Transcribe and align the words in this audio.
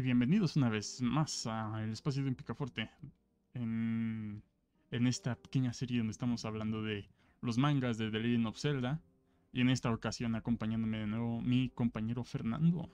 y 0.00 0.02
bienvenidos 0.02 0.56
una 0.56 0.70
vez 0.70 1.02
más 1.02 1.46
al 1.46 1.92
espacio 1.92 2.22
de 2.22 2.30
un 2.30 2.34
picaforte. 2.34 2.90
En, 3.52 4.42
en 4.90 5.06
esta 5.06 5.34
pequeña 5.34 5.74
serie 5.74 5.98
donde 5.98 6.12
estamos 6.12 6.46
hablando 6.46 6.82
de 6.82 7.06
los 7.42 7.58
mangas 7.58 7.98
de 7.98 8.10
The 8.10 8.18
Legend 8.18 8.46
of 8.46 8.58
Zelda. 8.58 9.02
Y 9.52 9.60
en 9.60 9.68
esta 9.68 9.92
ocasión 9.92 10.34
acompañándome 10.36 11.00
de 11.00 11.06
nuevo 11.06 11.42
mi 11.42 11.68
compañero 11.68 12.24
Fernando. 12.24 12.88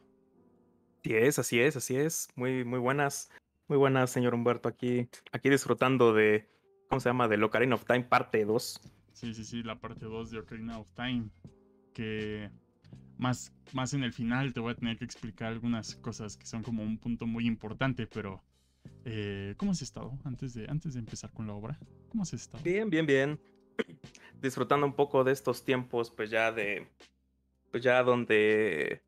Así 1.05 1.15
es, 1.15 1.39
así 1.39 1.61
es, 1.61 1.77
así 1.77 1.95
es. 1.95 2.29
Muy, 2.35 2.65
muy 2.65 2.81
buenas, 2.81 3.31
muy 3.69 3.79
buenas, 3.79 4.11
señor 4.11 4.35
Humberto. 4.35 4.69
Aquí, 4.69 5.09
aquí 5.31 5.49
disfrutando 5.49 6.13
de, 6.13 6.51
¿cómo 6.89 6.99
se 6.99 7.09
llama? 7.09 7.29
De 7.29 7.41
Ocarina 7.41 7.77
of 7.77 7.85
Time, 7.85 8.03
parte 8.03 8.45
2. 8.45 8.81
Sí, 9.13 9.33
sí, 9.33 9.45
sí, 9.45 9.63
la 9.63 9.79
parte 9.79 10.07
2 10.07 10.33
de 10.33 10.39
Ocarina 10.41 10.81
of 10.81 10.89
Time. 10.97 11.29
Que 11.95 12.51
más, 13.19 13.53
más 13.73 13.95
en 13.95 14.03
el 14.03 14.13
final 14.13 14.53
te 14.53 14.61
voy 14.61 14.73
a 14.73 14.77
tener 14.77 14.99
que 14.99 15.05
explicar 15.05 15.53
algunas 15.53 15.95
cosas 15.97 16.37
que 16.37 16.47
son 16.47 16.63
como 16.63 16.83
un 16.83 16.99
punto 16.99 17.27
muy 17.27 17.47
importante, 17.47 18.07
pero 18.07 18.43
eh, 19.05 19.55
¿cómo 19.57 19.73
has 19.73 19.83
estado 19.83 20.19
antes 20.25 20.55
de, 20.55 20.67
antes 20.69 20.95
de 20.95 21.01
empezar 21.01 21.31
con 21.33 21.47
la 21.47 21.55
obra? 21.55 21.79
¿Cómo 22.09 22.23
has 22.23 22.33
estado? 22.33 22.63
Bien, 22.63 22.91
bien, 22.91 23.07
bien. 23.07 23.41
Disfrutando 24.41 24.87
un 24.87 24.95
poco 24.95 25.25
de 25.25 25.33
estos 25.33 25.65
tiempos, 25.65 26.11
pues 26.11 26.31
ya 26.31 26.53
de, 26.53 26.87
pues 27.71 27.83
ya 27.83 28.03
donde, 28.03 29.03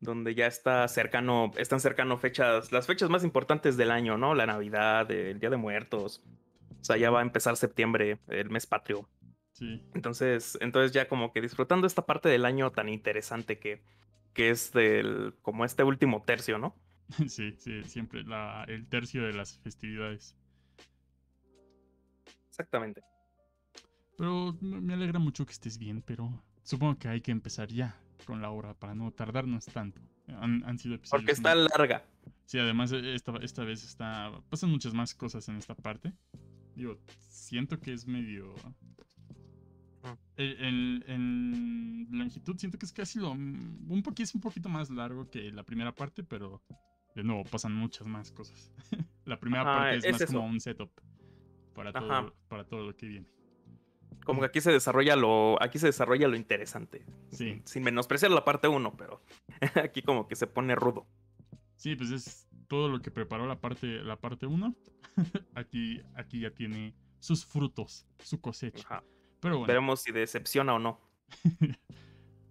donde 0.00 0.34
ya 0.34 0.46
está 0.46 0.86
cercano, 0.88 1.52
están 1.56 1.80
cercano 1.80 2.18
fechas, 2.18 2.72
las 2.72 2.86
fechas 2.86 3.10
más 3.10 3.24
importantes 3.24 3.76
del 3.76 3.90
año, 3.90 4.18
¿no? 4.18 4.34
La 4.34 4.46
Navidad, 4.46 5.10
el 5.10 5.40
Día 5.40 5.50
de 5.50 5.56
Muertos. 5.56 6.22
O 6.80 6.84
sea, 6.84 6.96
ya 6.96 7.10
va 7.10 7.20
a 7.20 7.22
empezar 7.22 7.56
septiembre, 7.56 8.18
el 8.28 8.50
mes 8.50 8.66
patrio. 8.66 9.08
Entonces, 9.60 10.58
entonces 10.60 10.92
ya 10.92 11.08
como 11.08 11.32
que 11.32 11.40
disfrutando 11.40 11.86
esta 11.86 12.06
parte 12.06 12.28
del 12.28 12.44
año 12.44 12.72
tan 12.72 12.88
interesante 12.88 13.58
que, 13.58 13.82
que 14.32 14.50
es 14.50 14.72
del, 14.72 15.34
como 15.42 15.64
este 15.64 15.84
último 15.84 16.22
tercio, 16.22 16.58
¿no? 16.58 16.76
Sí, 17.28 17.54
sí, 17.58 17.84
siempre 17.84 18.24
la, 18.24 18.64
el 18.66 18.88
tercio 18.88 19.24
de 19.24 19.32
las 19.32 19.58
festividades. 19.58 20.36
Exactamente. 22.48 23.02
Pero 24.16 24.56
me 24.60 24.94
alegra 24.94 25.18
mucho 25.18 25.44
que 25.44 25.52
estés 25.52 25.78
bien, 25.78 26.02
pero 26.02 26.42
supongo 26.62 26.98
que 26.98 27.08
hay 27.08 27.20
que 27.20 27.32
empezar 27.32 27.68
ya 27.68 28.00
con 28.24 28.40
la 28.40 28.50
obra 28.50 28.74
para 28.74 28.94
no 28.94 29.10
tardarnos 29.10 29.66
tanto. 29.66 30.00
Han, 30.28 30.64
han 30.64 30.78
sido 30.78 30.94
episodios. 30.94 31.22
Porque 31.22 31.32
está 31.32 31.54
larga. 31.54 32.04
Sí, 32.46 32.58
además 32.58 32.92
esta, 32.92 33.36
esta 33.38 33.64
vez 33.64 33.84
está. 33.84 34.32
pasan 34.48 34.70
muchas 34.70 34.94
más 34.94 35.14
cosas 35.14 35.48
en 35.48 35.56
esta 35.56 35.74
parte. 35.74 36.12
Digo, 36.74 36.98
siento 37.28 37.80
que 37.80 37.92
es 37.92 38.06
medio 38.06 38.54
en, 40.36 42.08
longitud 42.10 42.56
siento 42.56 42.78
que 42.78 42.86
es 42.86 42.92
casi 42.92 43.18
lo. 43.18 43.30
Un 43.32 44.02
poquito, 44.04 44.24
es 44.24 44.34
un 44.34 44.40
poquito 44.40 44.68
más 44.68 44.90
largo 44.90 45.30
que 45.30 45.50
la 45.52 45.62
primera 45.62 45.94
parte, 45.94 46.22
pero 46.22 46.62
de 47.14 47.22
nuevo 47.22 47.44
pasan 47.44 47.74
muchas 47.74 48.06
más 48.06 48.30
cosas. 48.32 48.72
la 49.24 49.38
primera 49.38 49.64
parte 49.64 50.08
es, 50.08 50.12
más 50.12 50.26
como 50.26 50.46
un 50.46 50.60
setup 50.60 50.90
para 51.74 51.92
todo, 51.92 52.34
para 52.48 52.64
todo 52.64 52.86
lo 52.86 52.96
que 52.96 53.06
viene. 53.06 53.26
Como 54.24 54.40
que 54.40 54.46
aquí 54.46 54.60
se 54.60 54.72
desarrolla 54.72 55.16
lo, 55.16 55.62
aquí 55.62 55.78
se 55.78 55.86
desarrolla 55.86 56.28
lo 56.28 56.36
interesante. 56.36 57.04
Sí. 57.30 57.60
Sin 57.64 57.82
menospreciar 57.82 58.30
la 58.30 58.44
parte 58.44 58.68
1, 58.68 58.96
pero 58.96 59.22
aquí 59.82 60.02
como 60.02 60.26
que 60.26 60.36
se 60.36 60.46
pone 60.46 60.74
rudo. 60.74 61.06
Sí, 61.76 61.94
pues 61.96 62.10
es 62.10 62.48
todo 62.68 62.88
lo 62.88 63.00
que 63.00 63.10
preparó 63.10 63.46
la 63.46 63.60
parte, 63.60 64.02
la 64.02 64.16
parte 64.16 64.46
1. 64.46 64.74
aquí, 65.54 66.00
aquí 66.14 66.40
ya 66.40 66.50
tiene 66.50 66.94
sus 67.20 67.44
frutos, 67.44 68.06
su 68.22 68.40
cosecha. 68.40 69.02
Veremos 69.66 70.02
si 70.02 70.12
decepciona 70.12 70.74
o 70.74 70.78
no. 70.78 71.00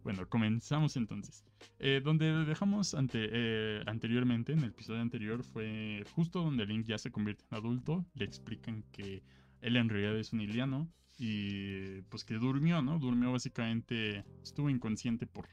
bueno, 0.03 0.27
comenzamos 0.29 0.95
entonces. 0.95 1.43
Eh, 1.79 2.01
donde 2.03 2.45
dejamos 2.45 2.93
ante, 2.93 3.29
eh, 3.31 3.81
anteriormente, 3.87 4.53
en 4.53 4.59
el 4.59 4.69
episodio 4.69 5.01
anterior, 5.01 5.43
fue 5.43 6.03
justo 6.15 6.43
donde 6.43 6.65
Link 6.65 6.85
ya 6.85 6.97
se 6.97 7.11
convierte 7.11 7.45
en 7.49 7.57
adulto. 7.57 8.05
Le 8.13 8.25
explican 8.25 8.83
que 8.91 9.23
él 9.61 9.75
en 9.75 9.89
realidad 9.89 10.17
es 10.17 10.33
un 10.33 10.41
iliano 10.41 10.87
y 11.17 12.01
pues 12.03 12.23
que 12.23 12.35
durmió, 12.35 12.81
¿no? 12.81 12.99
Durmió 12.99 13.31
básicamente, 13.31 14.23
estuvo 14.43 14.69
inconsciente 14.69 15.25
por, 15.25 15.47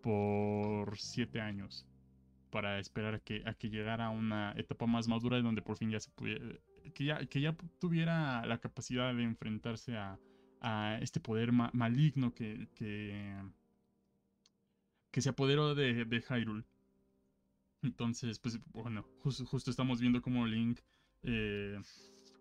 por 0.00 0.96
siete 0.98 1.40
años 1.40 1.86
para 2.50 2.78
esperar 2.78 3.14
a 3.14 3.18
que, 3.18 3.42
a 3.44 3.54
que 3.54 3.68
llegara 3.68 4.06
a 4.06 4.10
una 4.10 4.52
etapa 4.56 4.86
más 4.86 5.06
madura 5.06 5.40
donde 5.42 5.60
por 5.60 5.76
fin 5.76 5.90
ya 5.90 6.00
se 6.00 6.10
pudiera, 6.10 6.44
que 6.94 7.04
ya, 7.04 7.26
que 7.26 7.40
ya 7.40 7.54
tuviera 7.78 8.44
la 8.46 8.58
capacidad 8.58 9.14
de 9.14 9.22
enfrentarse 9.22 9.96
a, 9.96 10.18
a 10.60 10.98
este 11.00 11.20
poder 11.20 11.52
maligno 11.52 12.34
que, 12.34 12.68
que, 12.74 13.36
que, 15.10 15.20
se 15.20 15.28
apoderó 15.30 15.74
de, 15.74 16.04
de 16.04 16.20
Hyrule. 16.20 16.64
Entonces, 17.82 18.38
pues 18.38 18.58
bueno, 18.72 19.04
justo 19.22 19.70
estamos 19.70 20.00
viendo 20.00 20.20
cómo 20.20 20.46
Link 20.46 20.80
eh, 21.22 21.80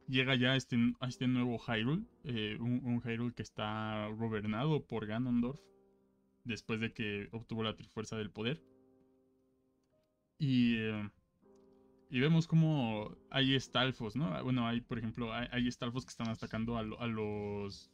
llega 0.08 0.36
ya 0.36 0.52
a 0.52 0.56
este, 0.56 0.78
a 1.00 1.08
este 1.08 1.28
nuevo 1.28 1.60
Hyrule, 1.60 2.04
eh, 2.24 2.58
un, 2.60 3.02
Hyrule 3.02 3.34
que 3.34 3.44
está 3.44 4.08
gobernado 4.08 4.86
por 4.86 5.06
Ganondorf, 5.06 5.62
después 6.44 6.80
de 6.80 6.94
que 6.94 7.30
obtuvo 7.32 7.64
la 7.64 7.76
Trifuerza 7.76 8.18
del 8.18 8.32
Poder. 8.32 8.62
Y, 10.40 10.78
eh, 10.78 11.10
y 12.10 12.20
vemos 12.20 12.48
como 12.48 13.16
hay 13.30 13.56
estalfos, 13.56 14.16
¿no? 14.16 14.44
Bueno, 14.44 14.68
hay, 14.68 14.82
por 14.82 14.98
ejemplo, 14.98 15.34
hay, 15.34 15.48
hay 15.52 15.68
estalfos 15.68 16.06
que 16.06 16.12
están 16.12 16.30
atacando 16.30 16.78
a 16.78 17.08
los 17.08 17.92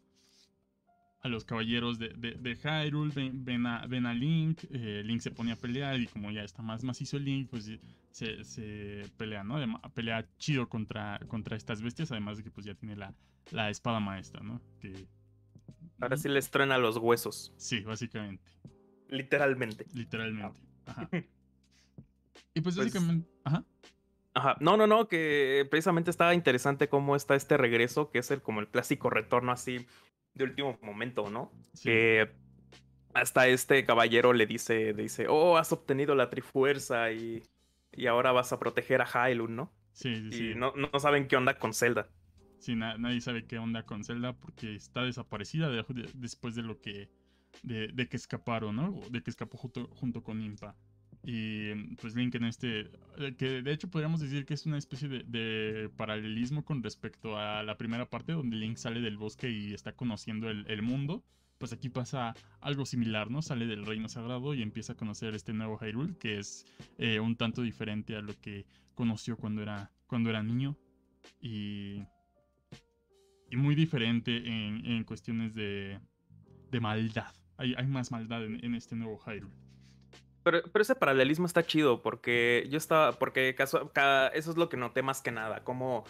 a 1.23 1.29
los 1.29 1.45
caballeros 1.45 1.99
de, 1.99 2.09
de, 2.09 2.55
Hyrule, 2.55 3.31
ven, 3.33 3.65
a, 3.65 4.13
Link, 4.13 4.65
eh, 4.71 5.01
Link 5.05 5.21
se 5.21 5.31
pone 5.31 5.53
a 5.53 5.55
pelear 5.55 5.97
y 5.97 6.07
como 6.07 6.29
ya 6.31 6.43
está 6.43 6.61
más 6.61 6.83
macizo 6.83 7.17
Link, 7.17 7.49
pues 7.49 7.71
se, 8.11 8.43
se 8.43 9.09
pelea, 9.15 9.45
¿no? 9.45 9.55
pelea 9.93 10.27
chido 10.37 10.67
contra, 10.67 11.19
contra 11.29 11.55
estas 11.55 11.81
bestias, 11.81 12.11
además 12.11 12.37
de 12.37 12.43
que 12.43 12.51
pues 12.51 12.65
ya 12.65 12.75
tiene 12.75 12.97
la, 12.97 13.15
la 13.51 13.69
espada 13.69 14.01
maestra, 14.01 14.43
¿no? 14.43 14.61
Que, 14.81 15.07
Ahora 16.01 16.17
sí 16.17 16.27
les 16.27 16.51
truena 16.51 16.77
los 16.77 16.97
huesos. 16.97 17.53
Sí, 17.55 17.79
básicamente. 17.79 18.43
Literalmente. 19.07 19.85
Literalmente. 19.93 20.59
Ajá. 20.85 21.07
y 22.53 22.59
pues, 22.59 22.75
pues 22.75 22.75
básicamente... 22.75 23.29
Ajá. 23.45 23.63
Ajá. 24.33 24.57
No, 24.59 24.75
no, 24.75 24.87
no, 24.87 25.07
que 25.07 25.65
precisamente 25.69 26.11
estaba 26.11 26.33
interesante 26.33 26.89
cómo 26.89 27.15
está 27.15 27.35
este 27.35 27.55
regreso, 27.55 28.11
que 28.11 28.19
es 28.19 28.31
el 28.31 28.41
como 28.41 28.59
el 28.59 28.67
clásico 28.67 29.09
retorno 29.09 29.53
así 29.53 29.87
de 30.33 30.43
último 30.43 30.77
momento, 30.81 31.29
¿no? 31.29 31.51
Que 31.81 32.31
hasta 33.13 33.47
este 33.47 33.85
caballero 33.85 34.33
le 34.33 34.45
dice, 34.45 34.93
dice, 34.93 35.27
oh, 35.29 35.57
has 35.57 35.71
obtenido 35.71 36.15
la 36.15 36.29
trifuerza 36.29 37.11
y, 37.11 37.43
y 37.91 38.07
ahora 38.07 38.31
vas 38.31 38.51
a 38.53 38.59
proteger 38.59 39.01
a 39.01 39.05
Hyrule, 39.05 39.53
¿no? 39.53 39.71
Sí, 39.91 40.31
sí, 40.31 40.51
y 40.51 40.55
No, 40.55 40.73
no 40.75 40.99
saben 40.99 41.27
qué 41.27 41.35
onda 41.35 41.57
con 41.57 41.73
Zelda. 41.73 42.09
Sí, 42.57 42.75
nadie 42.75 43.19
sabe 43.21 43.45
qué 43.45 43.57
onda 43.57 43.83
con 43.85 44.03
Zelda 44.03 44.33
porque 44.33 44.75
está 44.75 45.03
desaparecida 45.03 45.69
después 46.15 46.55
de 46.55 46.61
lo 46.63 46.79
que, 46.79 47.09
de, 47.61 47.89
de, 47.89 48.07
que 48.07 48.15
escaparon, 48.15 48.75
¿no? 48.75 48.99
De 49.11 49.21
que 49.21 49.29
escapó 49.29 49.57
junto, 49.57 49.87
junto 49.89 50.23
con 50.23 50.41
Impa. 50.41 50.75
Y 51.25 51.73
pues 51.95 52.15
Link 52.15 52.35
en 52.35 52.43
este, 52.43 52.91
eh, 53.17 53.35
que 53.37 53.61
de 53.61 53.71
hecho 53.71 53.89
podríamos 53.89 54.19
decir 54.19 54.45
que 54.45 54.53
es 54.53 54.65
una 54.65 54.77
especie 54.77 55.07
de, 55.07 55.89
paralelismo 55.95 56.65
con 56.65 56.83
respecto 56.83 57.37
a 57.37 57.63
la 57.63 57.77
primera 57.77 58.09
parte 58.09 58.33
donde 58.33 58.57
Link 58.57 58.75
sale 58.75 58.99
del 58.99 59.17
bosque 59.17 59.49
y 59.49 59.73
está 59.73 59.93
conociendo 59.93 60.49
el, 60.49 60.81
mundo. 60.81 61.23
Pues 61.59 61.71
aquí 61.71 61.87
pasa 61.87 62.33
algo 62.59 62.85
similar, 62.85 63.31
¿no? 63.31 63.41
Sale 63.41 63.67
del 63.67 63.85
reino 63.85 64.09
sagrado 64.09 64.53
y 64.53 64.61
empieza 64.61 64.93
a 64.93 64.97
conocer 64.97 65.33
este 65.33 65.53
nuevo 65.53 65.77
Hyrule, 65.77 66.17
que 66.17 66.39
es 66.39 66.65
eh, 66.97 67.21
un 67.21 67.37
tanto 67.37 67.61
diferente 67.61 68.17
a 68.17 68.21
lo 68.21 68.33
que 68.41 68.65
conoció 68.93 69.37
cuando 69.37 69.61
era, 69.61 69.91
cuando 70.07 70.29
era 70.29 70.43
niño. 70.43 70.77
Y, 71.39 72.03
y 73.49 73.55
muy 73.55 73.75
diferente 73.75 74.45
en, 74.45 75.03
cuestiones 75.05 75.55
de, 75.55 76.01
de 76.69 76.79
maldad. 76.81 77.33
Hay, 77.55 77.75
hay 77.77 77.87
más 77.87 78.11
maldad 78.11 78.43
en, 78.43 78.61
en 78.65 78.75
este 78.75 78.97
nuevo 78.97 79.17
Hyrule. 79.19 79.63
Pero, 80.43 80.61
ese 80.73 80.95
paralelismo 80.95 81.45
está 81.45 81.63
chido 81.63 82.01
porque 82.01 82.67
yo 82.69 82.77
estaba, 82.77 83.13
porque 83.13 83.55
caso, 83.55 83.91
eso 84.33 84.51
es 84.51 84.57
lo 84.57 84.69
que 84.69 84.77
noté 84.77 85.01
más 85.01 85.21
que 85.21 85.31
nada, 85.31 85.63
cómo, 85.63 86.05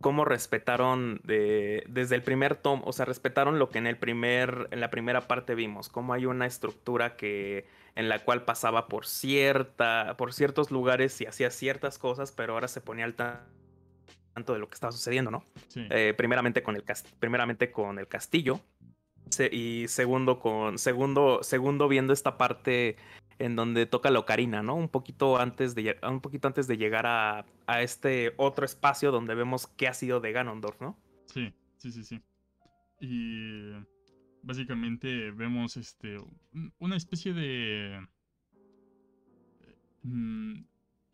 cómo 0.00 0.24
respetaron 0.24 1.20
de, 1.24 1.84
desde 1.88 2.14
el 2.14 2.22
primer 2.22 2.56
tom, 2.56 2.82
o 2.84 2.92
sea, 2.92 3.06
respetaron 3.06 3.58
lo 3.58 3.70
que 3.70 3.78
en 3.78 3.86
el 3.86 3.96
primer, 3.96 4.68
en 4.70 4.80
la 4.80 4.90
primera 4.90 5.22
parte 5.22 5.54
vimos, 5.54 5.88
cómo 5.88 6.12
hay 6.12 6.26
una 6.26 6.46
estructura 6.46 7.16
que, 7.16 7.66
en 7.94 8.08
la 8.08 8.18
cual 8.24 8.44
pasaba 8.44 8.86
por 8.86 9.06
cierta, 9.06 10.16
por 10.18 10.34
ciertos 10.34 10.70
lugares 10.70 11.20
y 11.20 11.26
hacía 11.26 11.50
ciertas 11.50 11.98
cosas, 11.98 12.32
pero 12.32 12.54
ahora 12.54 12.68
se 12.68 12.80
ponía 12.80 13.06
al 13.06 13.14
tanto 13.14 14.52
de 14.52 14.58
lo 14.58 14.68
que 14.68 14.74
estaba 14.74 14.92
sucediendo, 14.92 15.30
¿no? 15.30 15.44
Eh, 15.74 16.12
primeramente 16.16 16.62
con 16.62 16.76
el 16.76 16.84
primeramente 17.18 17.70
con 17.70 17.98
el 17.98 18.08
castillo 18.08 18.60
y 19.50 19.86
segundo 19.88 20.38
con 20.38 20.78
segundo 20.78 21.42
segundo 21.42 21.88
viendo 21.88 22.12
esta 22.12 22.36
parte 22.36 22.96
en 23.38 23.56
donde 23.56 23.86
toca 23.86 24.10
la 24.10 24.18
ocarina, 24.18 24.62
¿no? 24.62 24.74
Un 24.74 24.88
poquito 24.88 25.38
antes 25.38 25.74
de, 25.74 25.98
un 26.02 26.20
poquito 26.20 26.48
antes 26.48 26.66
de 26.66 26.76
llegar 26.76 27.06
a, 27.06 27.46
a, 27.66 27.82
este 27.82 28.34
otro 28.36 28.64
espacio 28.64 29.10
donde 29.10 29.34
vemos 29.34 29.66
qué 29.66 29.88
ha 29.88 29.94
sido 29.94 30.20
de 30.20 30.32
Ganondorf, 30.32 30.80
¿no? 30.80 30.98
Sí, 31.26 31.52
sí, 31.76 31.92
sí, 31.92 32.04
sí. 32.04 32.20
Y 33.00 33.72
básicamente 34.42 35.30
vemos 35.30 35.76
este 35.76 36.16
una 36.78 36.96
especie 36.96 37.32
de 37.32 38.06
mm, 40.02 40.64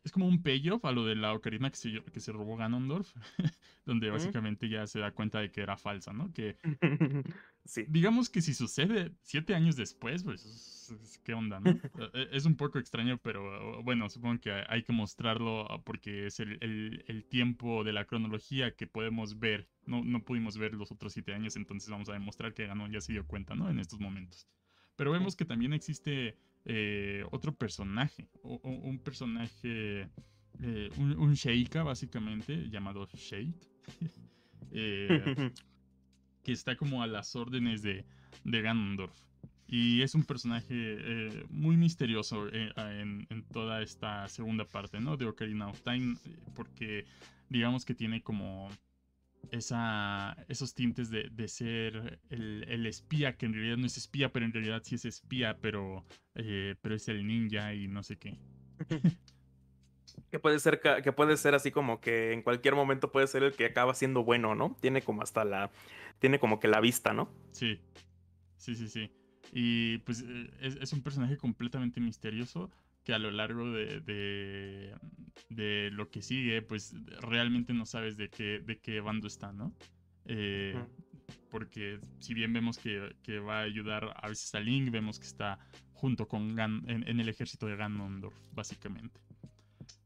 es 0.03 0.13
como 0.13 0.27
un 0.27 0.43
payoff 0.43 0.85
a 0.85 0.93
lo 0.93 1.05
de 1.05 1.15
la 1.15 1.35
ocarina 1.35 1.71
que 1.71 1.77
se, 1.77 2.03
que 2.03 2.21
se 2.21 2.33
robó 2.33 2.57
Ganondorf, 2.57 3.15
donde 3.85 4.11
básicamente 4.11 4.69
ya 4.69 4.87
se 4.87 4.99
da 4.99 5.13
cuenta 5.13 5.41
de 5.41 5.51
que 5.51 5.61
era 5.61 5.77
falsa, 5.77 6.13
¿no? 6.13 6.33
Que 6.33 6.57
sí. 7.65 7.85
digamos 7.89 8.31
que 8.31 8.41
si 8.41 8.55
sucede 8.55 9.13
siete 9.23 9.55
años 9.55 9.77
después, 9.77 10.25
pues, 10.25 10.95
¿qué 11.23 11.35
onda, 11.35 11.61
no? 11.61 11.71
E, 12.15 12.29
es 12.33 12.47
un 12.47 12.57
poco 12.57 12.79
extraño, 12.79 13.19
pero 13.19 13.83
bueno, 13.83 14.09
supongo 14.09 14.41
que 14.41 14.51
hay 14.69 14.83
que 14.83 14.93
mostrarlo 14.93 15.67
porque 15.85 16.27
es 16.27 16.41
el, 16.41 16.59
el, 17.07 17.25
tiempo 17.25 17.85
de 17.85 17.93
la 17.93 18.07
cronología 18.07 18.75
que 18.75 18.87
podemos 18.87 19.39
ver. 19.39 19.69
No, 19.87 20.03
no 20.03 20.25
pudimos 20.25 20.57
ver 20.57 20.75
los 20.75 20.91
otros 20.93 21.13
siete 21.13 21.35
años, 21.35 21.57
entonces 21.57 21.91
vamos 21.91 22.09
a 22.09 22.15
demostrar 22.15 22.55
que 22.55 22.67
Ganon 22.67 22.91
ya 22.91 23.01
se 23.01 23.13
dio 23.13 23.27
cuenta, 23.27 23.55
¿no? 23.55 23.69
En 23.69 23.79
estos 23.79 24.01
momentos. 24.01 24.49
Pero 24.97 25.13
vemos 25.13 25.37
que 25.37 25.45
también 25.45 25.73
existe 25.73 26.37
eh, 26.65 27.25
otro 27.31 27.55
personaje, 27.55 28.29
o, 28.43 28.61
un 28.63 28.99
personaje, 28.99 30.09
eh, 30.61 30.91
un, 30.97 31.35
Sheikah 31.35 31.83
básicamente, 31.83 32.69
llamado 32.69 33.07
Sheik, 33.07 33.57
eh, 34.73 35.53
que 36.45 36.53
está 36.53 36.77
como 36.77 37.03
a 37.03 37.07
las 37.07 37.35
órdenes 37.37 37.83
de, 37.83 38.05
de 38.45 38.63
Ganondorf. 38.63 39.15
Y 39.67 40.03
es 40.03 40.17
un 40.17 40.25
personaje 40.25 41.45
muy 41.49 41.77
misterioso 41.77 42.49
en, 42.53 43.25
en, 43.31 43.45
toda 43.53 43.83
esta 43.83 44.27
segunda 44.27 44.65
parte, 44.65 44.99
¿no? 44.99 45.17
De 45.17 45.27
Ocarina 45.27 45.69
of 45.69 45.81
Time, 45.83 46.17
porque 46.57 47.05
digamos 47.49 47.85
que 47.85 47.95
tiene 47.95 48.21
como 48.21 48.69
esa, 49.51 50.37
esos 50.49 50.75
tintes 50.75 51.11
de, 51.11 51.49
ser 51.49 52.21
el, 52.31 52.87
espía, 52.87 53.37
que 53.37 53.47
en 53.47 53.55
realidad 53.55 53.77
no 53.77 53.87
es 53.87 53.97
espía, 53.97 54.33
pero 54.33 54.47
en 54.47 54.53
realidad 54.53 54.83
sí 54.85 54.95
es 54.95 55.05
espía, 55.05 55.59
pero, 55.61 56.05
eh, 56.35 56.77
pero 56.81 56.95
es 56.95 57.09
el 57.09 57.27
ninja 57.27 57.75
y 57.75 57.89
no 57.89 58.03
sé 58.03 58.17
qué. 58.17 58.39
que 60.31 60.39
puede 60.39 60.59
ser 60.59 60.81
que 60.81 61.13
puede 61.13 61.37
ser 61.37 61.55
así 61.55 61.71
como 61.71 62.01
que 62.01 62.33
en 62.33 62.43
cualquier 62.43 62.75
momento 62.75 63.13
puede 63.13 63.27
ser 63.27 63.43
el 63.43 63.53
que 63.53 63.67
acaba 63.67 63.95
siendo 63.95 64.25
bueno, 64.25 64.55
¿no? 64.55 64.77
Tiene 64.81 65.03
como 65.03 65.23
hasta 65.23 65.45
la 65.45 65.71
tiene 66.19 66.39
como 66.39 66.61
que 66.61 66.69
la 66.69 66.81
vista, 66.81 67.13
¿no? 67.13 67.33
Sí. 67.53 67.81
Sí, 68.57 68.75
sí, 68.75 68.89
sí. 68.89 69.11
Y 69.53 69.99
pues 69.99 70.25
eh, 70.27 70.51
es 70.61 70.93
un 70.93 71.03
personaje 71.03 71.37
completamente 71.37 72.01
misterioso 72.01 72.71
que 73.05 73.15
a 73.15 73.19
lo 73.19 73.31
largo 73.31 73.71
de, 73.73 74.01
de, 75.49 75.91
lo 75.93 76.11
que 76.11 76.23
sigue, 76.23 76.63
pues 76.63 76.95
realmente 77.21 77.73
no 77.73 77.87
sabes 77.87 78.17
de 78.17 78.29
qué, 78.29 78.61
de 78.61 78.79
qué 78.79 79.01
bando 79.01 79.27
está, 79.27 79.53
¿no? 79.53 79.75
Eh, 80.27 80.79
porque 81.51 81.99
si 82.19 82.35
bien 82.35 82.53
vemos 82.53 82.79
que, 82.79 83.17
que, 83.23 83.39
va 83.39 83.61
a 83.61 83.63
ayudar 83.63 84.15
a 84.17 84.29
veces 84.29 84.55
a 84.55 84.61
Link, 84.61 84.91
vemos 84.91 85.19
que 85.19 85.27
está 85.27 85.59
junto 85.95 86.29
con 86.29 86.55
Gan 86.55 86.83
en, 86.89 87.21
el 87.21 87.29
ejército 87.29 87.67
de 87.67 87.77
Ganondorf, 87.77 88.37
básicamente. 88.53 89.21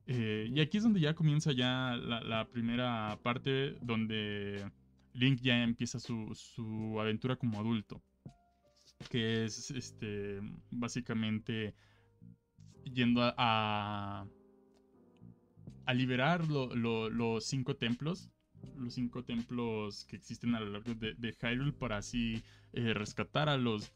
Eh, 0.07 0.49
y 0.53 0.61
aquí 0.61 0.79
es 0.79 0.83
donde 0.83 1.01
ya 1.01 1.15
comienza 1.15 1.53
ya 1.53 1.97
la, 1.97 2.21
la, 2.21 2.47
primera 2.47 3.19
parte 3.23 3.77
donde 3.81 4.71
Link 5.15 5.41
ya 5.41 5.63
empieza 5.63 5.99
su, 5.99 6.35
su 6.35 7.01
aventura 7.01 7.37
como 7.37 7.59
adulto. 7.61 8.03
Que 9.11 9.45
es 9.45 9.71
este 9.71 10.41
básicamente 10.71 11.75
yendo 12.85 13.23
a, 13.23 14.27
a, 15.87 15.95
liberar 15.95 16.47
los 16.49 17.45
cinco 17.45 17.77
templos. 17.77 18.31
Los 18.77 18.95
cinco 18.95 19.25
templos 19.25 20.05
que 20.05 20.17
existen 20.17 20.55
a 20.55 20.61
lo 20.61 20.71
largo 20.71 20.95
de, 20.95 21.15
de 21.15 21.33
Hyrule 21.33 21.73
para 21.73 21.99
así 21.99 22.43
eh, 22.73 22.95
rescatar 22.95 23.49
a 23.49 23.57
los 23.57 23.93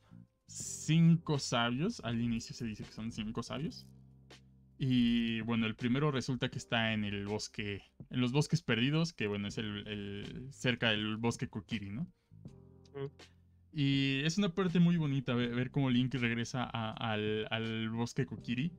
cinco 0.46 1.38
sabios. 1.38 2.00
Al 2.04 2.20
inicio 2.20 2.54
se 2.54 2.66
dice 2.66 2.84
que 2.84 2.92
son 2.92 3.10
cinco 3.12 3.42
sabios. 3.42 3.86
Y 4.78 5.40
bueno, 5.40 5.66
el 5.66 5.74
primero 5.74 6.12
resulta 6.12 6.48
que 6.48 6.58
está 6.58 6.92
en 6.92 7.04
el 7.04 7.26
bosque, 7.26 7.82
en 8.10 8.20
los 8.20 8.30
bosques 8.30 8.62
perdidos, 8.62 9.12
que 9.12 9.26
bueno, 9.26 9.48
es 9.48 9.58
el, 9.58 10.48
cerca 10.52 10.90
del 10.90 11.16
bosque 11.16 11.48
Kokiri, 11.48 11.90
¿no? 11.90 12.06
Y 13.72 14.22
es 14.24 14.38
una 14.38 14.54
parte 14.54 14.80
muy 14.80 14.96
bonita 14.96 15.34
ver, 15.34 15.70
cómo 15.70 15.90
Link 15.90 16.14
regresa 16.14 16.64
al, 16.64 17.90
bosque 17.90 18.26
Kokiri 18.26 18.72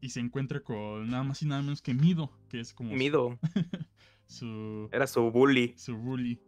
y 0.00 0.10
se 0.10 0.20
encuentra 0.20 0.60
con 0.60 1.08
nada 1.10 1.22
más 1.22 1.42
y 1.42 1.46
nada 1.46 1.62
menos 1.62 1.82
que 1.82 1.94
Mido, 1.94 2.32
que 2.48 2.60
es 2.60 2.72
como... 2.72 2.92
Mido. 2.94 3.38
Su, 4.26 4.88
Era 4.92 5.06
su 5.06 5.30
bully. 5.30 5.74
Su 5.76 5.96
bully. 5.96 6.40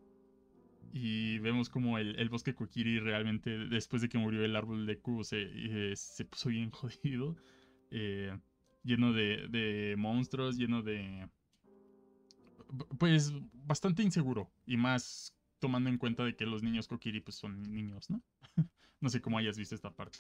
Y 0.93 1.39
vemos 1.39 1.69
como 1.69 1.99
el, 1.99 2.29
bosque 2.29 2.55
Kokiri 2.55 2.99
realmente, 2.99 3.51
después 3.51 4.03
de 4.03 4.09
que 4.09 4.19
murió 4.19 4.45
el 4.45 4.57
árbol 4.57 4.85
de 4.85 4.99
Ku, 4.99 5.23
se, 5.23 5.43
eh, 5.43 5.95
se 5.95 6.25
puso 6.25 6.49
bien 6.49 6.71
jodido. 6.73 7.37
Eh, 7.93 8.37
lleno 8.83 9.13
de, 9.13 9.47
de 9.49 9.95
monstruos, 9.97 10.57
lleno 10.57 10.83
de... 10.83 11.29
Pues 12.99 13.33
bastante 13.53 14.03
inseguro. 14.03 14.51
Y 14.67 14.77
más 14.77 15.38
tomando 15.59 15.91
en 15.91 15.99
cuenta 15.99 16.25
de 16.25 16.37
que 16.37 16.47
los 16.47 16.63
niños 16.63 16.89
Kokiri 16.89 17.21
pues 17.21 17.37
son 17.37 17.63
niños, 17.63 18.11
¿no? 18.11 18.21
no 19.01 19.09
sé 19.09 19.21
cómo 19.21 19.39
hayas 19.39 19.59
visto 19.59 19.75
esta 19.75 19.91
parte. 19.91 20.19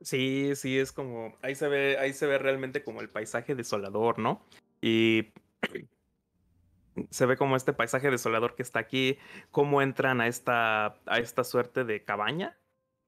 Sí, 0.00 0.52
sí, 0.56 0.78
es 0.78 0.92
como, 0.92 1.36
ahí 1.42 1.54
se 1.54 1.68
ve, 1.68 1.96
ahí 1.98 2.12
se 2.12 2.26
ve 2.26 2.38
realmente 2.38 2.84
como 2.84 3.00
el 3.00 3.08
paisaje 3.08 3.54
desolador, 3.54 4.18
¿no? 4.18 4.44
Y 4.82 5.32
se 7.10 7.26
ve 7.26 7.36
como 7.36 7.56
este 7.56 7.72
paisaje 7.72 8.10
desolador 8.10 8.54
que 8.54 8.62
está 8.62 8.78
aquí, 8.78 9.18
cómo 9.50 9.80
entran 9.80 10.20
a 10.20 10.26
esta, 10.26 10.98
a 11.06 11.18
esta 11.18 11.44
suerte 11.44 11.84
de 11.84 12.04
cabaña. 12.04 12.58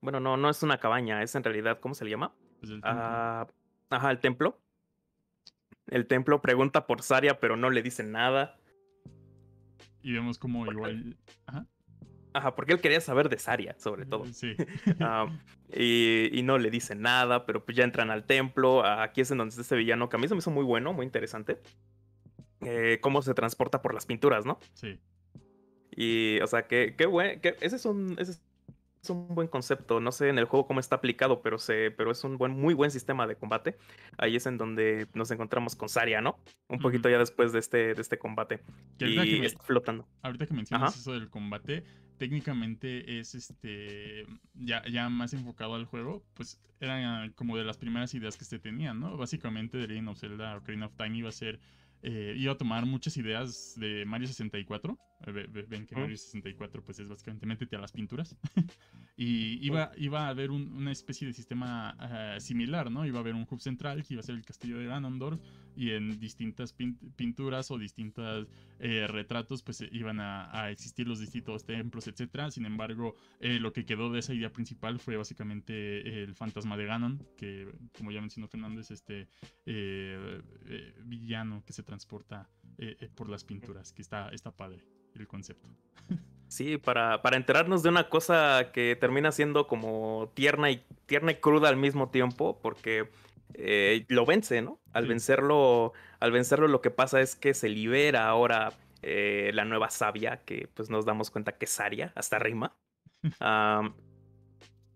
Bueno, 0.01 0.21
no, 0.21 0.37
no 0.37 0.49
es 0.49 0.63
una 0.63 0.79
cabaña, 0.79 1.23
es 1.23 1.35
en 1.35 1.45
realidad, 1.45 1.81
¿cómo 1.81 1.95
se 1.95 2.05
le 2.05 2.11
llama? 2.11 2.33
Pues 2.61 2.73
el 2.73 2.81
ah, 2.85 3.47
ajá, 3.91 4.11
el 4.11 4.21
templo. 4.21 4.59
El 5.89 6.07
templo 6.07 6.41
pregunta 6.41 6.87
por 6.87 7.03
Saria, 7.03 7.41
pero 7.41 7.57
no 7.57 7.71
le 7.71 7.83
dice 7.83 8.03
nada. 8.03 8.58
Y 10.09 10.13
vemos 10.15 10.39
como 10.39 10.65
igual. 10.65 11.19
Ajá. 11.45 11.67
Ajá, 12.33 12.55
porque 12.55 12.73
él 12.73 12.81
quería 12.81 13.01
saber 13.03 13.29
de 13.29 13.39
Saria, 13.39 13.77
sobre 13.79 14.07
todo. 14.07 14.25
Sí. 14.33 14.55
Ah, 15.01 15.27
y, 15.71 16.41
no 16.45 16.57
le 16.57 16.71
dice 16.71 16.95
nada, 16.95 17.45
pero 17.45 17.63
pues 17.63 17.77
ya 17.77 17.85
entran 17.85 18.11
al 18.11 18.25
templo. 18.25 18.87
Aquí 18.87 19.21
es 19.21 19.31
en 19.31 19.37
donde 19.37 19.51
está 19.51 19.61
este 19.61 19.77
villano, 19.77 20.09
que 20.09 20.17
a 20.17 20.19
mí 20.19 20.27
se 20.27 20.35
me 20.35 20.39
hizo 20.39 20.51
muy 20.51 20.65
bueno, 20.65 20.95
muy 20.95 21.05
interesante. 21.05 21.61
Eh, 22.63 23.01
cómo 23.03 23.21
se 23.21 23.35
transporta 23.35 23.83
por 23.83 23.93
las 23.93 24.07
pinturas, 24.07 24.47
¿no? 24.47 24.59
Sí. 24.73 24.99
Y, 25.95 26.41
o 26.41 26.47
sea, 26.47 26.67
qué, 26.67 26.95
qué 26.97 27.05
bueno. 27.05 27.39
ese 27.61 27.77
es 27.77 27.85
un. 27.85 28.17
Ese 28.19 28.33
es 28.33 28.43
es 29.03 29.11
un 29.11 29.35
buen 29.35 29.49
concepto. 29.49 30.01
No 30.01 30.13
sé 30.13 30.29
en 30.29 30.39
el 30.39 30.45
juego 30.45 30.67
cómo 30.67 30.81
está 30.81 30.97
aplicado, 30.97 31.43
pero, 31.43 31.59
se, 31.59 31.91
pero 31.91 32.11
es 32.11 32.25
un 32.25 32.39
buen, 32.39 32.53
muy 32.53 32.75
buen 32.75 32.91
sistema 32.91 33.27
de 33.27 33.37
combate. 33.37 33.77
Ahí 34.17 34.37
es 34.37 34.47
en 34.47 34.59
donde 34.59 35.09
nos 35.15 35.31
encontramos 35.31 35.77
con 35.77 35.89
Saria, 35.89 36.21
¿no? 36.21 36.39
Un 36.69 36.79
poquito 36.79 37.09
ya 37.09 37.19
después 37.19 37.53
de 37.53 37.59
este, 37.59 37.95
de 37.95 38.01
este 38.01 38.19
combate. 38.19 38.61
Y 38.99 39.45
está 39.45 39.63
flotando. 39.63 40.07
Ahorita 40.23 40.47
que 40.47 40.55
mencionas 40.55 40.97
eso 40.97 41.13
del 41.13 41.31
combate, 41.31 41.85
técnicamente 42.19 43.19
es 43.19 43.35
este 43.35 44.27
ya, 44.55 44.83
ya 44.91 45.09
más 45.09 45.33
enfocado 45.33 45.75
al 45.75 45.87
juego, 45.87 46.25
pues 46.35 46.61
era 46.81 47.31
como 47.35 47.57
de 47.57 47.65
las 47.65 47.77
primeras 47.77 48.15
ideas 48.15 48.37
que 48.37 48.45
se 48.45 48.59
tenían, 48.59 49.01
¿no? 49.01 49.17
Básicamente 49.17 49.79
The 49.79 49.89
Legend 49.89 50.09
of 50.09 50.19
Zelda 50.19 50.57
Ocarina 50.57 50.87
of 50.87 50.95
Time 50.97 51.17
iba 51.17 51.29
a 51.29 51.33
ser 51.33 51.61
eh, 52.03 52.35
iba 52.37 52.53
a 52.53 52.57
tomar 52.57 52.87
muchas 52.87 53.17
ideas 53.17 53.75
de 53.77 54.05
Mario 54.07 54.29
64. 54.29 54.99
Eh, 55.27 55.67
ven 55.69 55.87
que 55.87 55.97
Mario 55.97 56.17
64 56.17 56.83
pues 56.85 57.01
es 57.01 57.09
básicamente 57.09 57.47
métete 57.47 57.77
a 57.77 57.81
las 57.81 57.93
pinturas. 57.93 58.37
y 59.17 59.65
iba, 59.67 59.91
iba 59.97 60.27
a 60.27 60.29
haber 60.29 60.51
una 60.51 60.93
especie 60.93 61.27
de 61.27 61.33
sistema 61.33 61.97
eh, 62.01 62.41
similar, 62.41 62.91
¿no? 62.91 63.05
Iba 63.05 63.19
a 63.19 63.21
haber 63.21 63.35
un 63.35 63.47
hub 63.49 63.61
central 63.61 64.05
que 64.05 64.15
iba 64.15 64.21
a 64.21 64.25
ser 64.25 64.37
el 64.37 64.45
castillo 64.45 64.79
de 64.79 64.87
Ganondorf 64.87 65.41
y 65.75 65.91
en 65.91 66.19
distintas 66.19 66.73
pinturas 66.73 67.71
o 67.71 67.79
distintos 67.79 68.49
retratos 68.79 69.63
pues 69.63 69.85
iban 69.93 70.19
a, 70.21 70.71
existir 70.71 71.07
los 71.07 71.21
distintos 71.21 71.65
templos, 71.65 72.09
etc. 72.09 72.51
Sin 72.51 72.67
embargo, 72.67 73.15
lo 73.41 73.73
que 73.73 73.85
quedó 73.85 74.11
de 74.11 74.19
esa 74.19 74.35
idea 74.35 74.53
principal 74.53 74.99
fue 74.99 75.17
básicamente 75.17 76.25
el 76.25 76.35
fantasma 76.35 76.77
de 76.77 76.87
Ganon, 76.87 77.25
que 77.37 77.69
como 77.97 78.11
ya 78.11 78.21
mencionó 78.21 78.49
Fernando 78.49 78.81
es 78.81 78.91
este 78.91 79.29
villano 81.05 81.63
que 81.65 81.73
se 81.73 81.85
transporta 81.85 82.49
eh, 82.79 82.97
eh, 83.01 83.09
por 83.15 83.29
las 83.29 83.45
pinturas, 83.45 83.93
que 83.93 84.03
está, 84.03 84.29
está 84.31 84.51
padre 84.51 84.85
el 85.15 85.27
concepto. 85.27 85.69
Sí, 86.49 86.79
para, 86.79 87.23
para 87.23 87.37
enterarnos 87.37 87.83
de 87.83 87.89
una 87.89 88.09
cosa 88.09 88.71
que 88.73 88.97
termina 88.97 89.33
siendo 89.33 89.67
como 89.67 90.31
tierna 90.35 90.71
y, 90.71 90.85
tierna 91.07 91.33
y 91.33 91.37
cruda 91.37 91.69
al 91.69 91.77
mismo 91.77 92.11
tiempo, 92.11 92.59
porque 92.63 93.11
eh, 93.55 94.05
lo 94.09 94.25
vence, 94.25 94.63
¿no? 94.63 94.81
Al 94.93 95.07
vencerlo, 95.07 95.93
al 96.21 96.31
vencerlo 96.31 96.69
lo 96.69 96.81
que 96.81 96.91
pasa 96.91 97.21
es 97.21 97.37
que 97.37 97.53
se 97.55 97.69
libera 97.69 98.29
ahora 98.29 98.73
la 99.03 99.65
nueva 99.65 99.91
sabia, 99.91 100.43
que 100.45 100.69
pues 100.75 100.91
nos 100.91 101.05
damos 101.05 101.31
cuenta 101.31 101.53
que 101.53 101.65
es 101.65 101.71
Saria, 101.71 102.13
hasta 102.15 102.39
rima. 102.39 102.77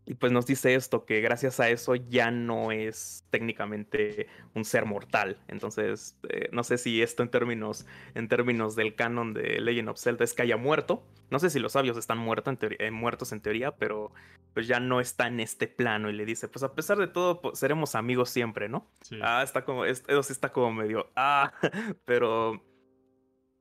y 0.05 0.15
pues 0.15 0.33
nos 0.33 0.47
dice 0.47 0.75
esto, 0.75 1.05
que 1.05 1.21
gracias 1.21 1.61
a 1.61 1.69
eso 1.69 1.95
ya 1.95 2.31
no 2.33 2.73
es 2.73 3.25
técnicamente 3.31 4.27
un 4.55 4.65
ser 4.65 4.85
mortal. 4.85 5.39
Entonces, 5.47 6.19
eh, 6.29 6.49
no 6.51 6.65
sé 6.65 6.77
si 6.77 7.03
esto 7.03 7.23
en 7.23 7.29
términos, 7.29 7.87
en 8.15 8.27
términos 8.27 8.75
del 8.75 8.97
canon 8.97 9.33
de 9.33 9.61
Legend 9.61 9.91
of 9.91 9.99
Zelda 9.99 10.25
es 10.25 10.35
que 10.35 10.43
haya 10.43 10.57
muerto. 10.57 11.05
No 11.31 11.39
sé 11.39 11.51
si 11.51 11.61
los 11.61 11.73
sabios 11.73 11.97
están 11.97 12.19
muertos 12.19 12.57
en, 12.61 12.77
eh, 12.79 12.91
muertos 12.91 13.31
en 13.33 13.41
teoría, 13.41 13.77
pero 13.77 14.13
pues 14.55 14.67
ya 14.67 14.81
no 14.81 15.01
está 15.01 15.29
en 15.29 15.39
este 15.39 15.69
plano. 15.69 16.11
Y 16.11 16.15
le 16.15 16.25
dice, 16.25 16.49
pues 16.49 16.65
a 16.65 16.75
pesar 16.75 16.99
de 16.99 17.07
todo, 17.07 17.41
pues, 17.41 17.59
seremos 17.59 17.95
amigos 17.95 18.29
siempre, 18.29 18.69
¿no? 18.69 18.91
Ah, 19.23 19.43
está 19.45 19.65
como, 19.65 19.85
eso 19.85 20.23
sí 20.23 20.33
está 20.33 20.51
como 20.53 20.73
medio, 20.73 21.11
ah, 21.15 21.53
pero 22.05 22.61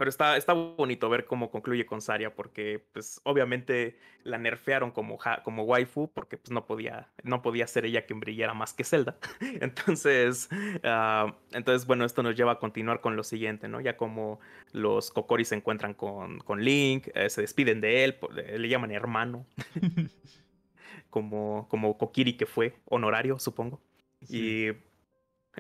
pero 0.02 0.10
está, 0.10 0.36
está 0.36 0.54
bonito 0.54 1.12
ver 1.12 1.26
cómo 1.26 1.52
concluye 1.52 1.86
con 1.86 2.02
Saria, 2.02 2.34
porque 2.34 2.84
pues 2.92 3.22
obviamente 3.24 4.00
la 4.24 4.40
nerfearon 4.40 4.90
como, 4.90 5.20
como 5.44 5.62
waifu, 5.62 6.10
porque 6.12 6.38
pues 6.38 6.50
no 6.50 6.66
podía, 6.66 7.12
no 7.22 7.44
podía 7.44 7.68
ser 7.68 7.86
ella 7.86 8.08
quien 8.08 8.20
brillara 8.20 8.56
más 8.56 8.74
que 8.74 8.84
Zelda. 8.84 9.20
entonces, 9.62 10.50
ah, 10.84 11.36
entonces, 11.52 11.86
bueno, 11.86 12.04
esto 12.04 12.24
nos 12.24 12.36
lleva 12.36 12.54
a 12.54 12.58
continuar 12.58 13.00
con 13.00 13.16
lo 13.16 13.24
siguiente, 13.24 13.68
¿no? 13.68 13.80
Ya 13.80 13.96
como 13.96 14.40
los 14.72 15.12
Kokori 15.12 15.46
se 15.46 15.54
encuentran 15.54 15.94
con, 15.94 16.40
con 16.40 16.64
Link, 16.64 17.10
eh, 17.14 17.30
se 17.30 17.42
despiden 17.42 17.80
de 17.80 18.04
él, 18.04 18.18
le 18.58 18.70
llaman 18.70 18.90
hermano, 18.90 19.46
como, 21.12 21.68
como 21.70 22.00
Kokiri 22.00 22.38
que 22.38 22.48
fue, 22.48 22.74
honorario, 22.86 23.38
supongo. 23.38 23.80
Y 24.28 24.72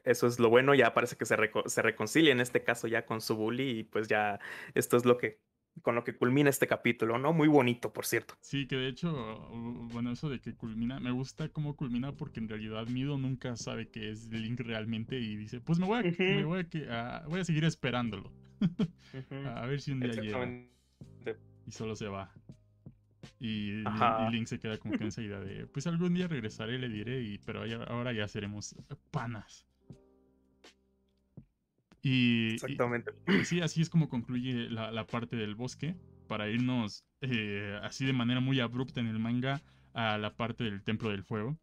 eso 0.04 0.28
es 0.28 0.40
lo 0.40 0.50
bueno, 0.50 0.74
ya 0.74 0.94
parece 0.94 1.16
que 1.18 1.26
se, 1.26 1.36
se 1.66 1.82
reconcilia 1.82 2.32
en 2.32 2.40
este 2.40 2.64
caso 2.64 2.88
ya 2.88 3.06
con 3.06 3.22
su 3.22 3.36
bully 3.36 3.80
y 3.80 3.84
pues 3.84 4.08
ya 4.08 4.40
esto 4.74 4.98
es 4.98 5.06
lo 5.06 5.18
que 5.18 5.40
con 5.82 5.96
lo 5.96 6.04
que 6.04 6.16
culmina 6.16 6.50
este 6.50 6.68
capítulo, 6.68 7.18
¿no? 7.18 7.34
Muy 7.34 7.48
bonito, 7.48 7.94
por 7.94 8.06
cierto. 8.06 8.36
Sí, 8.42 8.68
que 8.68 8.76
de 8.76 8.90
hecho, 8.90 9.50
bueno, 9.92 10.12
eso 10.12 10.30
de 10.30 10.40
que 10.40 10.54
culmina, 10.54 11.00
me 11.00 11.12
gusta 11.12 11.50
cómo 11.50 11.76
culmina 11.76 12.12
porque 12.12 12.40
en 12.40 12.50
realidad 12.50 12.88
Mido 12.88 13.18
nunca 13.18 13.56
sabe 13.56 13.90
que 13.90 14.12
es 14.12 14.28
Link 14.28 14.60
realmente 14.60 15.18
y 15.18 15.36
dice, 15.38 15.62
pues 15.62 15.80
me 15.80 15.86
voy 15.86 16.00
a, 16.00 16.04
me 16.04 16.44
voy 16.44 16.68
a, 16.90 17.24
voy 17.28 17.40
a 17.40 17.46
seguir 17.46 17.64
esperándolo. 17.64 18.32
a 19.56 19.66
ver 19.66 19.82
si 19.82 19.92
un 19.92 20.02
día 20.02 20.12
llega. 20.12 20.46
Y 21.66 21.72
solo 21.72 21.96
se 21.96 22.08
va. 22.08 22.32
Y, 23.40 23.84
Link 24.32 24.48
se 24.48 24.60
queda 24.60 24.78
como 24.78 24.96
que 24.96 25.04
en 25.04 25.08
esa 25.08 25.22
idea 25.22 25.40
de, 25.40 25.66
pues 25.68 25.88
algún 25.88 26.14
día 26.14 26.28
regresaré, 26.28 26.78
le 26.78 26.90
diré, 26.90 27.22
y, 27.24 27.38
pero 27.40 27.64
ahora 27.88 28.14
ya 28.14 28.28
seremos 28.28 28.76
panas. 29.10 29.66
Y, 32.02 32.54
Exactamente. 32.54 33.12
sí, 33.46 33.62
así 33.62 33.82
es 33.82 33.90
como 33.90 34.10
concluye 34.10 34.70
la, 34.70 35.06
parte 35.06 35.36
del 35.36 35.56
bosque, 35.56 35.96
para 36.28 36.50
irnos 36.50 37.04
eh, 37.22 37.78
así 37.84 38.06
de 38.06 38.14
manera 38.14 38.40
muy 38.40 38.60
abrupta 38.60 39.00
en 39.00 39.08
el 39.08 39.20
manga 39.20 39.62
a 39.94 40.18
la 40.18 40.36
parte 40.36 40.64
del 40.64 40.82
Templo 40.84 41.10
del 41.10 41.24
Fuego, 41.24 41.60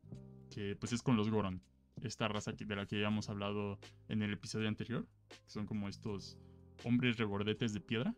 que 0.54 0.76
pues 0.76 0.92
es 0.92 1.02
con 1.02 1.16
los 1.16 1.30
Goron, 1.30 1.62
esta 2.02 2.28
raza 2.28 2.52
de 2.52 2.76
la 2.76 2.86
que 2.86 2.96
habíamos 2.96 3.28
hablado 3.28 3.78
en 4.08 4.22
el 4.22 4.32
episodio 4.32 4.68
anterior, 4.68 5.06
que 5.28 5.50
son 5.50 5.66
como 5.66 5.88
estos 5.88 6.38
hombres 6.84 7.16
regordetes 7.16 7.72
de 7.72 7.80
piedra. 7.80 8.14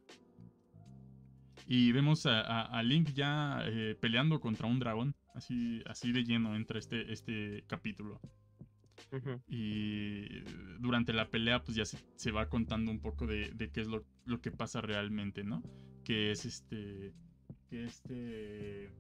Y 1.67 1.93
vemos 1.93 2.27
a, 2.27 2.83
Link 2.83 3.11
ya 3.15 3.63
eh, 3.65 3.97
peleando 4.01 4.41
contra 4.41 4.67
un 4.67 4.81
dragón, 4.81 5.15
así, 5.35 5.83
así 5.87 6.11
de 6.11 6.25
lleno 6.25 6.57
entra 6.57 6.79
este, 6.79 7.13
este 7.13 7.65
capítulo. 7.69 8.21
Y 9.49 10.41
durante 10.79 11.13
la 11.13 11.29
pelea, 11.29 11.63
pues 11.63 11.77
ya 11.77 11.85
se, 11.85 12.31
va 12.31 12.49
contando 12.49 12.91
un 12.91 13.01
poco 13.01 13.27
de, 13.27 13.71
qué 13.73 13.81
es 13.81 13.89
lo, 13.89 14.05
que 14.41 14.51
pasa 14.51 14.81
realmente, 14.81 15.45
¿no? 15.45 15.63
Que 16.05 16.31
es 16.31 16.45
este. 16.45 17.13
Que 17.69 17.85
este. 17.85 18.91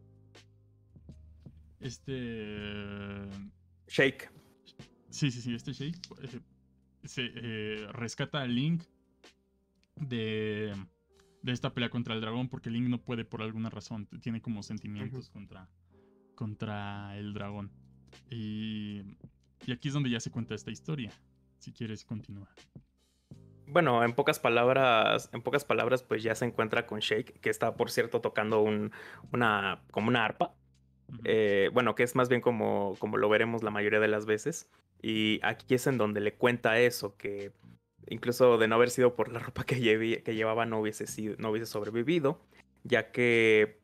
Este. 1.80 3.28
Shake. 3.88 4.30
Sí, 5.10 5.30
sí, 5.30 5.40
sí, 5.40 5.54
este 5.54 5.72
Shake. 5.72 5.98
Eh, 6.22 6.40
se 7.04 7.32
eh, 7.34 7.86
rescata 7.92 8.42
a 8.42 8.46
Link 8.46 8.82
de, 9.96 10.72
de 11.42 11.52
esta 11.52 11.72
pelea 11.72 11.90
contra 11.90 12.14
el 12.14 12.20
dragón 12.20 12.48
porque 12.48 12.70
Link 12.70 12.88
no 12.88 13.02
puede 13.02 13.24
por 13.24 13.42
alguna 13.42 13.70
razón. 13.70 14.06
Tiene 14.20 14.40
como 14.40 14.62
sentimientos 14.62 15.30
contra, 15.30 15.68
contra 16.34 17.16
el 17.18 17.32
dragón. 17.32 17.72
Y 18.30 19.02
y 19.66 19.72
aquí 19.72 19.88
es 19.88 19.94
donde 19.94 20.10
ya 20.10 20.20
se 20.20 20.30
cuenta 20.30 20.54
esta 20.54 20.70
historia. 20.70 21.10
Si 21.58 21.72
quieres 21.72 22.04
continuar. 22.04 22.48
Bueno, 23.66 24.02
en 24.02 24.14
pocas 24.14 24.40
palabras, 24.40 25.30
en 25.32 25.42
pocas 25.42 25.64
palabras, 25.64 26.02
pues 26.02 26.22
ya 26.22 26.34
se 26.34 26.44
encuentra 26.44 26.86
con 26.86 27.00
Shake, 27.00 27.40
que 27.40 27.50
está, 27.50 27.76
por 27.76 27.90
cierto, 27.90 28.20
tocando 28.20 28.62
un, 28.62 28.90
una, 29.32 29.82
como 29.92 30.08
una 30.08 30.24
arpa. 30.24 30.54
Eh, 31.24 31.70
bueno, 31.72 31.94
que 31.94 32.02
es 32.02 32.14
más 32.14 32.28
bien 32.28 32.40
como, 32.40 32.96
como 32.98 33.16
lo 33.16 33.28
veremos 33.28 33.62
la 33.62 33.70
mayoría 33.70 34.00
de 34.00 34.08
las 34.08 34.26
veces. 34.26 34.68
Y 35.02 35.40
aquí 35.42 35.74
es 35.74 35.86
en 35.86 35.98
donde 35.98 36.20
le 36.20 36.34
cuenta 36.34 36.80
eso, 36.80 37.16
que 37.16 37.52
incluso 38.08 38.58
de 38.58 38.68
no 38.68 38.74
haber 38.74 38.90
sido 38.90 39.14
por 39.14 39.30
la 39.32 39.38
ropa 39.38 39.64
que, 39.64 40.22
que 40.24 40.34
llevaba 40.34 40.66
no 40.66 40.80
hubiese, 40.80 41.06
sido, 41.06 41.36
no 41.38 41.50
hubiese 41.50 41.66
sobrevivido, 41.66 42.40
ya 42.82 43.12
que, 43.12 43.80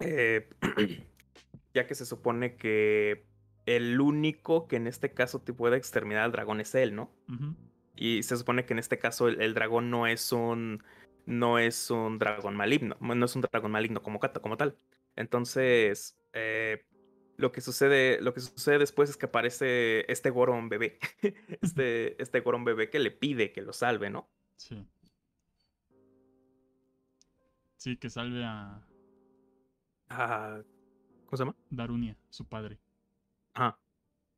eh, 0.00 0.48
ya 1.74 1.86
que 1.86 1.94
se 1.94 2.06
supone 2.06 2.56
que 2.56 3.27
el 3.76 4.00
único 4.00 4.66
que 4.66 4.76
en 4.76 4.86
este 4.86 5.12
caso 5.12 5.40
te 5.40 5.52
puede 5.52 5.76
exterminar 5.76 6.22
al 6.22 6.32
dragón 6.32 6.60
es 6.60 6.74
él, 6.74 6.94
¿no? 6.94 7.10
Y 7.96 8.22
se 8.22 8.36
supone 8.36 8.64
que 8.64 8.72
en 8.72 8.78
este 8.78 8.98
caso 8.98 9.28
el, 9.28 9.52
dragón 9.52 9.90
no 9.90 10.06
es 10.06 10.32
un 10.32 10.82
no 11.26 11.58
es 11.58 11.90
un 11.90 12.18
dragón 12.18 12.56
maligno, 12.56 12.96
no 13.00 13.24
es 13.26 13.36
un 13.36 13.42
dragón 13.42 13.70
maligno 13.70 14.02
como, 14.02 14.18
como 14.20 14.56
tal. 14.56 14.74
Entonces, 15.16 16.16
eh, 16.32 16.86
lo 17.36 17.52
que 17.52 17.60
sucede, 17.60 18.22
lo 18.22 18.32
que 18.32 18.40
sucede 18.40 18.78
después 18.78 19.10
es 19.10 19.18
que 19.18 19.26
aparece 19.26 20.10
este 20.10 20.30
Goron 20.30 20.70
bebé, 20.70 20.98
este, 21.60 22.20
este 22.22 22.40
Goron 22.40 22.64
bebé 22.64 22.88
que 22.88 23.00
le 23.00 23.10
pide 23.10 23.52
que 23.52 23.60
lo 23.60 23.74
salve, 23.74 24.08
¿no? 24.08 24.30
Sí. 24.56 24.82
Sí, 27.76 27.98
que 27.98 28.08
salve 28.08 28.42
a. 28.44 28.82
¿Cómo 31.26 31.36
se 31.36 31.44
llama? 31.44 31.56
Darunia, 31.68 32.16
su 32.30 32.46
padre. 32.46 32.78
Ajá. 33.58 33.78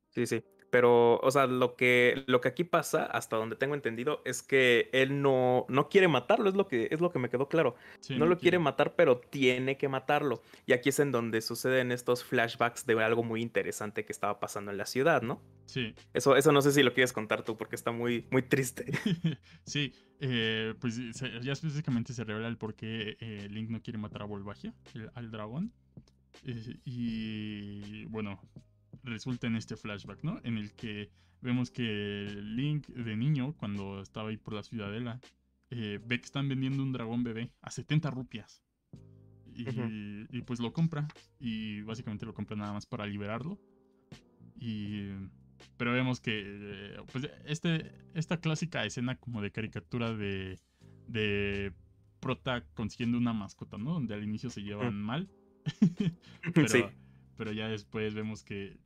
Sí, 0.08 0.26
sí. 0.26 0.42
Pero, 0.70 1.18
o 1.18 1.30
sea, 1.30 1.46
lo 1.46 1.74
que, 1.74 2.22
lo 2.26 2.40
que 2.40 2.48
aquí 2.48 2.62
pasa, 2.62 3.04
hasta 3.04 3.36
donde 3.36 3.56
tengo 3.56 3.74
entendido, 3.74 4.22
es 4.24 4.42
que 4.42 4.88
él 4.92 5.20
no, 5.20 5.66
no 5.68 5.88
quiere 5.88 6.06
matarlo, 6.06 6.48
es 6.48 6.54
lo 6.54 6.68
que, 6.68 6.88
es 6.92 7.00
lo 7.00 7.10
que 7.10 7.18
me 7.18 7.28
quedó 7.28 7.48
claro. 7.48 7.74
no, 8.10 8.26
lo 8.26 8.38
quiere 8.38 8.60
matar, 8.60 8.94
pero 8.94 9.18
tiene 9.18 9.76
que 9.76 9.88
matarlo. 9.88 10.42
Y 10.66 10.72
aquí 10.72 10.90
es 10.90 11.00
en 11.00 11.10
donde 11.10 11.40
suceden 11.40 11.90
estos 11.90 12.22
flashbacks 12.22 12.86
de 12.86 13.02
algo 13.02 13.24
muy 13.24 13.42
interesante 13.42 14.04
que 14.04 14.12
estaba 14.12 14.38
pasando 14.38 14.70
en 14.70 14.78
la 14.78 14.86
ciudad, 14.86 15.22
¿no? 15.22 15.42
Sí. 15.66 15.94
Eso, 16.14 16.36
eso 16.36 16.52
no 16.52 16.62
sé 16.62 16.70
si 16.70 16.84
lo 16.84 16.94
quieres 16.94 17.12
contar 17.12 17.42
tú, 17.42 17.56
porque 17.56 17.74
está 17.74 17.90
muy, 17.90 18.28
muy 18.30 18.42
triste. 18.42 18.86
sí, 19.64 19.92
eh, 20.20 20.74
pues 20.80 20.96
ya 21.18 21.52
específicamente 21.52 22.12
se 22.12 22.22
revela 22.22 22.46
el 22.46 22.56
por 22.58 22.74
qué 22.74 23.16
eh, 23.18 23.48
Link 23.50 23.70
no 23.70 23.82
quiere 23.82 23.98
matar 23.98 24.22
a 24.22 24.26
Volvagia, 24.26 24.72
al 25.14 25.32
dragón. 25.32 25.72
Eh, 26.44 26.76
y 26.84 28.04
bueno, 28.06 28.40
resulta 29.02 29.46
en 29.46 29.56
este 29.56 29.76
flashback, 29.76 30.22
¿no? 30.22 30.40
En 30.44 30.58
el 30.58 30.72
que 30.72 31.10
vemos 31.40 31.70
que 31.70 32.28
Link 32.42 32.88
de 32.88 33.16
niño, 33.16 33.54
cuando 33.56 34.00
estaba 34.02 34.30
ahí 34.30 34.36
por 34.36 34.54
la 34.54 34.62
ciudadela, 34.62 35.20
eh, 35.70 36.00
ve 36.04 36.18
que 36.18 36.26
están 36.26 36.48
vendiendo 36.48 36.82
un 36.82 36.92
dragón 36.92 37.22
bebé 37.22 37.52
a 37.62 37.70
70 37.70 38.10
rupias. 38.10 38.62
Y, 39.52 40.42
pues 40.42 40.58
lo 40.58 40.72
compra. 40.72 41.06
Y 41.38 41.82
básicamente 41.82 42.24
lo 42.24 42.32
compra 42.32 42.56
nada 42.56 42.72
más 42.72 42.86
para 42.86 43.06
liberarlo. 43.06 43.58
Y, 44.56 45.08
pero 45.76 45.92
vemos 45.92 46.20
que 46.20 46.42
eh, 46.44 46.96
pues 47.12 47.28
este, 47.44 47.92
esta 48.14 48.40
clásica 48.40 48.84
escena 48.84 49.16
como 49.16 49.42
de 49.42 49.50
caricatura 49.50 50.14
de, 50.14 50.58
de 51.08 51.74
prota 52.20 52.64
consiguiendo 52.74 53.18
una 53.18 53.34
mascota, 53.34 53.76
¿no? 53.76 53.92
Donde 53.92 54.14
al 54.14 54.24
inicio 54.24 54.48
se 54.48 54.62
llevan 54.62 55.00
mal. 55.02 55.28
pero, 56.54 56.68
sí 56.68 56.84
pero 57.40 57.52
ya 57.52 57.68
después 57.68 58.12
vemos 58.12 58.44
que, 58.44 58.76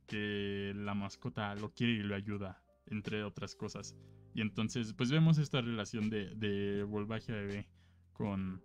la 0.77 0.93
mascota 0.93 1.53
lo 1.55 1.73
quiere 1.73 1.91
y 1.91 1.97
lo 1.97 2.15
ayuda, 2.15 2.63
entre 2.85 3.21
otras 3.25 3.53
cosas. 3.53 3.97
Y 4.33 4.39
entonces, 4.39 4.93
pues 4.93 5.11
vemos 5.11 5.39
esta 5.39 5.59
relación 5.59 6.09
de, 6.09 6.33
de 6.35 6.83
Volvagia 6.83 7.35
Bebé 7.35 7.67
con. 8.13 8.63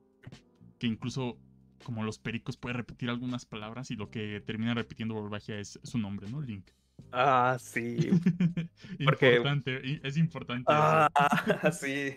que 0.78 0.86
incluso, 0.86 1.40
como 1.82 2.04
los 2.04 2.20
pericos, 2.20 2.56
puede 2.56 2.74
repetir 2.74 3.10
algunas 3.10 3.44
palabras 3.46 3.90
y 3.90 3.96
lo 3.96 4.12
que 4.12 4.40
termina 4.40 4.74
repitiendo 4.74 5.14
Volvagia 5.14 5.58
es 5.58 5.80
su 5.82 5.98
nombre, 5.98 6.30
¿no? 6.30 6.40
Link. 6.40 6.70
Ah, 7.10 7.56
sí. 7.58 7.96
importante, 9.00 10.06
es 10.06 10.16
importante. 10.16 10.66
Ah, 10.68 11.10
sí. 11.72 12.14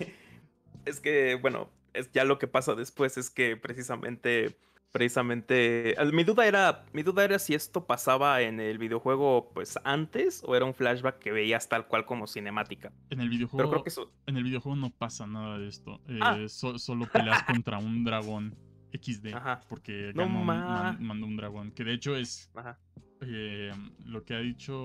Es 0.85 0.99
que, 0.99 1.39
bueno, 1.41 1.71
es 1.95 2.11
ya 2.11 2.23
lo 2.23 2.37
que 2.37 2.45
pasa 2.45 2.75
después 2.75 3.17
es 3.17 3.31
que 3.31 3.57
precisamente 3.57 4.59
precisamente 4.93 5.95
mi 6.13 6.23
duda 6.23 6.45
era 6.47 6.85
mi 6.93 7.03
duda 7.03 7.25
era 7.25 7.39
si 7.39 7.53
esto 7.53 7.85
pasaba 7.85 8.41
en 8.41 8.59
el 8.61 8.77
videojuego 8.77 9.51
pues 9.53 9.77
antes 9.83 10.41
o 10.45 10.55
era 10.55 10.63
un 10.65 10.73
flashback 10.73 11.19
que 11.19 11.31
veías 11.31 11.67
tal 11.67 11.87
cual 11.87 12.05
como 12.05 12.27
cinemática 12.27 12.93
en 13.09 13.19
el 13.19 13.27
videojuego 13.29 13.69
creo 13.69 13.83
que 13.83 13.91
en 14.27 14.37
el 14.37 14.43
videojuego 14.43 14.75
no 14.77 14.91
pasa 14.91 15.25
nada 15.27 15.57
de 15.57 15.67
esto 15.67 15.99
ah. 16.21 16.37
eh, 16.39 16.47
solo 16.47 17.05
peleas 17.11 17.43
contra 17.43 17.79
un 17.79 18.05
dragón 18.05 18.55
XD. 18.95 19.33
Ajá. 19.33 19.59
Porque 19.67 20.11
No 20.13 20.27
ma- 20.29 20.95
mandó 20.99 21.25
un 21.25 21.35
dragón. 21.35 21.71
Que 21.71 21.83
de 21.83 21.93
hecho 21.93 22.15
es 22.15 22.51
Ajá. 22.53 22.77
eh, 23.21 23.71
lo 24.05 24.23
que 24.23 24.35
ha 24.35 24.39
dicho 24.39 24.75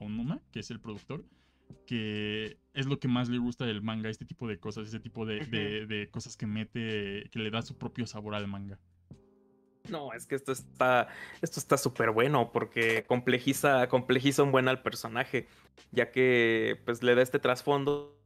Aonuma, 0.00 0.40
que 0.50 0.58
es 0.58 0.72
el 0.72 0.80
productor, 0.80 1.24
que 1.86 2.58
es 2.74 2.86
lo 2.86 2.98
que 2.98 3.06
más 3.06 3.28
le 3.28 3.38
gusta 3.38 3.64
del 3.64 3.80
manga, 3.80 4.10
este 4.10 4.24
tipo 4.24 4.48
de 4.48 4.58
cosas, 4.58 4.88
ese 4.88 4.98
tipo 4.98 5.24
de, 5.24 5.38
de- 5.46 5.86
de 5.86 6.10
cosas 6.10 6.36
que 6.36 6.48
mete, 6.48 7.28
que 7.30 7.38
le 7.38 7.50
da 7.52 7.62
su 7.62 7.78
propio 7.78 8.06
sabor 8.08 8.34
al 8.34 8.48
manga. 8.48 8.80
No, 9.88 10.12
es 10.12 10.26
que 10.26 10.34
esto 10.34 10.52
está, 10.52 11.08
esto 11.40 11.58
está 11.58 11.76
súper 11.76 12.10
bueno 12.10 12.52
porque 12.52 13.04
complejiza, 13.04 13.88
complejiza 13.88 14.42
un 14.42 14.52
buen 14.52 14.68
al 14.68 14.82
personaje, 14.82 15.48
ya 15.90 16.10
que 16.10 16.80
pues 16.84 17.02
le 17.02 17.14
da 17.14 17.22
este 17.22 17.38
trasfondo 17.38 18.18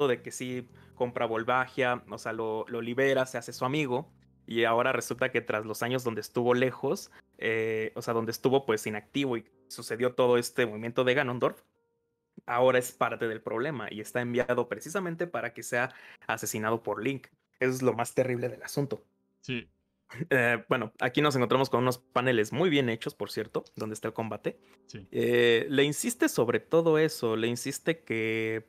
de 0.00 0.22
que 0.22 0.30
sí 0.30 0.68
compra 0.94 1.26
Volvagia, 1.26 2.02
o 2.10 2.18
sea, 2.18 2.32
lo, 2.32 2.64
libera, 2.80 3.26
se 3.26 3.38
hace 3.38 3.52
su 3.52 3.64
amigo, 3.64 4.10
y 4.46 4.64
ahora 4.64 4.92
resulta 4.92 5.30
que 5.30 5.40
tras 5.40 5.66
los 5.66 5.82
años 5.82 6.04
donde 6.04 6.20
estuvo 6.20 6.54
lejos, 6.54 7.10
eh, 7.38 7.92
o 7.94 8.02
sea, 8.02 8.14
donde 8.14 8.32
estuvo 8.32 8.66
pues 8.66 8.86
inactivo 8.86 9.36
y 9.36 9.44
sucedió 9.68 10.14
todo 10.14 10.38
este 10.38 10.66
movimiento 10.66 11.04
de 11.04 11.14
Ganondorf, 11.14 11.62
ahora 12.46 12.78
es 12.78 12.92
parte 12.92 13.28
del 13.28 13.40
problema 13.40 13.88
y 13.90 14.00
está 14.00 14.20
enviado 14.20 14.68
precisamente 14.68 15.26
para 15.26 15.52
que 15.52 15.62
sea 15.62 15.92
asesinado 16.26 16.82
por 16.82 17.02
Link. 17.02 17.28
Eso 17.60 17.72
es 17.72 17.82
lo 17.82 17.92
más 17.92 18.14
terrible 18.14 18.48
del 18.48 18.62
asunto. 18.62 19.04
Sí, 19.40 19.68
Eh, 20.30 20.64
bueno, 20.68 20.92
aquí 21.00 21.20
nos 21.20 21.36
encontramos 21.36 21.70
con 21.70 21.80
unos 21.80 21.98
paneles 21.98 22.52
muy 22.52 22.70
bien 22.70 22.88
hechos, 22.88 23.14
por 23.14 23.30
cierto, 23.30 23.64
donde 23.76 23.94
está 23.94 24.08
el 24.08 24.14
combate. 24.14 24.58
sí. 24.86 25.06
Eh, 25.10 25.66
le 25.68 25.84
insiste 25.84 26.28
sobre 26.28 26.60
todo 26.60 26.98
eso, 26.98 27.36
le 27.36 27.46
insiste 27.46 28.00
que... 28.00 28.64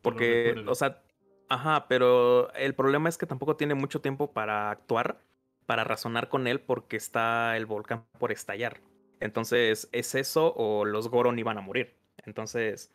Porque, 0.00 0.54
o 0.66 0.74
sea, 0.74 1.02
ajá, 1.48 1.86
pero 1.88 2.52
el 2.54 2.74
problema 2.74 3.08
es 3.08 3.18
que 3.18 3.26
tampoco 3.26 3.56
tiene 3.56 3.74
mucho 3.74 4.00
tiempo 4.00 4.32
para 4.32 4.70
actuar, 4.70 5.20
para 5.66 5.84
razonar 5.84 6.28
con 6.28 6.46
él, 6.46 6.60
porque 6.60 6.96
está 6.96 7.56
el 7.56 7.66
volcán 7.66 8.04
por 8.18 8.32
estallar. 8.32 8.80
Entonces, 9.20 9.88
¿es 9.92 10.14
eso 10.14 10.54
o 10.56 10.84
los 10.84 11.08
Goron 11.08 11.38
iban 11.38 11.58
a 11.58 11.62
morir? 11.62 11.96
Entonces, 12.24 12.90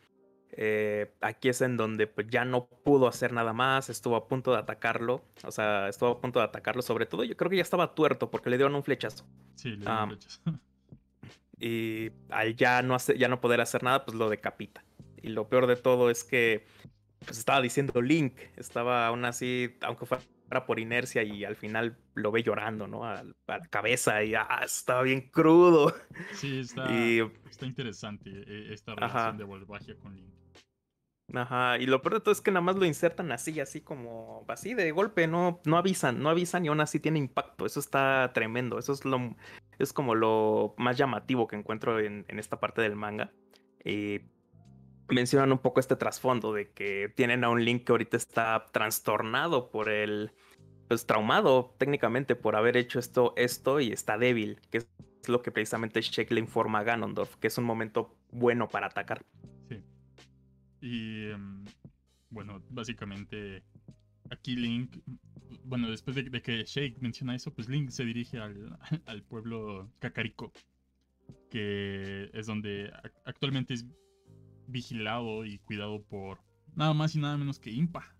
eh, 0.56 1.14
aquí 1.20 1.48
es 1.48 1.60
en 1.60 1.76
donde 1.76 2.06
pues, 2.06 2.28
ya 2.30 2.44
no 2.44 2.66
pudo 2.66 3.08
hacer 3.08 3.32
nada 3.32 3.52
más, 3.52 3.90
estuvo 3.90 4.16
a 4.16 4.28
punto 4.28 4.52
de 4.52 4.58
atacarlo, 4.58 5.22
o 5.44 5.50
sea, 5.50 5.88
estuvo 5.88 6.10
a 6.10 6.20
punto 6.20 6.38
de 6.38 6.44
atacarlo, 6.46 6.82
sobre 6.82 7.06
todo 7.06 7.24
yo 7.24 7.36
creo 7.36 7.50
que 7.50 7.56
ya 7.56 7.62
estaba 7.62 7.94
tuerto 7.94 8.30
porque 8.30 8.50
le 8.50 8.56
dieron 8.56 8.74
un 8.74 8.84
flechazo. 8.84 9.24
Sí, 9.56 9.70
le 9.70 9.76
dio 9.78 9.88
Ah, 9.90 10.06
flechas. 10.06 10.40
Y 11.58 12.10
al 12.30 12.56
ya 12.56 12.82
no, 12.82 12.94
hacer, 12.94 13.16
ya 13.16 13.28
no 13.28 13.40
poder 13.40 13.60
hacer 13.60 13.82
nada, 13.84 14.04
pues 14.04 14.16
lo 14.16 14.28
decapita. 14.28 14.84
Y 15.22 15.28
lo 15.28 15.48
peor 15.48 15.66
de 15.66 15.76
todo 15.76 16.10
es 16.10 16.24
que 16.24 16.66
pues 17.24 17.38
estaba 17.38 17.62
diciendo 17.62 18.02
Link, 18.02 18.34
estaba 18.56 19.06
aún 19.06 19.24
así, 19.24 19.76
aunque 19.80 20.04
fuera 20.04 20.66
por 20.66 20.78
inercia 20.80 21.22
y 21.22 21.44
al 21.44 21.56
final 21.56 21.96
lo 22.14 22.32
ve 22.32 22.42
llorando, 22.42 22.86
¿no? 22.86 23.04
A, 23.04 23.20
a 23.20 23.24
la 23.46 23.66
cabeza 23.70 24.22
y 24.24 24.34
ah, 24.34 24.60
estaba 24.64 25.02
bien 25.02 25.30
crudo. 25.30 25.94
Sí, 26.34 26.58
está, 26.60 26.90
Y, 26.92 27.20
está 27.48 27.66
interesante 27.66 28.30
eh, 28.30 28.72
esta 28.74 28.92
Ajá. 28.92 29.06
relación 29.06 29.38
de 29.38 29.44
Volvagia 29.44 29.96
con 29.96 30.16
Link. 30.16 30.34
Ajá, 31.32 31.78
y 31.78 31.86
lo 31.86 32.02
peor 32.02 32.14
de 32.14 32.20
todo 32.20 32.32
es 32.32 32.40
que 32.40 32.50
nada 32.50 32.60
más 32.60 32.76
lo 32.76 32.84
insertan 32.84 33.32
así, 33.32 33.60
así 33.60 33.80
como, 33.80 34.44
así 34.48 34.74
de 34.74 34.90
golpe, 34.92 35.26
no, 35.26 35.60
no 35.64 35.76
avisan, 35.76 36.20
no 36.20 36.28
avisan 36.28 36.64
y 36.64 36.68
aún 36.68 36.80
así 36.80 37.00
tiene 37.00 37.18
impacto. 37.18 37.66
Eso 37.66 37.80
está 37.80 38.32
tremendo, 38.34 38.78
eso 38.78 38.92
es 38.92 39.04
lo, 39.04 39.36
es 39.78 39.92
como 39.92 40.14
lo 40.14 40.74
más 40.78 40.96
llamativo 40.96 41.46
que 41.46 41.56
encuentro 41.56 41.98
en, 42.00 42.24
en 42.28 42.38
esta 42.38 42.60
parte 42.60 42.82
del 42.82 42.96
manga. 42.96 43.32
Y 43.84 44.20
mencionan 45.08 45.52
un 45.52 45.58
poco 45.58 45.80
este 45.80 45.96
trasfondo 45.96 46.52
de 46.52 46.70
que 46.72 47.12
tienen 47.14 47.44
a 47.44 47.50
un 47.50 47.64
Link 47.64 47.84
que 47.84 47.92
ahorita 47.92 48.16
está 48.16 48.66
trastornado 48.72 49.70
por 49.70 49.88
el, 49.88 50.32
pues 50.88 51.06
traumado 51.06 51.74
técnicamente 51.78 52.36
por 52.36 52.56
haber 52.56 52.76
hecho 52.76 52.98
esto, 52.98 53.34
esto 53.36 53.80
y 53.80 53.92
está 53.92 54.18
débil, 54.18 54.60
que 54.70 54.78
es 54.78 54.88
lo 55.26 55.42
que 55.42 55.50
precisamente 55.50 56.00
Shake 56.00 56.32
le 56.32 56.40
informa 56.40 56.80
a 56.80 56.84
Ganondorf, 56.84 57.36
que 57.36 57.48
es 57.48 57.58
un 57.58 57.64
momento 57.64 58.16
bueno 58.30 58.68
para 58.68 58.86
atacar. 58.86 59.22
Y 60.84 61.30
em, 61.30 61.64
bueno, 62.28 62.62
básicamente 62.68 63.62
aquí 64.28 64.54
Link, 64.54 64.98
bueno, 65.64 65.88
después 65.88 66.14
de, 66.14 66.42
que 66.42 66.62
Shake 66.64 67.00
menciona 67.00 67.34
eso, 67.34 67.54
pues 67.54 67.70
Link 67.70 67.88
se 67.88 68.04
dirige 68.04 68.38
al, 68.38 68.78
al 69.06 69.22
pueblo 69.22 69.90
Kakariko, 69.98 70.52
que 71.48 72.28
es 72.34 72.44
donde 72.44 72.92
ac- 72.92 73.14
actualmente 73.24 73.72
es 73.72 73.86
vigilado 74.66 75.46
y 75.46 75.56
cuidado 75.60 76.02
por 76.02 76.40
nada 76.76 76.92
más 76.92 77.14
y 77.14 77.18
nada 77.18 77.38
menos 77.38 77.58
que 77.58 77.70
Impa, 77.70 78.14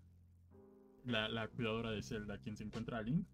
la, 1.03 1.29
la 1.29 1.47
cuidadora 1.49 1.91
de 1.91 2.01
Zelda, 2.01 2.39
quien 2.39 2.57
se 2.57 2.63
encuentra 2.63 2.97
a 2.97 3.03
Link. 3.03 3.27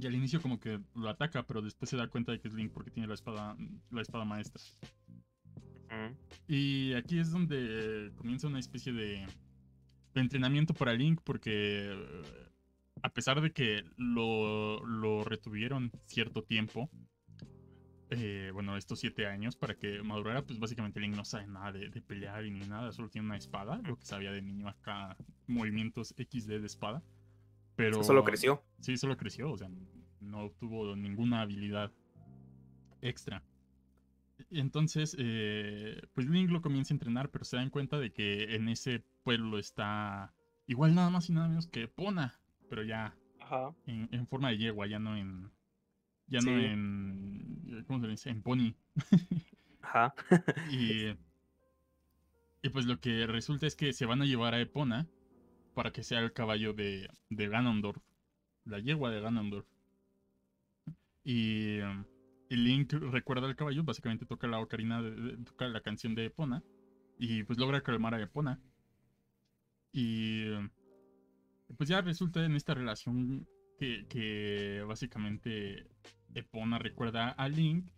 Y 0.00 0.06
al 0.06 0.14
inicio 0.14 0.40
como 0.40 0.60
que 0.60 0.80
lo 0.94 1.08
ataca, 1.08 1.44
pero 1.48 1.62
después 1.62 1.90
se 1.90 1.96
da 1.96 2.06
cuenta 2.06 2.30
de 2.30 2.40
que 2.40 2.46
es 2.46 2.54
Link 2.54 2.70
porque 2.72 2.92
tiene 2.92 3.08
la 3.08 3.14
espada, 3.14 3.56
la 3.90 4.02
espada 4.02 4.24
maestra. 4.24 4.62
Y 6.46 6.92
aquí 6.94 7.18
es 7.18 7.30
donde 7.30 8.12
comienza 8.16 8.46
una 8.46 8.58
especie 8.58 8.92
de, 8.92 9.26
de 10.14 10.20
entrenamiento 10.20 10.74
para 10.74 10.92
Link 10.92 11.20
porque 11.24 11.92
eh, 11.92 12.48
a 13.02 13.08
pesar 13.10 13.40
de 13.40 13.52
que 13.52 13.84
lo, 13.96 14.84
lo 14.86 15.24
retuvieron 15.24 15.90
cierto 16.06 16.42
tiempo, 16.42 16.90
eh, 18.10 18.50
bueno, 18.52 18.76
estos 18.76 19.00
siete 19.00 19.26
años 19.26 19.56
para 19.56 19.74
que 19.74 20.02
madurara, 20.02 20.42
pues 20.42 20.58
básicamente 20.58 21.00
Link 21.00 21.16
no 21.16 21.24
sabe 21.24 21.46
nada 21.46 21.72
de, 21.72 21.88
de 21.88 22.00
pelear 22.00 22.44
y 22.44 22.50
ni 22.50 22.60
nada, 22.66 22.92
solo 22.92 23.08
tiene 23.08 23.26
una 23.26 23.36
espada, 23.36 23.80
lo 23.84 23.96
que 23.96 24.04
sabía 24.04 24.30
de 24.30 24.42
niño 24.42 24.68
acá, 24.68 25.16
movimientos 25.46 26.14
XD 26.16 26.60
de 26.60 26.66
espada. 26.66 27.02
Pero 27.76 28.00
Eso 28.00 28.12
lo 28.12 28.22
creció. 28.22 28.62
Sí, 28.80 28.96
solo 28.96 29.16
creció, 29.16 29.50
o 29.50 29.58
sea, 29.58 29.68
no 30.20 30.50
tuvo 30.50 30.94
ninguna 30.94 31.40
habilidad 31.40 31.92
extra. 33.00 33.42
Entonces, 34.50 35.16
eh, 35.18 36.02
pues 36.14 36.26
Link 36.28 36.50
lo 36.50 36.62
comienza 36.62 36.92
a 36.92 36.96
entrenar, 36.96 37.30
pero 37.30 37.44
se 37.44 37.56
dan 37.56 37.70
cuenta 37.70 37.98
de 37.98 38.12
que 38.12 38.54
en 38.54 38.68
ese 38.68 39.04
pueblo 39.22 39.58
está 39.58 40.34
igual 40.66 40.94
nada 40.94 41.10
más 41.10 41.28
y 41.28 41.32
nada 41.32 41.48
menos 41.48 41.66
que 41.66 41.88
Pona, 41.88 42.40
pero 42.68 42.82
ya 42.82 43.16
Ajá. 43.40 43.74
en, 43.86 44.08
en 44.12 44.26
forma 44.26 44.50
de 44.50 44.58
yegua, 44.58 44.86
ya 44.86 44.98
no 44.98 45.16
en... 45.16 45.50
Ya 46.26 46.40
no 46.40 46.52
en... 46.52 47.84
¿Cómo 47.86 48.00
se 48.00 48.06
le 48.06 48.12
dice? 48.12 48.30
En 48.30 48.42
pony. 48.42 48.74
Ajá. 49.82 50.14
Y, 50.70 51.14
y 52.62 52.68
pues 52.70 52.86
lo 52.86 52.98
que 52.98 53.26
resulta 53.26 53.66
es 53.66 53.76
que 53.76 53.92
se 53.92 54.06
van 54.06 54.22
a 54.22 54.24
llevar 54.24 54.54
a 54.54 54.60
Epona 54.60 55.06
para 55.74 55.92
que 55.92 56.02
sea 56.02 56.20
el 56.20 56.32
caballo 56.32 56.72
de, 56.72 57.08
de 57.28 57.48
Ganondorf, 57.48 58.02
la 58.64 58.78
yegua 58.78 59.10
de 59.10 59.20
Ganondorf. 59.20 59.66
Y, 61.24 61.78
y 61.80 61.82
Link 62.56 62.92
recuerda 62.92 63.46
al 63.46 63.56
caballo, 63.56 63.84
básicamente 63.84 64.26
toca 64.26 64.46
la 64.46 64.60
ocarina, 64.60 65.02
de- 65.02 65.36
toca 65.44 65.68
la 65.68 65.80
canción 65.80 66.14
de 66.14 66.26
Epona 66.26 66.62
y 67.18 67.42
pues 67.44 67.58
logra 67.58 67.82
calmar 67.82 68.14
a 68.14 68.22
Epona. 68.22 68.60
Y 69.92 70.46
pues 71.76 71.88
ya 71.88 72.00
resulta 72.00 72.44
en 72.44 72.56
esta 72.56 72.74
relación 72.74 73.46
que, 73.78 74.82
básicamente 74.86 75.86
Epona 76.34 76.78
recuerda 76.78 77.30
a 77.30 77.48
Link 77.48 77.90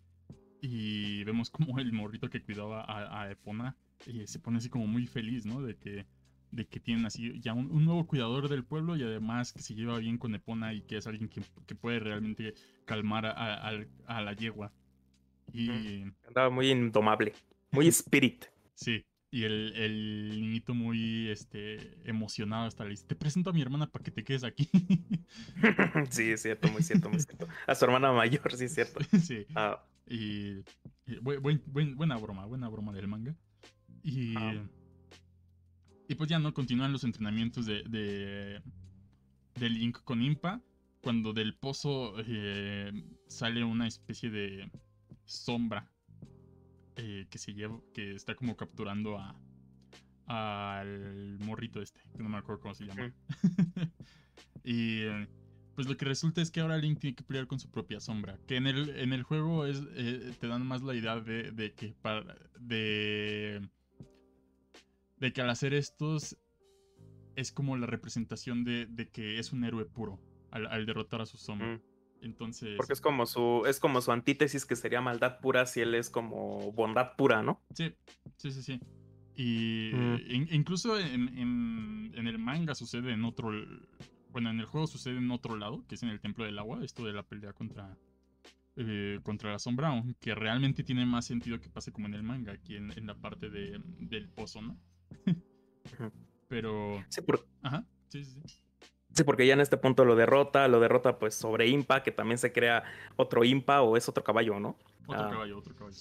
y 0.61 1.23
vemos 1.23 1.49
como 1.49 1.79
el 1.79 1.93
morrito 1.93 2.29
que 2.29 2.41
cuidaba 2.43 2.83
a, 2.83 3.21
a 3.23 3.31
Epona 3.31 3.75
eh, 4.05 4.27
se 4.27 4.39
pone 4.39 4.57
así 4.57 4.69
como 4.69 4.87
muy 4.87 5.07
feliz, 5.07 5.45
¿no? 5.45 5.61
De 5.61 5.75
que, 5.75 6.05
de 6.51 6.65
que 6.65 6.79
tienen 6.79 7.05
así 7.05 7.39
ya 7.41 7.53
un, 7.53 7.69
un 7.71 7.85
nuevo 7.85 8.07
cuidador 8.07 8.47
del 8.49 8.63
pueblo 8.63 8.95
y 8.95 9.03
además 9.03 9.53
que 9.53 9.61
se 9.61 9.75
lleva 9.75 9.99
bien 9.99 10.17
con 10.17 10.33
Epona 10.35 10.73
y 10.73 10.81
que 10.81 10.97
es 10.97 11.07
alguien 11.07 11.29
que, 11.29 11.41
que 11.65 11.75
puede 11.75 11.99
realmente 11.99 12.53
calmar 12.85 13.25
a, 13.25 13.31
a- 13.31 13.67
al- 13.67 13.87
a 14.05 14.21
la 14.21 14.33
yegua. 14.33 14.71
Y 15.53 16.03
Andaba 16.27 16.49
muy 16.49 16.69
indomable. 16.71 17.33
Muy 17.71 17.87
spirit. 17.87 18.45
sí, 18.73 19.03
y 19.29 19.43
el, 19.43 19.73
el 19.75 20.29
niñito 20.39 20.73
muy 20.73 21.29
este, 21.29 21.97
emocionado 22.09 22.65
hasta 22.65 22.85
le 22.85 22.91
dice, 22.91 23.05
te 23.07 23.15
presento 23.15 23.49
a 23.49 23.53
mi 23.53 23.61
hermana 23.61 23.87
para 23.91 24.03
que 24.03 24.11
te 24.11 24.23
quedes 24.23 24.43
aquí. 24.45 24.69
sí, 26.09 26.31
es 26.31 26.41
cierto, 26.41 26.69
muy 26.71 26.81
cierto, 26.81 27.09
muy 27.09 27.19
cierto. 27.19 27.47
A 27.65 27.75
su 27.75 27.85
hermana 27.85 28.11
mayor, 28.13 28.55
sí, 28.55 28.65
es 28.65 28.73
cierto. 28.73 28.99
sí. 29.21 29.45
Ah, 29.55 29.83
Y, 30.09 30.59
y 31.05 31.17
buen- 31.21 31.41
buen- 31.41 31.63
buen- 31.67 31.95
buena 31.95 32.15
broma, 32.17 32.45
buena 32.45 32.69
broma 32.69 32.93
del 32.93 33.07
manga. 33.07 33.35
Y, 34.03 34.35
Ajá. 34.37 34.63
Y 36.07 36.15
pues 36.15 36.29
ya 36.29 36.39
no 36.39 36.53
continúan 36.53 36.91
los 36.91 37.03
entrenamientos 37.03 37.65
de, 37.65 37.83
de, 37.83 38.61
de 39.55 39.69
Link 39.69 39.99
con 40.03 40.21
Impa. 40.21 40.61
Cuando 41.01 41.31
del 41.33 41.55
pozo 41.55 42.15
eh, 42.25 42.91
sale 43.27 43.63
una 43.63 43.87
especie 43.87 44.29
de 44.29 44.69
sombra 45.25 45.89
eh, 46.95 47.27
que 47.29 47.37
se 47.37 47.53
lleva, 47.53 47.79
que 47.93 48.15
está 48.15 48.35
como 48.35 48.55
capturando 48.55 49.17
a 49.17 49.39
al 50.27 51.39
morrito 51.39 51.81
este, 51.81 52.01
que 52.15 52.21
no 52.21 52.29
me 52.29 52.37
acuerdo 52.37 52.61
cómo 52.61 52.75
se 52.75 52.85
llama. 52.85 53.13
y 54.63 55.01
eh, 55.03 55.27
pues 55.75 55.87
lo 55.87 55.95
que 55.95 56.05
resulta 56.05 56.41
es 56.41 56.51
que 56.51 56.59
ahora 56.59 56.77
Link 56.77 56.99
tiene 56.99 57.15
que 57.15 57.23
pelear 57.23 57.47
con 57.47 57.59
su 57.59 57.69
propia 57.69 57.99
sombra. 57.99 58.37
Que 58.45 58.57
en 58.57 58.67
el, 58.67 58.89
en 58.89 59.13
el 59.13 59.23
juego 59.23 59.65
es, 59.65 59.81
eh, 59.95 60.33
te 60.39 60.47
dan 60.47 60.65
más 60.65 60.81
la 60.81 60.95
idea 60.95 61.19
de, 61.19 61.51
de 61.51 61.73
que 61.73 61.95
para, 62.01 62.35
de, 62.59 63.61
de 65.19 65.33
que 65.33 65.41
al 65.41 65.49
hacer 65.49 65.73
estos 65.73 66.37
es 67.35 67.51
como 67.51 67.77
la 67.77 67.85
representación 67.87 68.63
de, 68.63 68.85
de 68.87 69.09
que 69.09 69.39
es 69.39 69.51
un 69.53 69.63
héroe 69.63 69.85
puro. 69.85 70.19
al, 70.51 70.65
al 70.67 70.85
derrotar 70.85 71.21
a 71.21 71.25
su 71.25 71.37
sombra. 71.37 71.75
Mm. 71.75 71.81
Entonces. 72.21 72.75
Porque 72.77 72.93
es 72.93 73.01
como 73.01 73.25
su, 73.25 73.63
es 73.67 73.79
como 73.79 74.01
su 74.01 74.11
antítesis 74.11 74.65
que 74.65 74.75
sería 74.75 75.01
maldad 75.01 75.39
pura 75.39 75.65
si 75.65 75.81
él 75.81 75.93
es 75.93 76.09
como 76.09 76.71
bondad 76.71 77.15
pura, 77.15 77.43
¿no? 77.43 77.61
Sí, 77.73 77.93
sí, 78.37 78.51
sí, 78.51 78.63
sí. 78.63 78.79
Y 79.35 79.91
Mm. 79.93 80.15
in- 80.31 80.47
incluso 80.51 80.99
en, 80.99 81.27
en- 81.37 82.11
en 82.15 82.27
el 82.27 82.39
manga 82.39 82.73
sucede 82.73 83.11
en 83.11 83.23
otro. 83.23 83.51
Bueno, 84.31 84.49
en 84.49 84.59
el 84.59 84.65
juego 84.65 84.87
sucede 84.87 85.17
en 85.17 85.29
otro 85.31 85.55
lado, 85.57 85.85
que 85.87 85.95
es 85.95 86.01
en 86.03 86.09
el 86.09 86.19
Templo 86.19 86.43
del 86.45 86.57
Agua, 86.57 86.83
esto 86.83 87.05
de 87.05 87.13
la 87.13 87.23
pelea 87.23 87.53
contra. 87.53 87.97
eh, 88.79 89.19
contra 89.23 89.51
la 89.51 89.57
sombra, 89.59 89.87
aunque 89.89 90.35
realmente 90.35 90.83
tiene 90.83 91.03
más 91.05 91.25
sentido 91.25 91.59
que 91.59 91.67
pase 91.69 91.91
como 91.91 92.05
en 92.07 92.13
el 92.13 92.21
manga, 92.23 92.51
aquí 92.53 92.75
en, 92.75 92.91
en 92.97 93.07
la 93.07 93.15
parte 93.15 93.49
de, 93.49 93.81
del 93.99 94.29
pozo, 94.29 94.61
¿no? 94.61 94.77
Pero. 96.47 97.03
Sí, 97.09 97.21
por- 97.21 97.45
Ajá, 97.61 97.83
sí, 98.07 98.23
sí, 98.23 98.39
sí. 98.45 98.61
sí, 99.13 99.23
porque 99.23 99.45
ya 99.45 99.53
en 99.53 99.59
este 99.61 99.77
punto 99.77 100.05
lo 100.05 100.15
derrota, 100.15 100.67
lo 100.67 100.79
derrota 100.79 101.19
pues 101.19 101.35
sobre 101.35 101.67
Impa, 101.67 102.03
que 102.03 102.11
también 102.11 102.37
se 102.37 102.51
crea 102.53 102.83
otro 103.17 103.43
Impa 103.43 103.81
o 103.81 103.97
es 103.97 104.07
otro 104.07 104.23
caballo, 104.23 104.59
¿no? 104.59 104.77
Otro 105.07 105.23
Ah. 105.25 105.29
caballo, 105.31 105.57
otro 105.57 105.75
caballo. 105.75 105.97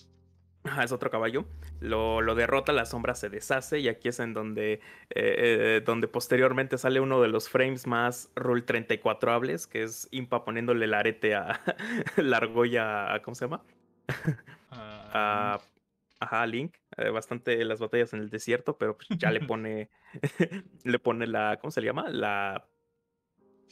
Ajá, 0.65 0.83
es 0.83 0.91
otro 0.91 1.11
caballo. 1.11 1.47
Lo, 1.79 2.21
lo 2.23 2.35
derrota, 2.35 2.73
la 2.73 2.87
sombra 2.87 3.15
se 3.15 3.29
deshace 3.29 3.79
y 3.79 3.87
aquí 3.89 4.09
es 4.09 4.19
en 4.19 4.35
donde, 4.35 4.73
eh, 4.75 4.81
eh, 5.11 5.83
donde 5.85 6.09
posteriormente 6.09 6.77
sale 6.77 6.99
uno 6.99 7.21
de 7.23 7.29
los 7.29 7.49
frames 7.49 7.87
más 7.87 8.31
Rule 8.35 8.63
34 8.63 9.33
hables, 9.33 9.69
que 9.69 9.85
es 9.85 10.09
Impa 10.11 10.45
poniéndole 10.45 10.85
el 10.87 10.95
arete 10.95 11.37
a 11.37 11.61
la 12.17 12.39
argolla, 12.39 13.15
a- 13.15 13.23
¿cómo 13.23 13.37
se 13.37 13.45
llama? 13.45 13.63
Ah, 14.71 15.55
A, 15.55 15.61
ajá, 16.19 16.47
Link. 16.47 16.77
Eh, 16.97 17.11
bastante 17.11 17.65
las 17.65 17.81
batallas 17.81 18.13
en 18.13 18.21
el 18.21 18.31
desierto, 18.31 18.77
pero 18.79 18.97
pues 18.97 19.09
ya 19.19 19.31
le 19.31 19.41
pone, 19.47 19.91
le 20.85 20.99
pone 20.99 21.27
la, 21.27 21.59
¿cómo 21.61 21.71
se 21.71 21.81
le 21.81 21.87
llama? 21.87 22.09
La, 22.09 22.69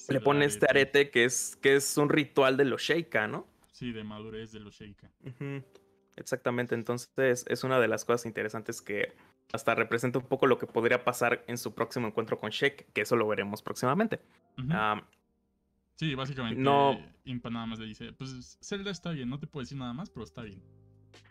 le 0.09 0.21
pone 0.21 0.45
este 0.45 0.67
arete 0.69 1.11
que 1.11 1.25
es, 1.25 1.57
que 1.57 1.77
es 1.77 1.97
un 1.97 2.09
ritual 2.09 2.57
de 2.57 2.65
los 2.65 2.83
Sheikah, 2.83 3.27
¿no? 3.29 3.47
Sí, 3.73 3.93
de 3.93 4.05
madurez 4.05 4.53
de 4.53 4.61
los 4.61 4.75
Sheikah. 4.75 5.11
Exactamente, 6.17 6.75
entonces 6.75 7.45
es 7.49 7.65
una 7.65 7.81
de 7.81 7.89
las 7.89 8.05
cosas 8.05 8.27
interesantes 8.27 8.81
que 8.81 9.13
hasta 9.53 9.75
representa 9.75 10.19
un 10.19 10.27
poco 10.27 10.47
lo 10.47 10.59
que 10.59 10.67
podría 10.67 11.05
pasar 11.05 11.45
en 11.49 11.59
su 11.59 11.75
próximo 11.75 12.07
encuentro 12.07 12.39
con 12.39 12.51
Sheik, 12.51 12.93
que 12.93 13.01
eso 13.01 13.17
lo 13.17 13.27
veremos 13.27 13.63
próximamente. 13.63 14.21
Am, 14.71 15.03
Sí, 15.97 16.15
básicamente 16.15 16.61
No. 16.61 16.99
Impa 17.25 17.51
nada 17.51 17.67
más 17.67 17.79
le 17.79 17.87
dice, 17.87 18.13
pues 18.13 18.59
Zelda 18.63 18.91
está 18.91 19.11
bien, 19.11 19.31
no 19.31 19.39
te 19.39 19.47
puedo 19.47 19.63
decir 19.63 19.79
nada 19.79 19.93
más, 19.93 20.11
pero 20.11 20.25
está 20.25 20.43
bien. 20.43 20.63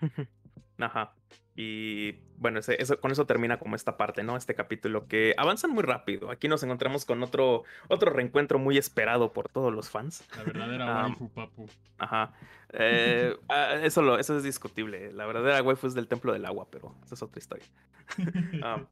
Ajá. 0.80 1.14
Y 1.56 2.14
bueno, 2.38 2.60
ese- 2.60 2.82
eso, 2.82 3.00
con 3.00 3.12
eso 3.12 3.26
termina 3.28 3.60
como 3.60 3.76
esta 3.76 3.96
parte, 3.96 4.24
¿no? 4.24 4.36
Este 4.36 4.56
capítulo 4.56 5.08
que 5.08 5.36
avanzan 5.38 5.70
muy 5.72 5.84
rápido. 5.84 6.32
Aquí 6.32 6.48
nos 6.48 6.64
encontramos 6.64 7.06
con 7.06 7.22
otro, 7.22 7.64
otro 7.90 8.12
reencuentro 8.12 8.58
muy 8.58 8.78
esperado 8.78 9.34
por 9.34 9.50
todos 9.50 9.72
los 9.74 9.90
fans. 9.92 10.24
La 10.36 10.44
verdadera 10.44 11.02
Am, 11.04 11.12
waifu, 11.12 11.30
papu. 11.30 11.68
Ajá. 12.00 12.34
Eh, 12.74 13.38
ah, 13.50 13.76
eso, 13.84 14.02
lo, 14.02 14.18
eso 14.18 14.36
es 14.36 14.44
discutible. 14.44 15.14
La 15.14 15.26
verdadera 15.28 15.62
waifu 15.62 15.86
es 15.88 15.94
del 15.94 16.08
Templo 16.08 16.34
del 16.34 16.46
Agua, 16.46 16.68
pero 16.72 16.96
esa 17.06 17.14
es 17.16 17.22
otra 17.22 17.40
historia. 17.40 17.66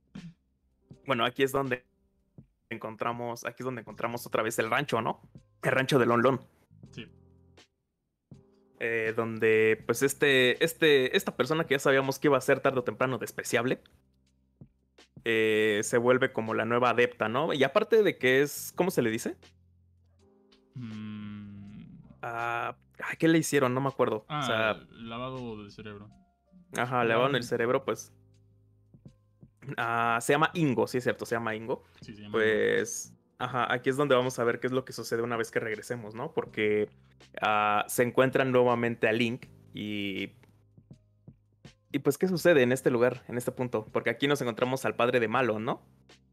Bueno, 1.06 1.26
aquí 1.26 1.42
es 1.44 1.52
donde 1.52 1.84
encontramos, 2.70 3.44
aquí 3.44 3.58
es 3.60 3.66
donde 3.66 3.82
encontramos 3.82 4.26
otra 4.28 4.44
vez 4.44 4.58
el 4.60 4.70
rancho, 4.70 5.02
¿no? 5.02 5.20
El 5.64 5.72
rancho 5.72 5.98
de 6.00 6.06
Lon 6.06 6.22
Lon. 6.22 6.42
Sí. 6.92 7.08
Eh, 8.84 9.14
donde 9.16 9.84
pues 9.86 10.02
este, 10.02 10.64
este, 10.64 11.16
esta 11.16 11.36
persona 11.38 11.66
que 11.66 11.76
ya 11.76 11.80
sabíamos 11.80 12.18
que 12.18 12.28
iba 12.30 12.38
a 12.38 12.42
ser 12.42 12.62
tarde 12.62 12.80
o 12.80 12.84
temprano 12.84 13.20
despreciable, 13.20 13.80
eh, 15.24 15.82
se 15.84 16.00
vuelve 16.00 16.32
como 16.34 16.56
la 16.56 16.66
nueva 16.66 16.90
adepta, 16.90 17.30
¿no? 17.30 17.54
Y 17.54 17.64
aparte 17.64 18.02
de 18.02 18.18
que 18.18 18.42
es, 18.42 18.74
¿cómo 18.76 18.90
se 18.90 19.02
le 19.04 19.12
dice? 19.12 19.38
Mm, 20.76 21.84
Ah, 22.24 22.76
¿Qué 23.18 23.28
le 23.28 23.40
hicieron? 23.40 23.74
No 23.74 23.82
me 23.82 23.90
acuerdo. 23.90 24.26
ah, 24.28 24.40
o 24.40 24.46
sea, 24.46 24.88
lavado 24.92 25.58
del 25.58 25.72
cerebro. 25.72 26.08
ajá, 26.78 27.04
le 27.04 27.10
lavaron 27.10 27.36
el 27.36 27.44
cerebro, 27.44 27.84
pues. 27.84 28.14
Ah, 29.78 30.20
se 30.22 30.34
llama 30.34 30.52
Ingo, 30.54 30.86
sí 30.88 30.98
es 31.00 31.04
cierto, 31.04 31.26
se 31.26 31.36
llama 31.36 31.56
Ingo. 31.56 31.84
Sí, 32.02 32.14
se 32.16 32.22
llama. 32.22 32.32
Pues, 32.34 33.14
ajá, 33.44 33.74
aquí 33.74 33.90
es 33.90 33.98
donde 33.98 34.16
vamos 34.16 34.38
a 34.40 34.44
ver 34.44 34.60
qué 34.60 34.68
es 34.68 34.74
lo 34.74 34.86
que 34.86 34.94
sucede 34.94 35.22
una 35.22 35.38
vez 35.38 35.52
que 35.52 35.60
regresemos, 35.60 36.16
¿no? 36.16 36.34
Porque 36.34 36.90
ah, 37.42 37.86
se 37.88 38.04
encuentran 38.04 38.52
nuevamente 38.52 39.08
a 39.08 39.12
Link 39.12 39.48
y... 39.74 40.32
Y 41.94 42.00
pues, 42.00 42.18
¿qué 42.18 42.30
sucede 42.30 42.62
en 42.64 42.72
este 42.72 42.90
lugar, 42.90 43.26
en 43.28 43.38
este 43.38 43.52
punto? 43.52 43.86
Porque 43.92 44.10
aquí 44.10 44.26
nos 44.26 44.40
encontramos 44.42 44.86
al 44.86 44.96
padre 44.96 45.20
de 45.20 45.28
Malon, 45.28 45.66
¿no? 45.66 45.82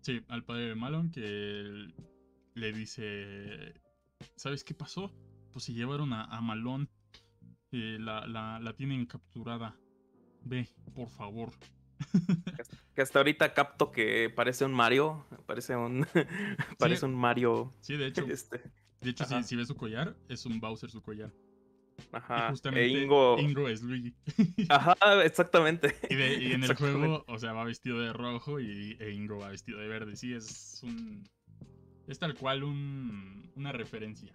Sí, 0.03 0.25
al 0.29 0.45
padre 0.45 0.67
de 0.67 0.75
Malon 0.77 1.11
que 1.11 1.89
le 2.55 2.73
dice, 2.73 3.75
¿sabes 4.37 4.63
qué 4.63 4.75
pasó? 4.75 5.13
Pues 5.53 5.65
se 5.65 5.73
llevaron 5.73 6.13
a, 6.13 6.27
a 6.27 6.41
Malón, 6.41 6.89
eh, 7.73 7.97
la, 7.99 8.25
la, 8.29 8.61
la 8.61 8.73
tienen 8.75 9.05
capturada. 9.07 9.77
Ve, 10.45 10.69
por 10.95 11.09
favor. 11.09 11.51
Que 12.99 13.03
hasta 13.03 13.21
ahorita 13.21 13.55
capto 13.55 13.93
que 13.93 14.29
parece 14.29 14.65
un 14.65 14.73
Mario, 14.73 15.25
parece 15.47 15.77
un... 15.77 16.05
parece 16.81 17.07
un 17.07 17.15
Mario... 17.15 17.73
Sí, 17.81 17.97
de 17.97 18.09
hecho, 18.09 18.27
Este, 18.27 18.61
de 19.01 19.11
hecho 19.11 19.25
si, 19.25 19.41
si 19.45 19.55
ves 19.55 19.69
su 19.69 19.77
collar, 19.77 20.17
es 20.29 20.45
un 20.47 20.59
Bowser 20.59 20.91
su 20.91 21.01
collar. 21.01 21.33
ajá. 22.11 22.47
y 22.47 22.51
justamente 22.51 22.85
e 22.85 22.89
Ingo... 23.05 23.39
Ingo 23.39 23.69
es 23.69 23.83
Luigi. 23.83 24.17
Ajá, 24.69 24.97
exactamente. 25.23 25.95
Y, 26.11 26.17
de- 26.17 26.43
y 26.43 26.53
en 26.55 26.65
el 26.65 26.75
juego, 26.75 27.25
o 27.29 27.39
sea, 27.39 27.53
va 27.53 27.63
vestido 27.63 28.01
de 28.01 28.13
rojo 28.13 28.59
y 28.59 28.97
e 28.99 29.13
Ingo 29.13 29.39
va 29.39 29.51
vestido 29.51 29.79
de 29.79 29.87
verde. 29.87 30.17
Sí, 30.17 30.33
es 30.35 30.81
un. 30.83 31.23
Es 32.09 32.19
tal 32.19 32.35
cual 32.35 32.65
un, 32.65 33.53
una 33.55 33.71
referencia. 33.71 34.35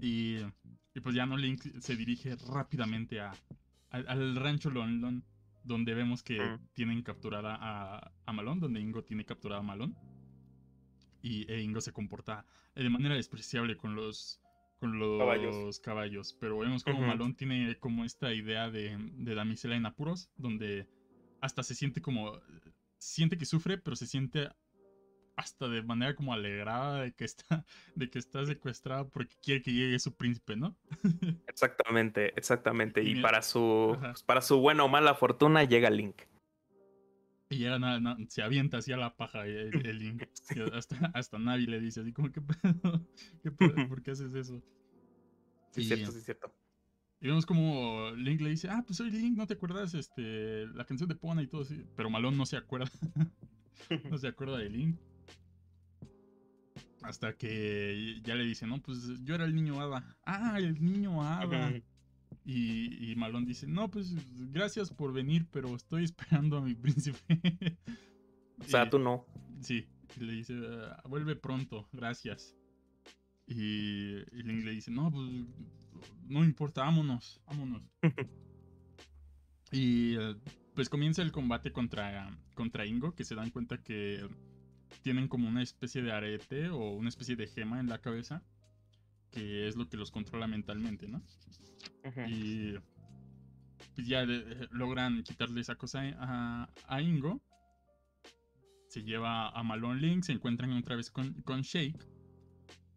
Y, 0.00 0.36
y 0.94 1.00
pues 1.02 1.16
ya 1.16 1.26
no 1.26 1.36
Link 1.36 1.62
se 1.80 1.96
dirige 1.96 2.36
rápidamente 2.48 3.20
a, 3.20 3.32
al- 3.90 4.06
al 4.06 4.36
rancho 4.36 4.70
Lon 4.70 5.00
Lon, 5.00 5.24
donde 5.64 5.94
vemos 5.94 6.22
que 6.22 6.38
Mm. 6.40 6.58
tienen 6.74 7.02
capturada 7.02 7.56
a, 7.60 8.12
a 8.26 8.32
Malón, 8.32 8.60
donde 8.60 8.80
Ingo 8.80 9.02
tiene 9.02 9.24
capturada 9.24 9.60
a 9.60 9.64
Malón. 9.64 9.96
Y 11.22 11.50
e 11.50 11.60
Ingo 11.62 11.80
se 11.80 11.92
comporta 11.92 12.44
de 12.74 12.88
manera 12.90 13.14
despreciable 13.14 13.76
con 13.76 13.94
los, 13.94 14.40
con 14.78 14.98
los 14.98 15.18
Caballos. 15.18 15.80
caballos. 15.80 16.36
Pero 16.38 16.58
vemos 16.58 16.84
como. 16.84 17.00
Malón 17.06 17.34
tiene 17.34 17.76
como 17.78 18.04
esta 18.04 18.32
idea 18.34 18.70
de, 18.70 18.96
de 18.98 19.34
damisela 19.34 19.74
en 19.76 19.86
apuros, 19.86 20.30
donde 20.36 20.86
hasta 21.40 21.62
se 21.62 21.74
siente 21.74 22.00
como... 22.00 22.40
Siente 22.98 23.36
que 23.36 23.44
sufre, 23.44 23.76
pero 23.78 23.96
se 23.96 24.06
siente 24.06 24.48
hasta 25.36 25.68
de 25.68 25.82
manera 25.82 26.14
como 26.14 26.32
alegrada 26.32 27.02
de 27.02 27.12
que 27.12 27.24
está, 27.24 27.64
de 27.94 28.08
que 28.08 28.18
está 28.18 28.44
secuestrada 28.46 29.06
porque 29.08 29.34
quiere 29.42 29.62
que 29.62 29.72
llegue 29.72 29.98
su 29.98 30.14
príncipe, 30.14 30.56
¿no? 30.56 30.76
Exactamente, 31.48 32.32
exactamente. 32.36 33.02
Y 33.02 33.20
para 33.20 33.42
su, 33.42 33.96
pues, 34.00 34.22
para 34.22 34.40
su 34.42 34.58
buena 34.60 34.84
o 34.84 34.88
mala 34.88 35.14
fortuna 35.14 35.64
llega 35.64 35.90
Link. 35.90 36.22
Y 37.50 37.58
llega 37.58 37.78
na- 37.78 38.00
na- 38.00 38.16
se 38.28 38.42
avienta 38.42 38.78
así 38.78 38.92
a 38.92 38.96
la 38.96 39.14
paja 39.16 39.46
el, 39.46 39.86
el 39.86 39.98
Link. 39.98 40.22
Hasta, 40.72 40.96
hasta 41.14 41.38
Navi 41.38 41.66
le 41.66 41.80
dice 41.80 42.00
así 42.00 42.12
como, 42.12 42.30
¿qué 42.32 42.40
pedo? 42.40 43.06
¿Qué 43.42 43.50
pedo? 43.50 43.74
¿Por 43.88 44.02
qué 44.02 44.12
haces 44.12 44.34
eso? 44.34 44.62
Sí, 45.70 45.82
Y- 45.82 45.84
cierto, 45.84 46.12
sí, 46.12 46.20
cierto. 46.20 46.52
Y 47.20 47.28
vemos 47.28 47.46
como 47.46 48.10
Link 48.16 48.40
le 48.42 48.50
dice, 48.50 48.68
ah, 48.68 48.82
pues 48.86 48.98
soy 48.98 49.10
Link, 49.10 49.36
¿no 49.36 49.46
te 49.46 49.54
acuerdas? 49.54 49.94
Este, 49.94 50.66
la 50.74 50.84
canción 50.84 51.08
de 51.08 51.14
Pona 51.14 51.42
y 51.42 51.46
todo 51.46 51.62
así. 51.62 51.82
Pero 51.96 52.10
Malón 52.10 52.36
no 52.36 52.44
se 52.44 52.56
acuerda. 52.58 52.90
no 54.10 54.18
se 54.18 54.28
acuerda 54.28 54.58
de 54.58 54.68
Link. 54.68 54.98
Hasta 57.04 57.36
que 57.36 58.20
ya 58.24 58.34
le 58.34 58.44
dice, 58.44 58.66
no, 58.66 58.80
pues 58.80 59.22
yo 59.24 59.34
era 59.34 59.44
el 59.44 59.54
niño 59.54 59.80
hada. 59.80 60.16
Ah, 60.24 60.56
el 60.58 60.82
niño 60.82 61.22
hada. 61.22 61.68
Ujú. 61.68 61.82
Y, 62.46 63.10
y 63.12 63.16
Malón 63.16 63.44
dice, 63.46 63.66
no, 63.66 63.90
pues 63.90 64.14
gracias 64.52 64.90
por 64.90 65.12
venir, 65.12 65.46
pero 65.50 65.74
estoy 65.76 66.04
esperando 66.04 66.56
a 66.58 66.62
mi 66.62 66.74
príncipe. 66.74 67.78
O 68.60 68.64
sea, 68.64 68.84
Y- 68.86 68.90
tú 68.90 68.98
no. 68.98 69.26
Sí, 69.60 69.86
y 70.20 70.24
le 70.24 70.32
dice, 70.32 70.54
"Ah, 70.90 71.02
vuelve 71.08 71.36
pronto, 71.36 71.88
gracias. 71.92 72.54
Y, 73.46 74.16
y 74.32 74.42
Link 74.42 74.64
le 74.64 74.72
dice, 74.72 74.90
no, 74.90 75.10
pues 75.10 75.26
no 76.28 76.44
importa, 76.44 76.82
vámonos, 76.82 77.40
vámonos. 77.46 77.82
y 79.72 80.16
eh, 80.16 80.34
pues 80.74 80.88
comienza 80.88 81.22
el 81.22 81.32
combate 81.32 81.72
contra, 81.72 82.36
contra 82.54 82.86
Ingo, 82.86 83.14
que 83.14 83.24
se 83.24 83.34
dan 83.34 83.50
cuenta 83.50 83.82
que 83.82 84.26
tienen 85.02 85.28
como 85.28 85.48
una 85.48 85.62
especie 85.62 86.02
de 86.02 86.12
arete 86.12 86.68
o 86.70 86.90
una 86.90 87.08
especie 87.08 87.36
de 87.36 87.46
gema 87.46 87.80
en 87.80 87.88
la 87.88 88.00
cabeza, 88.00 88.42
que 89.30 89.66
es 89.68 89.76
lo 89.76 89.88
que 89.88 89.96
los 89.96 90.10
controla 90.10 90.46
mentalmente, 90.46 91.08
¿no? 91.08 91.22
Y 92.28 92.74
pues 93.94 94.06
ya 94.06 94.22
eh, 94.22 94.68
logran 94.72 95.22
quitarle 95.22 95.60
esa 95.60 95.74
cosa 95.76 96.02
a, 96.18 96.68
a 96.88 97.02
Ingo. 97.02 97.42
Se 98.88 99.02
lleva 99.02 99.48
a 99.50 99.62
Malone 99.62 100.00
Link, 100.00 100.22
se 100.24 100.32
encuentran 100.32 100.72
otra 100.72 100.96
vez 100.96 101.10
con, 101.10 101.32
con 101.42 101.62
Shake. 101.62 101.98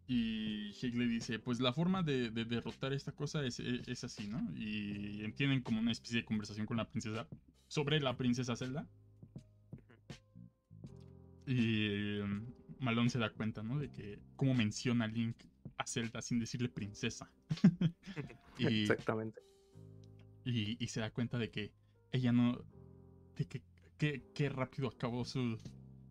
Y 0.06 0.70
Shake 0.72 0.94
le 0.94 1.06
dice, 1.06 1.38
pues 1.38 1.60
la 1.60 1.72
forma 1.72 2.02
de, 2.02 2.30
de 2.30 2.44
derrotar 2.44 2.92
esta 2.92 3.12
cosa 3.12 3.44
es, 3.44 3.60
es- 3.60 3.86
es 3.88 4.04
así, 4.04 4.26
¿no? 4.28 4.40
Y 4.56 5.30
tienen 5.32 5.60
como 5.62 5.80
una 5.80 5.92
especie 5.92 6.18
de 6.18 6.24
conversación 6.24 6.66
con 6.66 6.76
la 6.78 6.88
princesa 6.88 7.28
sobre 7.66 8.00
la 8.00 8.16
princesa 8.16 8.56
Zelda. 8.56 8.86
Y 11.48 12.20
eh, 12.20 12.24
Malone 12.78 13.08
se 13.08 13.18
da 13.18 13.30
cuenta, 13.30 13.62
¿no? 13.62 13.78
De 13.78 13.90
que 13.90 14.18
cómo 14.36 14.54
menciona 14.54 15.06
Link 15.06 15.36
a 15.78 15.86
Zelda 15.86 16.20
sin 16.20 16.38
decirle 16.38 16.68
princesa. 16.68 17.30
y, 18.58 18.82
Exactamente. 18.82 19.40
Y, 20.44 20.82
y, 20.82 20.88
se 20.88 21.00
da 21.00 21.10
cuenta 21.10 21.38
de 21.38 21.50
que 21.50 21.72
ella 22.12 22.32
no. 22.32 22.62
de 23.36 23.46
que 23.46 23.62
qué 23.98 24.48
rápido 24.48 24.88
acabó 24.88 25.24
su, 25.24 25.58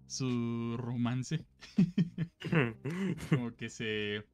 su 0.08 0.76
romance. 0.78 1.46
Como 3.30 3.56
que 3.56 3.70
se. 3.70 4.26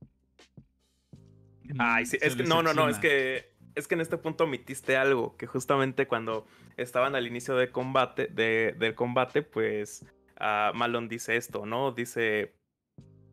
Ay, 1.78 2.06
sí, 2.06 2.18
es 2.22 2.36
que 2.36 2.44
no, 2.44 2.63
no, 2.63 2.74
no, 2.74 2.88
es 2.88 3.00
que 3.00 3.54
es 3.76 3.88
que 3.88 3.96
en 3.96 4.02
este 4.02 4.18
punto 4.18 4.44
omitiste 4.44 4.96
algo, 4.96 5.36
que 5.36 5.48
justamente 5.48 6.08
cuando 6.08 6.46
estaban 6.78 7.16
al 7.16 7.26
inicio 7.26 7.56
de 7.56 7.72
combate, 7.72 8.28
de, 8.28 8.76
del 8.78 8.96
combate, 8.96 9.42
pues 9.42 10.06
uh, 10.43 10.75
Malon 10.75 11.08
dice 11.08 11.36
esto, 11.38 11.65
¿no? 11.65 11.91
Dice, 11.91 12.53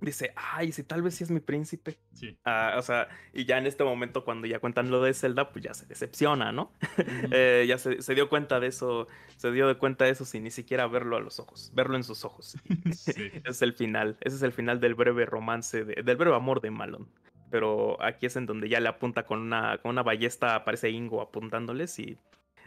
dice, 0.00 0.32
ay, 0.36 0.72
si 0.72 0.82
tal 0.82 1.02
vez 1.02 1.14
sí 1.14 1.24
es 1.24 1.30
mi 1.30 1.40
príncipe. 1.40 1.98
Sí. 2.14 2.38
Ah, 2.44 2.74
o 2.78 2.82
sea, 2.82 3.08
y 3.32 3.44
ya 3.44 3.58
en 3.58 3.66
este 3.66 3.84
momento, 3.84 4.24
cuando 4.24 4.46
ya 4.46 4.58
cuentan 4.58 4.90
lo 4.90 5.02
de 5.02 5.14
Zelda, 5.14 5.50
pues 5.50 5.64
ya 5.64 5.74
se 5.74 5.86
decepciona, 5.86 6.52
¿no? 6.52 6.72
Eh, 7.32 7.64
ya 7.68 7.78
se, 7.78 8.14
dio 8.14 8.28
cuenta 8.28 8.60
de 8.60 8.68
eso, 8.68 9.06
se 9.36 9.52
dio 9.52 9.68
de 9.68 9.76
cuenta 9.76 10.04
de 10.04 10.10
eso 10.10 10.24
sin 10.24 10.44
ni 10.44 10.50
siquiera 10.50 10.86
verlo 10.86 11.16
a 11.16 11.20
los 11.20 11.38
ojos, 11.38 11.70
verlo 11.74 11.96
en 11.96 12.04
sus 12.04 12.24
ojos. 12.24 12.56
es 13.44 13.62
el 13.62 13.72
final, 13.74 14.16
ese 14.20 14.36
es 14.36 14.42
el 14.42 14.52
final 14.52 14.80
del 14.80 14.94
breve 14.94 15.26
romance, 15.26 15.84
del 15.84 16.16
breve 16.16 16.34
amor 16.34 16.60
de 16.60 16.70
Malon. 16.70 17.08
Pero 17.50 18.00
aquí 18.02 18.26
es 18.26 18.36
en 18.36 18.46
donde 18.46 18.68
ya 18.68 18.80
le 18.80 18.88
apunta 18.88 19.24
con 19.24 19.40
una, 19.40 19.78
con 19.78 19.90
una 19.90 20.02
ballesta, 20.02 20.54
aparece 20.54 20.90
Ingo 20.90 21.20
apuntándoles 21.20 21.98
y... 21.98 22.18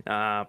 Uh, 0.06 0.45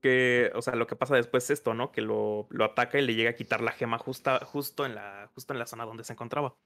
que, 0.00 0.50
o 0.54 0.62
sea, 0.62 0.74
lo 0.74 0.86
que 0.86 0.96
pasa 0.96 1.16
después 1.16 1.44
es 1.44 1.50
esto, 1.50 1.74
¿no? 1.74 1.92
Que 1.92 2.00
lo, 2.00 2.46
lo 2.50 2.64
ataca 2.64 2.98
y 2.98 3.06
le 3.06 3.14
llega 3.14 3.30
a 3.30 3.36
quitar 3.36 3.60
la 3.60 3.72
gema 3.72 3.98
justa, 3.98 4.44
justo, 4.44 4.86
en 4.86 4.94
la, 4.94 5.30
justo 5.34 5.52
en 5.52 5.58
la 5.58 5.66
zona 5.66 5.84
donde 5.84 6.04
se 6.04 6.12
encontraba. 6.12 6.56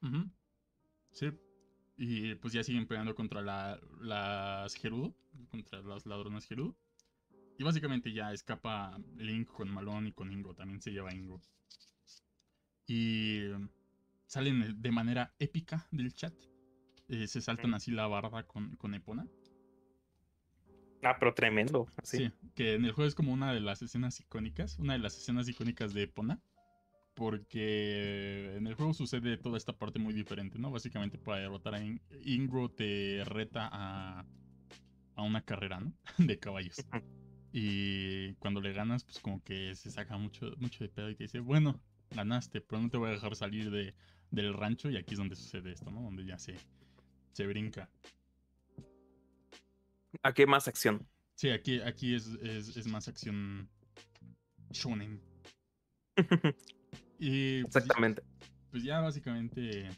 Sí. 1.11 1.31
Y 1.97 2.35
pues 2.35 2.53
ya 2.53 2.63
siguen 2.63 2.87
peleando 2.87 3.15
contra 3.15 3.41
la, 3.41 3.79
las 4.01 4.75
Gerudo, 4.75 5.15
contra 5.51 5.81
las 5.81 6.05
ladronas 6.05 6.45
Gerudo. 6.45 6.75
Y 7.57 7.63
básicamente 7.63 8.11
ya 8.11 8.33
escapa 8.33 8.97
Link 9.15 9.49
con 9.49 9.69
Malone 9.69 10.09
y 10.09 10.11
con 10.13 10.31
Ingo, 10.31 10.55
también 10.55 10.81
se 10.81 10.91
lleva 10.91 11.13
Ingo. 11.13 11.39
Y 12.87 13.43
salen 14.25 14.81
de 14.81 14.91
manera 14.91 15.33
épica 15.39 15.87
del 15.91 16.13
chat. 16.13 16.33
Eh, 17.09 17.27
se 17.27 17.41
saltan 17.41 17.73
así 17.73 17.91
la 17.91 18.07
barba 18.07 18.43
con, 18.43 18.75
con 18.77 18.93
Epona. 18.95 19.27
Ah, 21.03 21.17
pero 21.19 21.33
tremendo. 21.33 21.87
Sí, 22.03 22.31
que 22.55 22.75
en 22.75 22.85
el 22.85 22.91
juego 22.91 23.07
es 23.07 23.15
como 23.15 23.33
una 23.33 23.53
de 23.53 23.59
las 23.59 23.81
escenas 23.81 24.19
icónicas, 24.19 24.79
una 24.79 24.93
de 24.93 24.99
las 24.99 25.17
escenas 25.17 25.47
icónicas 25.47 25.93
de 25.93 26.03
Epona. 26.03 26.39
Porque 27.15 28.55
en 28.57 28.65
el 28.65 28.73
juego 28.73 28.93
sucede 28.93 29.37
toda 29.37 29.57
esta 29.57 29.73
parte 29.73 29.99
muy 29.99 30.15
diferente, 30.15 30.57
¿no? 30.57 30.71
Básicamente 30.71 31.19
para 31.19 31.41
derrotar 31.41 31.75
a 31.75 31.81
Ingo 32.23 32.71
te 32.71 33.23
reta 33.23 33.69
a, 33.71 34.25
a 35.15 35.21
una 35.21 35.41
carrera, 35.41 35.79
¿no? 35.79 35.93
De 36.17 36.39
caballos. 36.39 36.83
Y 37.51 38.33
cuando 38.35 38.61
le 38.61 38.73
ganas, 38.73 39.03
pues 39.03 39.19
como 39.19 39.43
que 39.43 39.75
se 39.75 39.91
saca 39.91 40.17
mucho, 40.17 40.53
mucho 40.57 40.83
de 40.83 40.89
pedo 40.89 41.11
y 41.11 41.15
te 41.15 41.25
dice, 41.25 41.39
bueno, 41.39 41.79
ganaste, 42.09 42.61
pero 42.61 42.81
no 42.81 42.89
te 42.89 42.97
voy 42.97 43.09
a 43.09 43.13
dejar 43.13 43.35
salir 43.35 43.69
de, 43.69 43.93
del 44.31 44.55
rancho. 44.55 44.89
Y 44.89 44.97
aquí 44.97 45.13
es 45.13 45.19
donde 45.19 45.35
sucede 45.35 45.71
esto, 45.71 45.91
¿no? 45.91 46.01
Donde 46.01 46.25
ya 46.25 46.39
se, 46.39 46.55
se 47.31 47.45
brinca. 47.45 47.89
Aquí 50.21 50.45
más 50.45 50.67
acción. 50.67 51.07
Sí, 51.35 51.49
aquí, 51.49 51.81
aquí 51.81 52.15
es, 52.15 52.27
es, 52.27 52.87
más 52.87 53.07
acción 53.07 53.69
shonen. 54.71 55.19
y 57.19 57.63
pues, 57.63 57.75
Exactamente. 57.75 58.23
Pues 58.69 58.83
ya 58.83 59.01
básicamente 59.01 59.89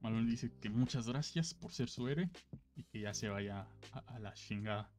Malone 0.00 0.30
dice 0.30 0.50
que 0.60 0.68
muchas 0.68 1.08
gracias 1.08 1.54
por 1.54 1.72
ser 1.72 1.88
su 1.88 2.08
héroe 2.08 2.28
y 2.74 2.84
que 2.84 3.00
ya 3.00 3.14
se 3.14 3.28
vaya 3.28 3.66
a, 3.92 4.18
la 4.18 4.32
chingada. 4.34 4.90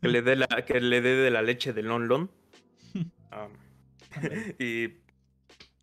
que 0.00 0.08
le 0.08 0.22
dé 0.22 0.36
la, 0.36 0.46
que 0.46 0.80
le 0.80 1.00
dé 1.00 1.16
de 1.16 1.30
la 1.30 1.42
leche 1.42 1.72
de 1.72 1.82
Lon 1.82 2.08
Lon. 2.08 2.30
Um, 3.30 3.52
y, 4.58 4.86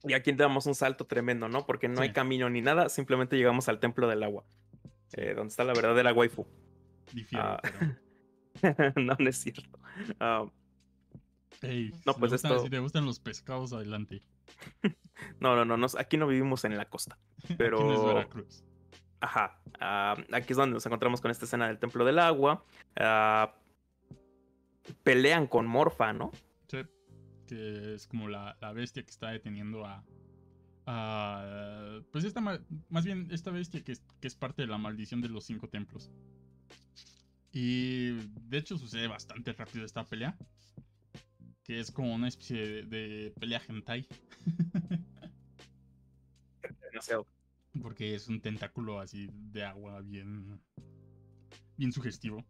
y 0.03 0.13
aquí 0.13 0.31
damos 0.31 0.65
un 0.65 0.73
salto 0.73 1.05
tremendo, 1.05 1.47
¿no? 1.47 1.67
Porque 1.67 1.87
no 1.87 2.01
hay 2.01 2.11
camino 2.11 2.49
ni 2.49 2.61
nada, 2.61 2.89
simplemente 2.89 3.37
llegamos 3.37 3.69
al 3.69 3.79
templo 3.79 4.07
del 4.07 4.23
agua. 4.23 4.43
Eh, 5.13 5.33
donde 5.35 5.49
está 5.49 5.63
la 5.63 5.73
verdadera 5.73 6.11
waifu. 6.11 6.45
Ah, 7.33 7.61
no, 8.95 9.15
no 9.19 9.29
es 9.29 9.37
cierto. 9.37 9.79
Ah, 10.19 10.45
no, 12.05 12.13
pues 12.15 12.33
esto... 12.33 12.59
si 12.59 12.69
te 12.69 12.79
gustan 12.79 13.05
los 13.05 13.19
pescados, 13.19 13.73
adelante. 13.73 14.21
no, 15.39 15.65
no, 15.65 15.77
no, 15.77 15.87
aquí 15.97 16.17
no 16.17 16.27
vivimos 16.27 16.63
en 16.65 16.77
la 16.77 16.85
costa. 16.85 17.17
Pero. 17.57 17.77
aquí 17.79 17.87
no 17.87 17.93
es 17.93 18.05
Veracruz. 18.05 18.63
Ajá. 19.21 19.59
Ah, 19.79 20.15
aquí 20.31 20.53
es 20.53 20.57
donde 20.57 20.73
nos 20.73 20.85
encontramos 20.85 21.21
con 21.21 21.31
esta 21.31 21.45
escena 21.45 21.67
del 21.67 21.79
Templo 21.79 22.05
del 22.05 22.19
Agua. 22.19 22.65
pelean 25.03 25.47
con 25.47 25.65
Morfa, 25.65 26.13
¿no? 26.13 26.31
Sí. 26.67 26.79
Que 27.47 27.95
es 27.95 28.07
como 28.07 28.27
la, 28.27 28.57
bestia 28.73 29.03
que 29.03 29.11
está 29.11 29.29
deteniendo 29.31 29.85
a. 29.85 30.03
pues 32.11 32.23
esta. 32.23 32.41
Más 32.89 33.05
bien, 33.05 33.27
esta 33.31 33.51
bestia 33.51 33.83
que 33.83 33.95
que 34.19 34.27
es 34.27 34.35
parte 34.35 34.63
de 34.63 34.67
la 34.67 34.77
maldición 34.77 35.21
de 35.21 35.29
los 35.29 35.45
cinco 35.45 35.69
templos. 35.69 36.11
Y 37.57 38.11
de 38.49 38.57
hecho 38.57 38.77
sucede 38.77 39.07
bastante 39.07 39.53
rápido 39.53 39.85
esta 39.85 40.05
pelea. 40.05 40.37
Que 41.63 41.79
es 41.79 41.89
como 41.89 42.13
una 42.13 42.27
especie 42.27 42.83
de, 42.83 43.33
pelea 43.39 43.61
hentai. 43.65 44.05
Demasiado. 46.91 47.25
Porque 47.81 48.13
es 48.13 48.27
un 48.27 48.41
tentáculo 48.41 48.99
así 48.99 49.29
de 49.31 49.63
agua 49.63 50.01
bien. 50.01 50.59
bien 51.77 51.93
sugestivo. 51.93 52.45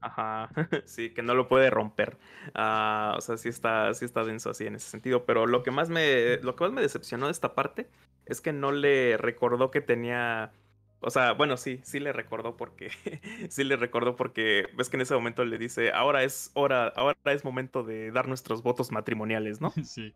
Ajá, 0.00 0.48
sí, 0.86 1.10
que 1.10 1.22
no 1.22 1.34
lo 1.34 1.46
puede 1.46 1.68
romper. 1.68 2.16
Ah, 2.54 3.14
o 3.18 3.20
sea, 3.20 3.36
sí 3.36 3.50
está, 3.50 3.92
sí 3.92 4.06
está 4.06 4.24
denso 4.24 4.48
así 4.48 4.64
en 4.64 4.76
ese 4.76 4.88
sentido. 4.88 5.26
Pero 5.26 5.46
lo 5.46 5.62
que 5.62 5.70
más 5.70 5.90
me. 5.90 6.38
Lo 6.38 6.56
que 6.56 6.64
más 6.64 6.72
me 6.72 6.80
decepcionó 6.80 7.26
de 7.26 7.32
esta 7.32 7.54
parte 7.54 7.90
es 8.24 8.40
que 8.40 8.54
no 8.54 8.72
le 8.72 9.18
recordó 9.18 9.70
que 9.70 9.82
tenía 9.82 10.52
o 11.02 11.10
sea, 11.10 11.32
bueno, 11.32 11.56
sí, 11.56 11.80
sí 11.82 12.00
le 12.00 12.12
recordó 12.12 12.56
porque, 12.56 12.90
sí 13.50 13.64
le 13.64 13.76
recordó 13.76 14.16
porque 14.16 14.68
ves 14.76 14.88
que 14.88 14.96
en 14.96 15.02
ese 15.02 15.14
momento 15.14 15.44
le 15.44 15.58
dice, 15.58 15.92
ahora 15.92 16.22
es 16.22 16.50
hora, 16.54 16.88
ahora 16.88 17.16
es 17.26 17.44
momento 17.44 17.82
de 17.82 18.10
dar 18.12 18.28
nuestros 18.28 18.62
votos 18.62 18.90
matrimoniales, 18.92 19.60
¿no? 19.60 19.72
Sí. 19.84 20.14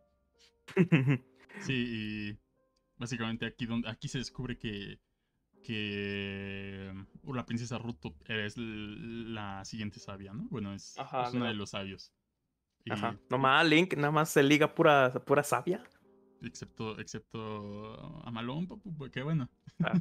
sí, 1.60 1.72
y 1.74 2.38
básicamente 2.96 3.46
aquí, 3.46 3.66
donde, 3.66 3.88
aquí 3.88 4.08
se 4.08 4.18
descubre 4.18 4.58
que, 4.58 4.98
que 5.62 6.92
uh, 7.22 7.34
la 7.34 7.46
princesa 7.46 7.78
Ruto 7.78 8.16
es 8.26 8.56
la 8.56 9.64
siguiente 9.64 10.00
sabia, 10.00 10.32
¿no? 10.32 10.48
Bueno, 10.50 10.72
es, 10.72 10.96
una 11.32 11.48
de 11.48 11.54
los 11.54 11.70
sabios. 11.70 12.12
Ajá. 12.90 13.16
Nomás 13.30 13.66
Link 13.66 13.94
nada 13.94 14.12
más 14.12 14.30
se 14.30 14.42
liga 14.42 14.74
pura, 14.74 15.12
pura 15.24 15.42
sabia. 15.42 15.82
Excepto, 16.42 16.98
excepto 16.98 18.24
a 18.24 18.30
Malón, 18.30 18.66
porque 18.98 19.22
bueno. 19.22 19.48
Ah. 19.80 19.94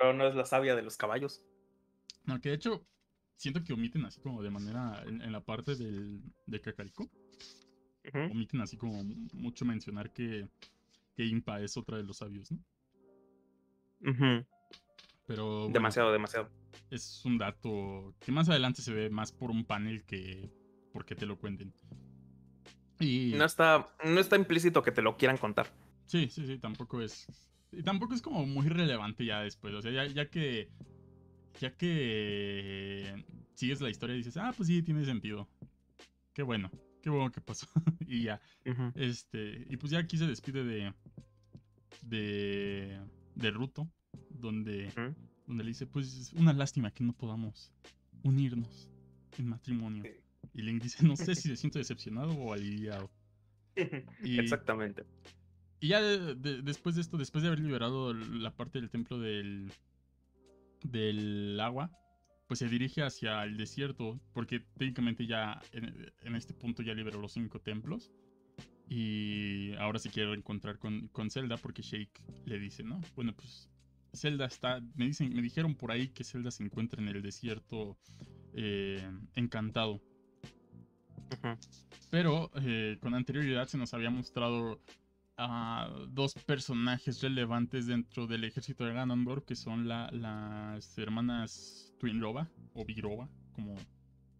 Pero 0.00 0.14
no 0.14 0.26
es 0.26 0.34
la 0.34 0.46
sabia 0.46 0.74
de 0.74 0.80
los 0.80 0.96
caballos. 0.96 1.44
No, 2.24 2.40
que 2.40 2.48
de 2.48 2.54
hecho, 2.54 2.86
siento 3.36 3.62
que 3.62 3.74
omiten 3.74 4.06
así 4.06 4.18
como 4.22 4.42
de 4.42 4.48
manera. 4.48 5.04
En, 5.06 5.30
la 5.30 5.44
parte 5.44 5.76
del, 5.76 6.22
de 6.46 6.60
Cacarico. 6.62 7.10
Omiten 8.14 8.62
así 8.62 8.78
como 8.78 9.04
mucho 9.34 9.66
mencionar 9.66 10.10
que, 10.10 10.48
que 11.14 11.26
Impa 11.26 11.60
es 11.60 11.76
otra 11.76 11.98
de 11.98 12.04
los 12.04 12.16
sabios, 12.16 12.50
¿no? 12.50 12.58
Pero. 15.26 15.68
demasiado, 15.68 16.12
demasiado. 16.12 16.48
Es 16.90 17.22
un 17.26 17.36
dato 17.36 18.14
que 18.20 18.32
más 18.32 18.48
adelante 18.48 18.80
se 18.80 18.94
ve 18.94 19.10
más 19.10 19.32
por 19.32 19.50
un 19.50 19.66
panel 19.66 20.02
que 20.06 20.50
porque 20.94 21.14
te 21.14 21.26
lo 21.26 21.38
cuenten. 21.38 21.74
Y... 22.98 23.34
No 23.36 23.44
está, 23.44 23.94
no 24.02 24.18
está 24.18 24.36
implícito 24.36 24.82
que 24.82 24.92
te 24.92 25.02
lo 25.02 25.18
quieran 25.18 25.36
contar. 25.36 25.66
Sí, 26.06 26.30
sí, 26.30 26.46
sí, 26.46 26.58
tampoco 26.58 27.02
es 27.02 27.49
tampoco 27.84 28.14
es 28.14 28.22
como 28.22 28.46
muy 28.46 28.68
relevante 28.68 29.24
ya 29.24 29.42
después. 29.42 29.74
O 29.74 29.82
sea, 29.82 29.90
ya, 29.90 30.06
ya 30.06 30.28
que. 30.28 30.68
Ya 31.60 31.76
que 31.76 33.24
sigues 33.54 33.80
la 33.80 33.90
historia 33.90 34.14
y 34.14 34.18
dices, 34.18 34.36
ah, 34.36 34.52
pues 34.56 34.68
sí, 34.68 34.82
tiene 34.82 35.04
sentido. 35.04 35.48
Qué 36.32 36.42
bueno, 36.42 36.70
qué 37.02 37.10
bueno 37.10 37.30
que 37.30 37.40
pasó. 37.40 37.66
y 38.06 38.22
ya. 38.22 38.40
Este. 38.94 39.66
Y 39.68 39.76
pues 39.76 39.92
ya 39.92 39.98
aquí 39.98 40.16
se 40.16 40.26
despide 40.26 40.64
de. 40.64 40.94
De. 42.02 43.00
De 43.34 43.50
Ruto. 43.50 43.88
Donde. 44.30 44.90
Donde 45.46 45.64
le 45.64 45.70
dice, 45.70 45.86
pues 45.86 46.16
es 46.16 46.32
una 46.32 46.52
lástima 46.52 46.92
que 46.92 47.04
no 47.04 47.12
podamos 47.12 47.72
unirnos 48.22 48.90
en 49.38 49.48
matrimonio. 49.48 50.04
Y 50.54 50.62
Link 50.62 50.82
dice, 50.82 51.04
no 51.06 51.16
sé 51.16 51.34
si 51.34 51.48
se 51.48 51.56
siente 51.56 51.78
decepcionado 51.78 52.32
o 52.32 52.52
aliviado. 52.52 53.10
Exactamente. 54.24 55.04
Y 55.80 55.88
ya 55.88 56.00
después 56.00 56.94
de 56.94 57.00
esto, 57.00 57.16
después 57.16 57.42
de 57.42 57.48
haber 57.48 57.60
liberado 57.60 58.12
la 58.12 58.54
parte 58.54 58.80
del 58.80 58.90
templo 58.90 59.18
del, 59.18 59.72
del 60.82 61.58
agua, 61.58 61.90
pues 62.46 62.58
se 62.58 62.68
dirige 62.68 63.02
hacia 63.02 63.44
el 63.44 63.56
desierto, 63.56 64.20
porque 64.34 64.60
técnicamente 64.76 65.26
ya 65.26 65.62
en, 65.72 66.34
este 66.34 66.52
punto 66.52 66.82
ya 66.82 66.94
liberó 66.94 67.20
los 67.20 67.32
cinco 67.32 67.60
templos. 67.60 68.10
Y 68.88 69.72
ahora 69.76 70.00
se 70.00 70.10
quiere 70.10 70.34
encontrar 70.34 70.78
con, 70.78 71.08
con 71.08 71.30
Zelda 71.30 71.56
porque 71.56 71.80
Shake 71.80 72.20
le 72.44 72.58
dice, 72.58 72.82
¿no? 72.82 73.00
Bueno, 73.14 73.32
pues 73.34 73.70
Zelda 74.12 74.46
está. 74.46 74.80
Me 74.96 75.06
dicen, 75.06 75.32
me 75.32 75.42
dijeron 75.42 75.76
por 75.76 75.92
ahí 75.92 76.08
que 76.08 76.24
Zelda 76.24 76.50
se 76.50 76.64
encuentra 76.64 77.00
en 77.00 77.08
el 77.08 77.22
desierto 77.22 77.96
eh, 78.54 79.08
encantado. 79.36 80.02
Pero 82.10 82.50
eh, 82.56 82.98
con 83.00 83.14
anterioridad 83.14 83.68
se 83.68 83.78
nos 83.78 83.94
había 83.94 84.10
mostrado 84.10 84.80
a 85.42 85.88
dos 86.08 86.34
personajes 86.34 87.22
relevantes 87.22 87.86
dentro 87.86 88.26
del 88.26 88.44
ejército 88.44 88.84
de 88.84 88.92
Ganondorf, 88.92 89.44
que 89.46 89.56
son 89.56 89.88
las 89.88 90.98
hermanas 90.98 91.94
Twinrova 91.98 92.50
o 92.74 92.84
Bigrova, 92.84 93.26
como, 93.54 93.74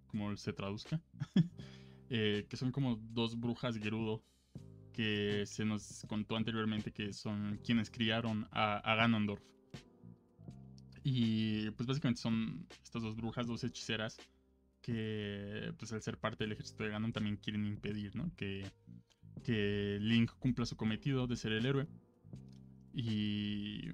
como 0.09 0.37
se 0.37 0.53
traduzca, 0.53 1.01
eh, 2.11 2.47
que 2.51 2.57
son 2.59 2.71
como 2.71 2.97
dos 2.97 3.41
brujas 3.41 3.79
Gerudo 3.79 4.23
que 4.93 5.45
se 5.47 5.65
nos 5.65 6.05
contó 6.07 6.37
anteriormente 6.37 6.93
que 6.93 7.15
son 7.15 7.59
quienes 7.65 7.91
criaron 7.91 8.47
a, 8.51 8.77
a 8.79 8.95
Ganondorf. 8.97 9.43
Y 11.03 11.71
pues 11.71 11.87
básicamente 11.87 12.21
son 12.21 12.67
estas 12.83 13.03
dos 13.03 13.17
brujas, 13.17 13.47
dos 13.47 13.65
hechiceras, 13.65 14.19
que 14.83 15.73
pues 15.79 15.95
al 15.95 16.03
ser 16.03 16.19
parte 16.19 16.45
del 16.45 16.53
ejército 16.53 16.85
de 16.85 16.91
Ganon 16.91 17.13
también 17.13 17.37
quieren 17.37 17.65
impedir, 17.65 18.15
¿no? 18.15 18.31
Que, 18.37 18.71
que 19.43 19.99
Link 20.01 20.33
cumpla 20.38 20.66
su 20.66 20.77
cometido 20.77 21.27
de 21.27 21.37
ser 21.37 21.53
el 21.53 21.66
héroe. 21.66 21.87
Y, 22.93 23.90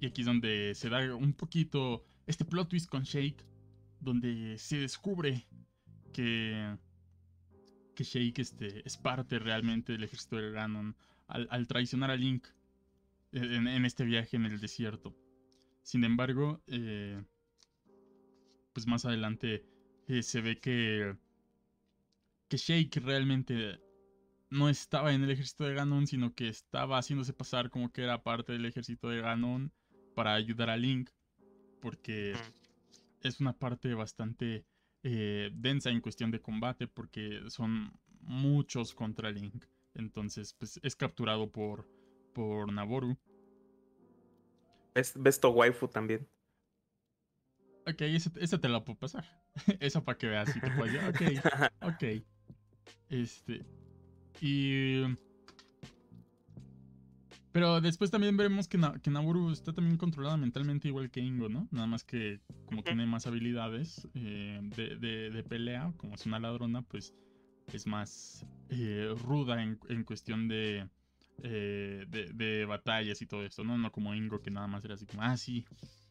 y 0.00 0.06
aquí 0.06 0.22
es 0.22 0.26
donde 0.26 0.74
se 0.74 0.88
da 0.88 1.14
un 1.14 1.32
poquito 1.32 2.04
este 2.26 2.44
plot 2.44 2.68
twist 2.68 2.88
con 2.88 3.02
Shake, 3.02 3.44
donde 4.00 4.58
se 4.58 4.78
descubre 4.78 5.46
que, 6.12 6.76
que 7.94 8.04
Shake 8.04 8.38
este, 8.38 8.86
es 8.86 8.96
parte 8.96 9.38
realmente 9.38 9.92
del 9.92 10.04
ejército 10.04 10.36
de 10.36 10.52
Ganon 10.52 10.96
al, 11.26 11.66
traicionar 11.66 12.10
a 12.10 12.16
Link 12.16 12.46
en, 13.32 13.84
este 13.84 14.04
viaje 14.04 14.36
en 14.36 14.46
el 14.46 14.60
desierto. 14.60 15.14
Sin 15.82 16.04
embargo, 16.04 16.62
eh, 16.66 17.22
pues 18.72 18.86
más 18.86 19.04
adelante 19.04 19.64
eh, 20.06 20.22
se 20.22 20.40
ve 20.40 20.58
que, 20.58 21.16
que 22.48 22.56
Shake 22.56 22.96
realmente 22.96 23.80
no 24.50 24.68
estaba 24.68 25.12
en 25.12 25.22
el 25.22 25.30
ejército 25.30 25.64
de 25.64 25.74
Ganon, 25.74 26.06
sino 26.06 26.34
que 26.34 26.48
estaba 26.48 26.98
haciéndose 26.98 27.32
pasar 27.32 27.70
como 27.70 27.92
que 27.92 28.02
era 28.02 28.22
parte 28.22 28.52
del 28.52 28.64
ejército 28.64 29.08
de 29.08 29.20
Ganon 29.20 29.72
para 30.14 30.34
ayudar 30.34 30.70
a 30.70 30.76
Link, 30.76 31.10
porque 31.80 32.34
es 33.22 33.40
una 33.40 33.52
parte 33.52 33.92
bastante 33.94 34.64
eh, 35.02 35.50
densa 35.54 35.90
en 35.90 36.00
cuestión 36.00 36.30
de 36.30 36.40
combate, 36.40 36.86
porque 36.86 37.42
son 37.48 37.92
muchos 38.20 38.94
contra 38.94 39.30
Link. 39.30 39.64
Entonces, 39.94 40.54
pues 40.54 40.78
es 40.82 40.96
capturado 40.96 41.50
por, 41.50 41.88
por 42.32 42.72
Naboru. 42.72 43.18
Es 44.94 45.12
Besto 45.16 45.50
Waifu 45.50 45.88
también. 45.88 46.28
Ok, 47.86 48.02
esa 48.02 48.60
te 48.60 48.68
la 48.68 48.84
puedo 48.84 48.98
pasar. 48.98 49.24
Esa 49.80 50.04
para 50.04 50.18
que 50.18 50.26
veas 50.26 50.52
si 50.52 50.60
te 50.60 50.70
puedo 50.70 51.08
Ok, 51.08 51.22
ok. 51.82 52.22
Este. 53.08 53.64
Y. 54.40 55.02
Pero 57.52 57.80
después 57.80 58.10
también 58.10 58.36
veremos 58.36 58.68
que, 58.68 58.78
Na 58.78 58.98
que 59.00 59.10
Naboru 59.10 59.50
está 59.50 59.72
también 59.72 59.96
controlada 59.96 60.36
mentalmente 60.36 60.88
igual 60.88 61.10
que 61.10 61.20
Ingo, 61.20 61.48
¿no? 61.48 61.66
Nada 61.70 61.86
más 61.86 62.04
que 62.04 62.40
como 62.66 62.82
tiene 62.82 63.06
más 63.06 63.26
habilidades 63.26 64.06
eh, 64.14 64.60
de, 64.76 65.30
de, 65.30 65.42
pelea, 65.42 65.92
como 65.96 66.14
es 66.14 66.26
una 66.26 66.38
ladrona, 66.38 66.82
pues 66.82 67.14
es 67.72 67.86
más 67.86 68.46
eh, 68.68 69.12
ruda 69.24 69.62
en, 69.62 69.80
en, 69.88 70.04
cuestión 70.04 70.46
de, 70.46 70.88
eh, 71.42 72.04
de, 72.08 72.26
de, 72.34 72.64
batallas 72.66 73.22
y 73.22 73.26
todo 73.26 73.44
esto, 73.44 73.64
¿no? 73.64 73.76
No 73.78 73.90
como 73.90 74.14
Ingo 74.14 74.40
que 74.40 74.50
nada 74.50 74.68
más 74.68 74.84
era 74.84 74.94
así 74.94 75.06
como, 75.06 75.22
ah, 75.22 75.36
sí, 75.36 75.64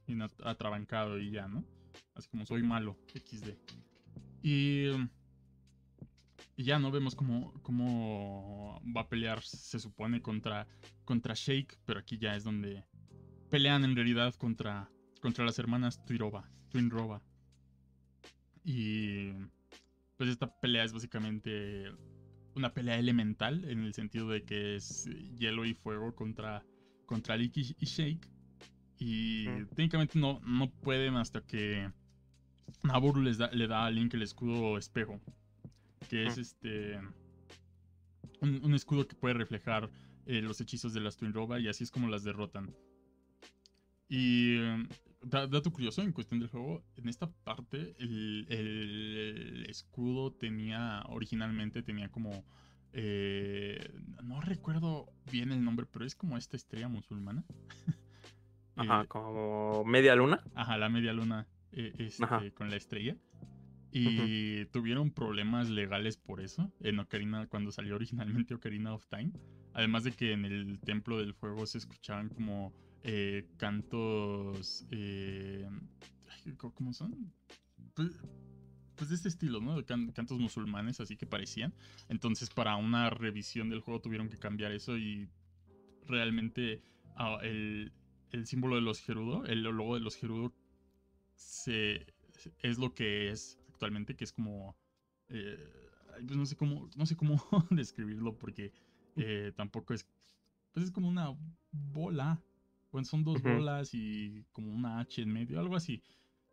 y 0.08 0.18
atrabancado 0.44 1.20
y 1.20 1.32
ya, 1.32 1.48
¿no? 1.48 1.64
Así 2.16 2.28
como 2.30 2.46
soy 2.46 2.64
malo, 2.64 2.98
XD. 3.14 3.50
Y, 4.42 4.90
y 6.58 6.64
ya 6.64 6.80
no 6.80 6.90
vemos 6.90 7.16
cómo, 7.16 7.54
cómo 7.62 8.82
va 8.84 9.02
a 9.02 9.08
pelear, 9.08 9.44
se 9.44 9.80
supone, 9.80 10.24
contra, 10.24 10.68
contra 11.06 11.36
Shake, 11.36 11.78
pero 11.86 12.00
aquí 12.00 12.18
ya 12.18 12.36
es 12.36 12.44
donde 12.44 12.84
pelean 13.52 13.86
en 13.86 13.96
realidad 13.96 14.34
contra, 14.34 14.90
contra 15.22 15.46
las 15.46 15.60
hermanas 15.60 16.04
Twinrova. 16.04 16.50
Twinrova. 16.70 17.22
Y 18.64 19.34
pues 20.18 20.32
esta 20.32 20.48
pelea 20.60 20.84
es 20.84 20.94
básicamente 20.94 21.92
una 22.56 22.74
pelea 22.74 22.98
elemental 22.98 23.64
en 23.66 23.84
el 23.84 23.94
sentido 23.94 24.28
de 24.30 24.44
que 24.44 24.76
es 24.76 25.08
hielo 25.38 25.64
y 25.64 25.76
fuego 25.76 26.16
contra, 26.16 26.66
contra 27.06 27.38
Lick 27.38 27.56
y 27.58 27.86
Shake. 27.86 28.28
Y 28.98 29.46
técnicamente 29.76 30.18
no, 30.18 30.40
no 30.40 30.72
pueden 30.72 31.18
hasta 31.18 31.42
que 31.42 31.92
Naboru 32.82 33.22
les 33.22 33.38
da, 33.38 33.52
le 33.52 33.68
da 33.68 33.86
a 33.86 33.92
Link 33.92 34.16
el 34.16 34.24
escudo 34.24 34.80
espejo. 34.80 35.22
Que 36.10 36.26
es 36.26 36.38
este. 36.38 37.00
Un, 38.42 38.74
escudo 38.76 39.08
que 39.08 39.16
puede 39.16 39.34
reflejar 39.34 39.90
eh, 40.26 40.42
los 40.42 40.62
hechizos 40.62 40.94
de 40.94 41.02
las 41.02 41.18
Twin 41.18 41.34
Roba 41.34 41.60
y 41.60 41.68
así 41.68 41.84
es 41.84 41.92
como 41.92 42.08
las 42.08 42.24
derrotan. 42.24 42.74
Y 44.10 44.58
dato 45.22 45.72
curioso 45.72 46.02
en 46.02 46.12
cuestión 46.12 46.40
del 46.40 46.50
juego, 46.50 46.84
en 46.96 47.10
esta 47.10 47.30
parte 47.44 47.96
el, 48.00 48.46
el 48.50 49.66
escudo 49.70 50.32
tenía, 50.32 51.04
originalmente 51.08 51.84
tenía 51.84 52.10
como, 52.10 52.46
eh, 52.94 53.92
no 54.24 54.40
recuerdo 54.42 55.12
bien 55.32 55.52
el 55.52 55.64
nombre, 55.64 55.86
pero 55.92 56.06
es 56.06 56.16
como 56.16 56.38
esta 56.38 56.56
estrella 56.56 56.88
musulmana. 56.88 57.44
Ajá, 58.76 59.02
eh, 59.02 59.08
como 59.08 59.84
media 59.86 60.16
luna. 60.16 60.44
Ajá, 60.56 60.78
la 60.78 60.90
media 60.90 61.12
luna 61.14 61.48
eh, 61.72 61.94
este, 61.98 62.54
con 62.54 62.70
la 62.70 62.76
estrella. 62.76 63.18
Y 63.92 64.66
tuvieron 64.66 65.12
problemas 65.12 65.70
legales 65.70 66.18
por 66.18 66.42
eso 66.42 66.72
en 66.82 67.00
Ocarina, 67.00 67.48
cuando 67.48 67.72
salió 67.72 67.96
originalmente 67.96 68.54
Ocarina 68.54 68.94
of 68.94 69.06
Time. 69.08 69.32
Además 69.74 70.04
de 70.04 70.12
que 70.12 70.34
en 70.34 70.46
el 70.46 70.80
Templo 70.80 71.18
del 71.18 71.34
Fuego 71.34 71.66
se 71.66 71.78
escuchaban 71.78 72.30
como 72.30 72.74
eh, 73.04 73.48
cantos. 73.58 74.86
¿Cómo 76.58 76.94
son? 76.94 77.34
Pues, 77.94 78.12
pues, 78.96 79.10
de 79.10 79.16
este 79.16 79.30
estilo, 79.30 79.60
¿no? 79.62 79.84
cantos 79.86 80.40
musulmanes, 80.40 81.00
así 81.00 81.16
que 81.16 81.26
parecían. 81.26 81.74
Entonces, 82.10 82.50
para 82.50 82.76
una 82.76 83.10
revisión 83.10 83.70
del 83.70 83.82
juego 83.82 84.02
tuvieron 84.02 84.30
que 84.30 84.38
cambiar 84.38 84.72
eso 84.72 84.98
y 84.98 85.30
realmente 86.06 86.82
ah, 87.16 87.40
el, 87.44 87.92
el 88.32 88.46
símbolo 88.48 88.76
de 88.76 88.82
los 88.82 89.02
Gerudo, 89.02 89.46
el 89.46 89.62
logo 89.62 89.96
de 89.96 90.02
los 90.02 90.16
Gerudo, 90.16 90.54
se, 91.36 92.08
es 92.60 92.78
lo 92.78 92.94
que 92.94 93.30
es 93.30 93.60
actualmente, 93.78 94.16
que 94.16 94.24
es 94.24 94.32
como... 94.32 94.76
Eh, 95.30 95.58
pues 96.26 96.36
no 96.36 96.46
sé 96.46 96.56
cómo, 96.56 96.90
no 96.96 97.06
sé 97.06 97.16
cómo 97.16 97.38
describirlo 97.70 98.38
porque 98.38 98.74
eh, 99.16 99.52
tampoco 99.56 99.94
es... 99.94 100.08
Pues 100.74 100.88
es 100.88 100.92
como 100.92 101.08
una 101.08 101.36
bola. 101.72 102.42
Bueno, 102.92 103.06
son 103.06 103.24
dos 103.24 103.42
bolas 103.42 103.94
y 103.94 104.44
como 104.52 104.72
una 104.72 105.00
H 105.00 105.22
en 105.22 105.32
medio, 105.32 105.60
algo 105.60 105.76
así. 105.76 106.02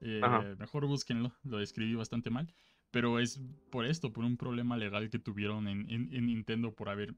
Eh, 0.01 0.21
mejor 0.59 0.87
búsquenlo, 0.87 1.33
lo 1.45 1.59
describí 1.59 1.95
bastante 1.95 2.31
mal. 2.31 2.53
Pero 2.91 3.19
es 3.19 3.41
por 3.71 3.87
esto, 3.87 4.13
por 4.13 4.25
un 4.25 4.37
problema 4.37 4.77
legal 4.77 5.11
que 5.11 5.19
tuvieron 5.19 5.69
en, 5.69 5.91
en 5.91 6.27
Nintendo 6.27 6.75
por 6.75 6.89
haber 6.89 7.15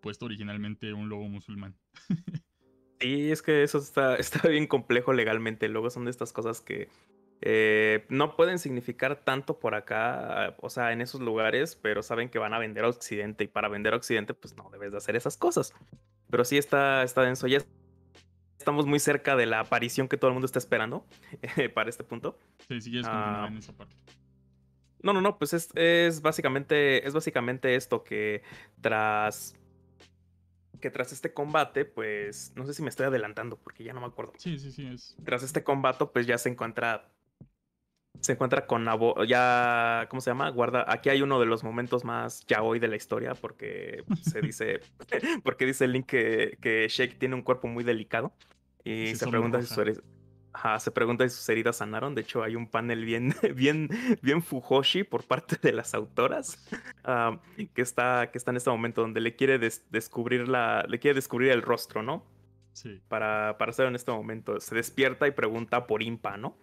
puesto 0.00 0.24
originalmente 0.24 0.92
un 0.92 1.08
logo 1.08 1.28
musulmán. 1.28 1.76
Sí, 3.00 3.30
es 3.30 3.40
que 3.40 3.62
eso 3.62 3.78
está, 3.78 4.16
está 4.16 4.48
bien 4.48 4.66
complejo 4.66 5.12
legalmente. 5.12 5.68
Luego 5.68 5.90
son 5.90 6.04
de 6.04 6.10
estas 6.10 6.32
cosas 6.32 6.60
que 6.60 6.88
eh, 7.42 8.06
no 8.08 8.36
pueden 8.36 8.58
significar 8.58 9.16
tanto 9.24 9.58
por 9.58 9.74
acá, 9.74 10.56
o 10.60 10.68
sea, 10.68 10.92
en 10.92 11.00
esos 11.00 11.20
lugares, 11.20 11.76
pero 11.76 12.02
saben 12.02 12.28
que 12.28 12.38
van 12.38 12.52
a 12.52 12.58
vender 12.58 12.84
a 12.84 12.88
Occidente 12.88 13.44
y 13.44 13.48
para 13.48 13.68
vender 13.68 13.94
a 13.94 13.96
Occidente, 13.96 14.34
pues 14.34 14.56
no 14.56 14.68
debes 14.70 14.92
de 14.92 14.98
hacer 14.98 15.16
esas 15.16 15.36
cosas. 15.36 15.72
Pero 16.30 16.44
sí 16.44 16.58
está, 16.58 17.02
está 17.02 17.22
denso. 17.22 17.46
Ya 17.46 17.62
estamos 18.58 18.86
muy 18.86 18.98
cerca 18.98 19.36
de 19.36 19.46
la 19.46 19.60
aparición 19.60 20.06
que 20.06 20.16
todo 20.16 20.28
el 20.28 20.34
mundo 20.34 20.46
está 20.46 20.58
esperando 20.58 21.06
para 21.74 21.88
este 21.88 22.04
punto. 22.04 22.38
Sí, 22.68 22.80
sí, 22.80 22.98
es 22.98 23.06
ah, 23.08 23.46
en 23.48 23.56
esa 23.56 23.72
parte. 23.72 23.96
No, 25.02 25.14
no, 25.14 25.22
no, 25.22 25.38
pues 25.38 25.54
es, 25.54 25.70
es, 25.74 26.20
básicamente, 26.20 27.06
es 27.06 27.14
básicamente 27.14 27.74
esto 27.74 28.04
que 28.04 28.42
tras 28.80 29.54
que 30.80 30.90
tras 30.90 31.12
este 31.12 31.32
combate, 31.32 31.84
pues, 31.84 32.52
no 32.56 32.66
sé 32.66 32.74
si 32.74 32.82
me 32.82 32.88
estoy 32.88 33.06
adelantando 33.06 33.56
porque 33.56 33.84
ya 33.84 33.92
no 33.92 34.00
me 34.00 34.06
acuerdo. 34.06 34.32
Sí, 34.38 34.58
sí, 34.58 34.72
sí. 34.72 34.86
Es... 34.86 35.16
Tras 35.24 35.42
este 35.42 35.62
combate, 35.62 36.06
pues 36.06 36.26
ya 36.26 36.38
se 36.38 36.48
encuentra, 36.48 37.08
se 38.20 38.32
encuentra 38.32 38.66
con 38.66 38.84
Nabo, 38.84 39.24
ya, 39.24 40.06
¿cómo 40.10 40.20
se 40.20 40.30
llama? 40.30 40.48
Guarda, 40.50 40.84
aquí 40.88 41.08
hay 41.08 41.22
uno 41.22 41.40
de 41.40 41.46
los 41.46 41.64
momentos 41.64 42.04
más 42.04 42.44
ya 42.46 42.62
hoy 42.62 42.78
de 42.78 42.88
la 42.88 42.96
historia 42.96 43.34
porque 43.34 44.04
se 44.22 44.40
dice, 44.42 44.80
porque 45.42 45.66
dice 45.66 45.88
Link 45.88 46.06
que, 46.06 46.58
que 46.60 46.86
Shake 46.88 47.18
tiene 47.18 47.34
un 47.34 47.42
cuerpo 47.42 47.68
muy 47.68 47.84
delicado 47.84 48.32
y 48.84 49.14
se 49.14 49.26
pregunta 49.26 49.60
si 49.62 49.66
su 49.72 49.80
Ajá, 50.52 50.80
se 50.80 50.90
pregunta 50.90 51.28
si 51.28 51.36
sus 51.36 51.48
heridas 51.48 51.76
sanaron. 51.76 52.14
De 52.16 52.22
hecho, 52.22 52.42
hay 52.42 52.56
un 52.56 52.66
panel 52.66 53.04
bien, 53.04 53.32
bien, 53.54 53.88
bien 54.20 54.42
Fujoshi 54.42 55.04
por 55.04 55.24
parte 55.24 55.56
de 55.62 55.72
las 55.72 55.94
autoras. 55.94 56.66
ah, 57.04 57.38
que, 57.72 57.82
está, 57.82 58.30
que 58.32 58.38
está 58.38 58.50
en 58.50 58.56
este 58.56 58.68
momento 58.70 59.00
donde 59.00 59.20
le 59.20 59.36
quiere 59.36 59.58
des- 59.58 59.84
descubrir 59.90 60.48
la. 60.48 60.84
Le 60.88 60.98
quiere 60.98 61.14
descubrir 61.14 61.52
el 61.52 61.62
rostro, 61.62 62.02
¿no? 62.02 62.26
Sí. 62.72 63.00
Para, 63.08 63.58
para 63.58 63.70
hacerlo 63.70 63.90
en 63.90 63.94
este 63.94 64.10
momento. 64.10 64.58
Se 64.58 64.74
despierta 64.74 65.28
y 65.28 65.30
pregunta 65.30 65.86
por 65.86 66.02
Impa, 66.02 66.36
¿no? 66.36 66.56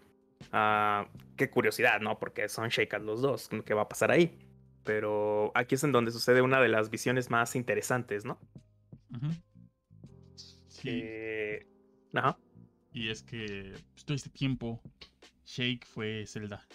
Ah, 0.52 1.08
qué 1.36 1.50
curiosidad, 1.50 2.00
¿no? 2.02 2.18
Porque 2.20 2.50
son 2.50 2.70
Sheikas 2.70 3.02
los 3.02 3.22
dos. 3.22 3.50
¿Qué 3.66 3.74
va 3.74 3.84
a 3.84 3.90
pasar 3.90 4.12
ahí? 4.12 4.38
Pero 4.84 5.52
aquí 5.56 5.76
es 5.76 5.84
en 5.84 5.92
donde 5.92 6.12
sucede 6.12 6.42
una 6.42 6.62
de 6.62 6.70
las 6.70 6.90
visiones 6.90 7.30
más 7.30 7.56
interesantes, 7.56 8.24
¿no? 8.26 8.40
Sí. 10.68 10.90
Eh, 10.94 11.68
Ajá. 12.14 12.38
Y 12.94 13.10
es 13.10 13.24
que 13.24 13.74
pues, 13.94 14.06
todo 14.06 14.16
este 14.16 14.30
tiempo 14.30 14.82
Shake 15.46 15.86
fue 15.86 16.26
Zelda. 16.26 16.66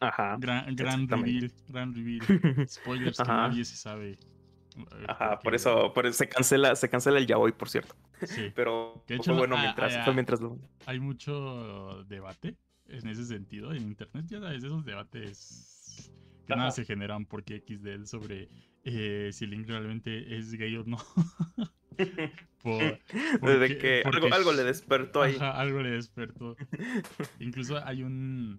Ajá. 0.00 0.36
gran 0.40 0.74
gran 0.74 1.08
reveal, 1.08 1.52
gran 1.68 1.94
reveal. 1.94 2.22
Spoilers 2.68 3.18
que 3.18 3.24
nadie 3.24 3.64
se 3.64 3.76
sabe. 3.76 4.12
eh, 4.12 5.06
Ajá, 5.08 5.38
por 5.40 5.54
eso, 5.54 5.92
por 5.92 6.06
eso 6.06 6.18
se 6.18 6.28
cancela, 6.28 6.74
se 6.76 6.88
cancela 6.88 7.18
el 7.18 7.26
yaoi, 7.26 7.52
por 7.52 7.68
cierto. 7.68 7.94
Sí. 8.26 8.52
Pero 8.54 9.04
fue 9.06 9.34
bueno 9.34 9.56
mientras, 9.58 9.92
fue 9.94 10.12
ah. 10.12 10.14
mientras 10.14 10.40
lo. 10.40 10.58
Hay 10.86 11.00
mucho 11.00 12.04
debate 12.08 12.56
en 12.88 13.08
ese 13.08 13.24
sentido 13.24 13.72
en 13.72 13.82
internet. 13.82 14.26
Ya 14.28 14.40
sabes, 14.40 14.62
esos 14.62 14.84
debates 14.84 16.12
que 16.46 16.56
nada 16.56 16.70
se 16.70 16.84
generan 16.84 17.26
porque 17.26 17.62
XD 17.66 18.06
sobre 18.06 18.48
eh, 18.84 19.30
si 19.32 19.46
Link 19.46 19.68
realmente 19.68 20.36
es 20.36 20.52
gay 20.52 20.76
o 20.76 20.84
no. 20.84 20.98
Por- 22.62 22.98
Desde 23.42 23.78
que 23.78 24.00
porque 24.04 24.26
algo, 24.26 24.34
algo 24.34 24.52
le 24.52 24.64
despertó 24.64 25.22
ahí. 25.22 25.36
Ajá, 25.36 25.52
algo 25.52 25.80
le 25.80 25.90
despertó. 25.90 26.56
Incluso 27.40 27.84
hay 27.84 28.02
un. 28.02 28.58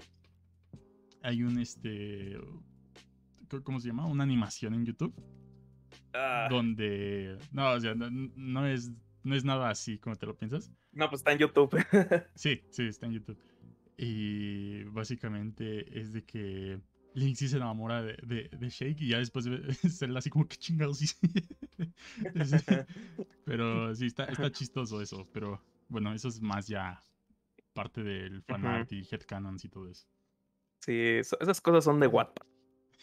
Hay 1.22 1.44
un 1.44 1.60
este. 1.60 2.38
¿Cómo 3.64 3.80
se 3.80 3.88
llama? 3.88 4.06
Una 4.08 4.24
animación 4.24 4.74
en 4.74 4.86
YouTube. 4.86 5.14
Ah, 6.14 6.48
Donde. 6.50 7.38
No, 7.52 7.72
o 7.72 7.80
sea, 7.80 7.96
no, 7.96 8.10
no 8.10 8.68
es. 8.68 8.92
No 9.24 9.36
es 9.36 9.46
nada 9.46 9.70
así 9.70 9.98
como 9.98 10.16
te 10.16 10.26
lo 10.26 10.36
piensas. 10.36 10.72
no, 10.92 11.10
pues 11.10 11.22
está 11.22 11.32
en 11.32 11.40
YouTube. 11.40 11.72
Sí, 12.36 12.62
sí, 12.70 12.88
está 12.88 13.06
en 13.06 13.14
YouTube. 13.14 13.38
Y 13.98 14.84
básicamente 14.86 16.00
es 16.00 16.14
de 16.14 16.24
que 16.24 16.80
Link 17.14 17.36
sí 17.36 17.48
se 17.48 17.58
enamora 17.58 18.02
de, 18.02 18.18
de, 18.24 18.50
de 18.50 18.70
Shake 18.70 19.02
y 19.02 19.10
ya 19.10 19.20
después 19.20 19.46
de 19.46 19.74
serla 19.90 20.20
así 20.20 20.30
como 20.30 20.48
que 20.48 20.58
chingados 20.58 20.98
sí. 20.98 21.08
Pero 23.46 23.94
sí, 23.96 24.08
está, 24.08 24.26
está 24.26 24.52
chistoso 24.52 25.02
eso. 25.02 25.28
Pero 25.32 25.62
bueno, 25.90 26.14
eso 26.14 26.28
es 26.28 26.42
más 26.42 26.68
ya 26.68 27.02
parte 27.74 28.04
del 28.04 28.42
fanart 28.44 28.92
y 28.92 29.08
headcanons 29.10 29.64
y 29.66 29.70
todo 29.70 29.90
eso. 29.90 30.08
Sí, 30.82 30.94
esas 30.98 31.62
cosas 31.62 31.84
son 31.84 32.00
de 32.00 32.08
Wattpad. 32.08 32.46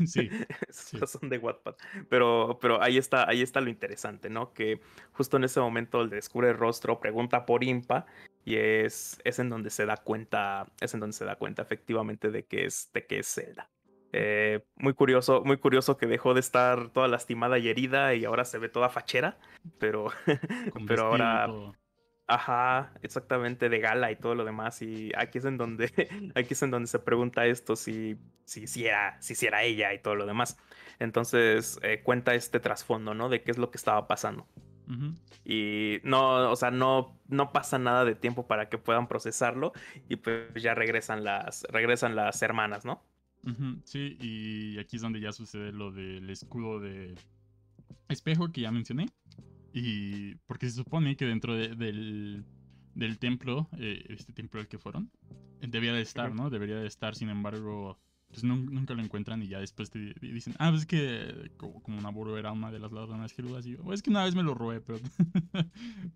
Sí, 0.07 0.31
son 1.07 1.29
de 1.29 1.39
Wattpad. 1.39 1.75
Pero, 2.09 2.59
pero 2.61 2.83
ahí 2.83 2.99
está, 2.99 3.29
ahí 3.29 3.43
está 3.43 3.61
lo 3.61 3.71
interesante, 3.71 4.31
¿no? 4.31 4.53
Que 4.53 4.81
justo 5.13 5.37
en 5.37 5.45
ese 5.45 5.61
momento 5.61 6.05
le 6.05 6.17
descubre 6.17 6.51
el 6.51 6.57
rostro, 6.57 7.01
pregunta 7.01 7.47
por 7.47 7.65
Impa, 7.65 8.07
y 8.45 8.57
es, 8.57 9.21
es 9.25 9.39
en 9.39 9.51
donde 9.51 9.71
se 9.71 9.87
da 9.87 9.97
cuenta, 9.97 10.67
es 10.81 10.95
en 10.95 11.01
donde 11.01 11.17
se 11.17 11.25
da 11.25 11.37
cuenta 11.37 11.63
efectivamente 11.63 12.31
de 12.31 12.45
que 12.45 12.65
es, 12.65 12.91
de 12.93 13.07
que 13.07 13.19
es 13.21 13.35
Zelda. 13.35 13.69
Eh, 14.13 14.65
muy 14.77 14.93
curioso, 14.95 15.43
muy 15.45 15.57
curioso 15.59 15.97
que 15.97 16.07
dejó 16.07 16.35
de 16.35 16.41
estar 16.41 16.89
toda 16.91 17.07
lastimada 17.07 17.59
y 17.59 17.69
herida 17.69 18.15
y 18.15 18.25
ahora 18.25 18.45
se 18.45 18.59
ve 18.59 18.69
toda 18.69 18.89
fachera, 18.89 19.39
pero, 19.79 20.07
pero 20.89 21.07
ahora 21.07 21.47
todo. 21.47 21.75
Ajá, 22.31 22.93
exactamente, 23.03 23.69
de 23.69 23.81
gala 23.81 24.13
y 24.13 24.17
todo 24.17 24.37
lo 24.37 24.45
demás. 24.45 24.81
Y 24.83 25.11
aquí 25.17 25.39
es 25.39 25.45
en 25.45 25.57
donde, 25.57 25.87
aquí 26.37 26.55
es 26.55 26.63
en 26.63 26.71
donde 26.71 26.87
se 26.87 27.01
pregunta 27.01 27.45
esto 27.45 27.75
si, 27.75 28.17
si, 28.45 28.69
si 28.69 28.87
era, 28.87 29.21
si, 29.21 29.35
si 29.35 29.47
era 29.47 29.65
ella 29.65 29.93
y 29.93 29.99
todo 29.99 30.15
lo 30.15 30.27
demás. 30.27 30.57
Entonces 31.01 31.81
eh, 31.83 32.03
cuenta 32.05 32.37
este 32.37 32.61
trasfondo, 32.61 33.15
¿no? 33.15 33.29
De 33.31 33.43
qué 33.43 33.51
es 33.51 33.59
lo 33.59 33.73
que 33.73 33.79
estaba 33.79 34.07
pasando. 34.07 34.47
Y 35.45 35.99
no, 36.03 36.51
o 36.51 36.57
sea, 36.57 36.73
no, 36.73 37.17
no 37.29 37.53
pasa 37.53 37.79
nada 37.79 38.05
de 38.05 38.17
tiempo 38.17 38.47
para 38.47 38.69
que 38.69 38.79
puedan 38.79 39.09
procesarlo. 39.09 39.73
Y 40.09 40.17
pues 40.17 40.63
ya 40.63 40.75
regresan 40.75 41.25
las, 41.25 41.65
regresan 41.71 42.15
las 42.15 42.41
hermanas, 42.43 42.85
¿no? 42.85 43.03
Sí, 43.85 44.17
y 44.21 44.79
aquí 44.79 44.97
es 44.97 45.03
donde 45.03 45.21
ya 45.21 45.33
sucede 45.33 45.73
lo 45.73 45.91
del 45.91 46.31
escudo 46.31 46.79
de 46.79 47.17
espejo 48.09 48.53
que 48.53 48.61
ya 48.61 48.71
mencioné. 48.71 49.07
Y 49.73 50.35
porque 50.47 50.67
se 50.69 50.77
supone 50.77 51.17
que 51.17 51.25
dentro 51.27 51.55
de- 51.55 51.75
del, 51.77 52.45
del 52.95 53.19
templo, 53.19 53.69
eh, 53.79 54.05
este 54.09 54.33
templo 54.33 54.61
al 54.61 54.69
que 54.69 54.79
fueron, 54.79 55.11
eh, 55.61 55.67
debía 55.69 55.93
de 55.93 56.03
estar. 56.03 56.35
¿no? 56.35 56.51
Debería 56.51 56.77
de 56.77 56.87
estar, 56.89 57.15
sin 57.15 57.29
embargo, 57.29 57.99
pues 58.29 58.43
nun- 58.45 58.71
nunca 58.71 58.95
lo 58.95 59.03
encuentran 59.03 59.43
y 59.43 59.49
ya 59.49 59.61
después 59.61 59.91
te 59.91 59.99
di- 59.99 60.15
dicen, 60.33 60.55
ah, 60.59 60.71
pues 60.71 60.83
es 60.83 60.87
que 60.87 61.51
co- 61.57 61.81
como 61.83 62.01
Naboro 62.01 62.37
era 62.39 62.53
una 62.53 62.71
de 62.71 62.79
las 62.79 62.93
ladronas 62.93 63.33
gerudas, 63.33 63.67
y 63.67 63.73
yo, 63.73 63.79
"Oh, 63.85 63.93
es 63.93 64.03
que 64.03 64.11
una 64.11 64.25
vez 64.25 64.35
me 64.35 64.43
lo 64.43 64.55
robé, 64.55 64.81
pero, 64.81 64.99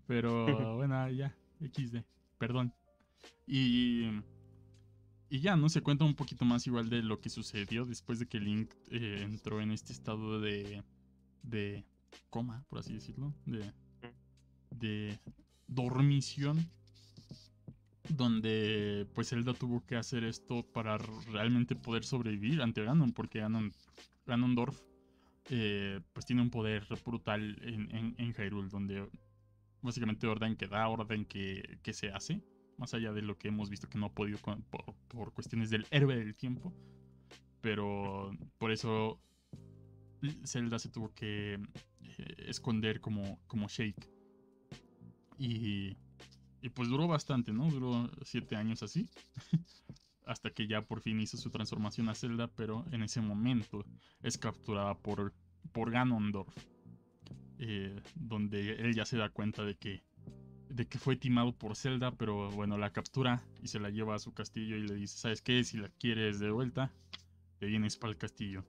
pero 0.07 0.45
bueno, 0.77 1.09
ya, 1.11 1.35
XD, 1.61 2.03
perdón. 2.37 2.73
Y, 3.47 4.05
y 5.29 5.39
ya, 5.39 5.55
¿no? 5.55 5.69
Se 5.69 5.81
cuenta 5.81 6.05
un 6.05 6.15
poquito 6.15 6.45
más 6.45 6.65
igual 6.67 6.89
de 6.89 7.01
lo 7.03 7.19
que 7.19 7.29
sucedió 7.29 7.85
después 7.85 8.19
de 8.19 8.27
que 8.27 8.39
Link 8.39 8.71
eh, 8.91 9.19
entró 9.23 9.61
en 9.61 9.71
este 9.71 9.91
estado 9.93 10.39
de, 10.39 10.83
de 11.43 11.85
coma, 12.29 12.63
por 12.69 12.79
así 12.79 12.93
decirlo, 12.93 13.33
de, 13.45 13.71
de 14.71 15.19
dormición, 15.67 16.57
donde 18.09 19.07
pues 19.13 19.29
Zelda 19.29 19.53
tuvo 19.53 19.85
que 19.85 19.95
hacer 19.95 20.23
esto 20.23 20.63
para 20.63 20.97
realmente 20.97 21.75
poder 21.75 22.03
sobrevivir 22.03 22.61
ante 22.61 22.83
Ganon, 22.83 23.11
porque 23.13 23.39
Ganon, 23.39 23.71
Ganondorf 24.25 24.79
eh, 25.49 25.99
pues 26.13 26.25
tiene 26.25 26.41
un 26.41 26.49
poder 26.49 26.85
brutal 27.03 27.57
en, 27.61 27.95
en, 27.95 28.15
en 28.17 28.33
Hyrule, 28.33 28.69
donde 28.69 29.07
básicamente 29.81 30.27
orden 30.27 30.55
que 30.55 30.67
da, 30.67 30.87
orden 30.87 31.25
que, 31.25 31.79
que 31.83 31.93
se 31.93 32.09
hace, 32.11 32.41
más 32.77 32.93
allá 32.93 33.11
de 33.13 33.21
lo 33.21 33.37
que 33.37 33.47
hemos 33.47 33.69
visto 33.69 33.87
que 33.89 33.97
no 33.97 34.07
ha 34.07 34.13
podido 34.13 34.37
con- 34.39 34.63
por, 34.63 34.93
por 35.07 35.33
cuestiones 35.33 35.69
del 35.69 35.85
héroe 35.91 36.15
del 36.15 36.35
tiempo, 36.35 36.73
pero 37.61 38.31
por 38.57 38.71
eso 38.71 39.19
Zelda 40.45 40.79
se 40.79 40.89
tuvo 40.89 41.13
que 41.13 41.59
esconder 42.47 43.01
como, 43.01 43.39
como 43.47 43.67
Shake. 43.67 44.09
Y, 45.37 45.97
y 46.61 46.69
pues 46.69 46.89
duró 46.89 47.07
bastante, 47.07 47.53
¿no? 47.53 47.69
Duró 47.69 48.09
siete 48.23 48.55
años 48.55 48.83
así. 48.83 49.09
Hasta 50.25 50.51
que 50.51 50.67
ya 50.67 50.81
por 50.83 51.01
fin 51.01 51.19
hizo 51.19 51.37
su 51.37 51.51
transformación 51.51 52.09
a 52.09 52.15
Zelda, 52.15 52.47
pero 52.49 52.85
en 52.91 53.03
ese 53.03 53.21
momento 53.21 53.85
es 54.23 54.37
capturada 54.37 54.95
por, 54.97 55.33
por 55.71 55.91
Ganondorf. 55.91 56.55
eh, 57.59 58.01
donde 58.15 58.73
él 58.75 58.93
ya 58.95 59.05
se 59.05 59.17
da 59.17 59.29
cuenta 59.29 59.63
de 59.63 59.75
que, 59.75 60.03
de 60.69 60.87
que 60.87 60.99
fue 60.99 61.15
timado 61.17 61.53
por 61.57 61.75
Zelda, 61.75 62.11
pero 62.17 62.51
bueno, 62.51 62.77
la 62.77 62.91
captura 62.91 63.43
y 63.61 63.67
se 63.69 63.79
la 63.79 63.89
lleva 63.89 64.15
a 64.15 64.19
su 64.19 64.33
castillo 64.33 64.75
y 64.77 64.87
le 64.87 64.95
dice, 64.95 65.17
¿sabes 65.17 65.41
qué? 65.41 65.63
Si 65.63 65.77
la 65.77 65.89
quieres 65.89 66.39
de 66.39 66.51
vuelta, 66.51 66.93
te 67.59 67.67
vienes 67.67 67.97
para 67.97 68.11
el 68.11 68.17
castillo. 68.17 68.65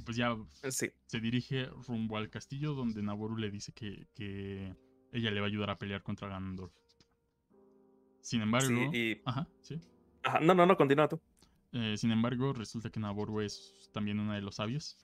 Y 0.00 0.02
pues 0.02 0.16
ya 0.16 0.34
Sí. 0.70 0.86
se 1.04 1.20
dirige 1.20 1.66
rumbo 1.86 2.16
al 2.16 2.30
castillo 2.30 2.72
donde 2.72 3.02
Naboru 3.02 3.36
le 3.36 3.50
dice 3.50 3.72
que, 3.72 4.06
que 4.14 4.74
ella 5.12 5.30
le 5.30 5.40
va 5.40 5.46
a 5.46 5.48
ayudar 5.48 5.68
a 5.68 5.78
pelear 5.78 6.02
contra 6.02 6.26
Ganondorf. 6.28 6.72
Sin 8.22 8.40
embargo... 8.40 8.68
Sí, 8.90 8.96
y... 8.98 9.20
Ajá, 9.26 9.46
sí. 9.60 9.78
Ajá, 10.22 10.40
no, 10.40 10.54
no, 10.54 10.64
no, 10.64 10.74
continúa 10.78 11.06
tú. 11.06 11.20
Eh, 11.72 11.96
sin 11.98 12.12
embargo, 12.12 12.54
resulta 12.54 12.88
que 12.88 12.98
Naboru 12.98 13.42
es 13.42 13.90
también 13.92 14.18
una 14.20 14.36
de 14.36 14.40
los 14.40 14.54
sabios. 14.56 14.98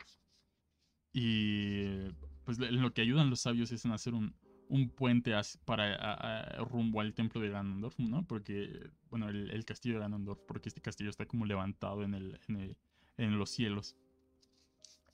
Y 1.13 2.09
pues 2.45 2.59
lo 2.59 2.93
que 2.95 3.03
ayudan 3.03 3.29
los 3.29 3.41
sabios 3.41 3.71
es 3.73 3.85
en 3.85 3.93
hacer 3.93 4.15
un, 4.15 4.35
un 4.69 4.89
puente 4.89 5.33
para 5.67 5.95
a- 5.95 6.59
a- 6.59 6.65
rumbo 6.65 7.03
al 7.03 7.13
templo 7.13 7.43
de 7.43 7.51
Ganondorf, 7.51 7.99
¿no? 7.99 8.27
Porque, 8.27 8.89
bueno, 9.11 9.29
el, 9.29 9.51
el 9.51 9.65
castillo 9.67 9.97
de 9.97 10.01
Ganondorf, 10.01 10.41
porque 10.47 10.71
este 10.71 10.81
castillo 10.81 11.11
está 11.11 11.27
como 11.27 11.45
levantado 11.45 12.03
en, 12.03 12.15
el, 12.15 12.41
en, 12.49 12.57
el- 12.57 12.77
en 13.19 13.39
los 13.39 13.51
cielos. 13.51 13.95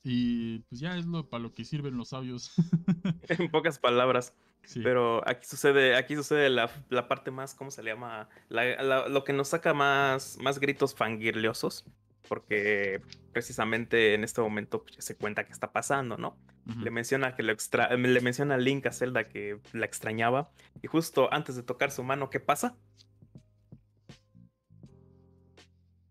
Y 0.05 0.61
pues 0.61 0.81
ya 0.81 0.97
es 0.97 1.07
lo 1.07 1.29
para 1.29 1.43
lo 1.43 1.55
que 1.55 1.65
sirven 1.65 1.97
los 1.97 2.09
sabios. 2.11 2.53
En 3.29 3.51
pocas 3.51 3.79
palabras. 3.79 4.35
Sí. 4.65 4.81
Pero 4.83 5.27
aquí 5.29 5.45
sucede, 5.47 5.97
aquí 5.97 6.15
sucede 6.15 6.49
la, 6.49 6.71
la 6.89 7.09
parte 7.09 7.31
más, 7.33 7.55
¿cómo 7.55 7.71
se 7.73 7.83
le 7.83 7.91
llama? 7.91 8.29
La- 8.49 8.81
la- 8.83 9.09
lo 9.09 9.25
que 9.25 9.33
nos 9.33 9.49
saca 9.49 9.75
más, 9.75 10.39
más 10.41 10.59
gritos 10.61 10.95
fangirleosos. 10.95 11.85
Porque 12.29 13.03
precisamente 13.33 14.15
en 14.15 14.23
este 14.25 14.41
momento 14.41 14.85
pues, 14.85 14.97
se 15.05 15.17
cuenta 15.17 15.45
que 15.45 15.53
está 15.53 15.73
pasando, 15.73 16.17
¿no? 16.17 16.37
Le 16.81 16.93
menciona 16.93 17.35
que 17.35 17.43
lo 17.43 17.51
extra 17.53 17.93
le 17.97 18.21
menciona 18.21 18.55
a 18.55 18.59
Link 18.59 18.87
a 18.87 18.93
Zelda 18.93 19.29
que 19.29 19.59
la 19.73 19.85
extrañaba. 19.85 20.53
Y 20.81 20.87
justo 20.87 21.29
antes 21.33 21.57
de 21.57 21.65
tocar 21.65 21.91
su 21.91 22.05
mano, 22.05 22.31
¿qué 22.31 22.39
pasa? 22.39 22.77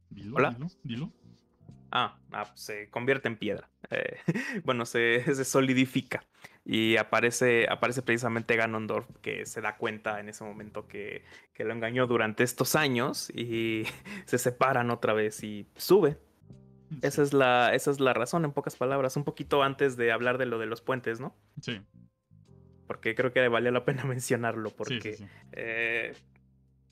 Dilo, 0.10 0.36
Hola. 0.36 0.52
dilo, 0.52 0.68
dilo. 0.84 1.12
Ah, 1.92 2.20
ah, 2.34 2.46
pues, 2.50 2.60
se 2.62 2.90
convierte 2.90 3.30
en 3.30 3.38
piedra. 3.38 3.70
Eh, 3.92 4.18
bueno, 4.64 4.86
se, 4.86 5.24
se 5.24 5.46
solidifica. 5.46 6.24
y 6.66 6.98
aparece, 6.98 7.68
aparece 7.70 8.02
precisamente 8.02 8.56
Ganondorf 8.56 9.08
que 9.22 9.46
se 9.46 9.62
da 9.62 9.78
cuenta 9.78 10.20
en 10.20 10.30
ese 10.30 10.44
momento 10.44 10.88
que, 10.88 11.24
que 11.54 11.64
lo 11.64 11.74
engañó 11.74 12.08
durante 12.08 12.44
estos 12.44 12.76
años 12.76 13.30
y 13.32 13.84
se 14.26 14.38
separan 14.38 14.92
otra 14.92 15.14
vez 15.14 15.44
y 15.44 15.68
sube. 15.76 16.18
Esa 17.02 17.24
es, 17.24 17.32
la, 17.32 17.74
esa 17.74 17.90
es 17.90 18.02
la 18.02 18.14
razón, 18.14 18.44
en 18.44 18.52
pocas 18.52 18.76
palabras, 18.76 19.16
un 19.16 19.24
poquito 19.24 19.64
antes 19.64 19.96
de 19.96 20.12
hablar 20.12 20.38
de 20.38 20.46
lo 20.46 20.60
de 20.60 20.66
los 20.66 20.82
puentes, 20.82 21.22
¿no? 21.22 21.34
Sí. 21.62 21.82
Porque 22.86 23.16
creo 23.16 23.32
que 23.32 23.48
vale 23.48 23.72
la 23.72 23.86
pena 23.86 24.04
mencionarlo, 24.06 24.72
porque 24.72 25.18
eh, 25.54 26.14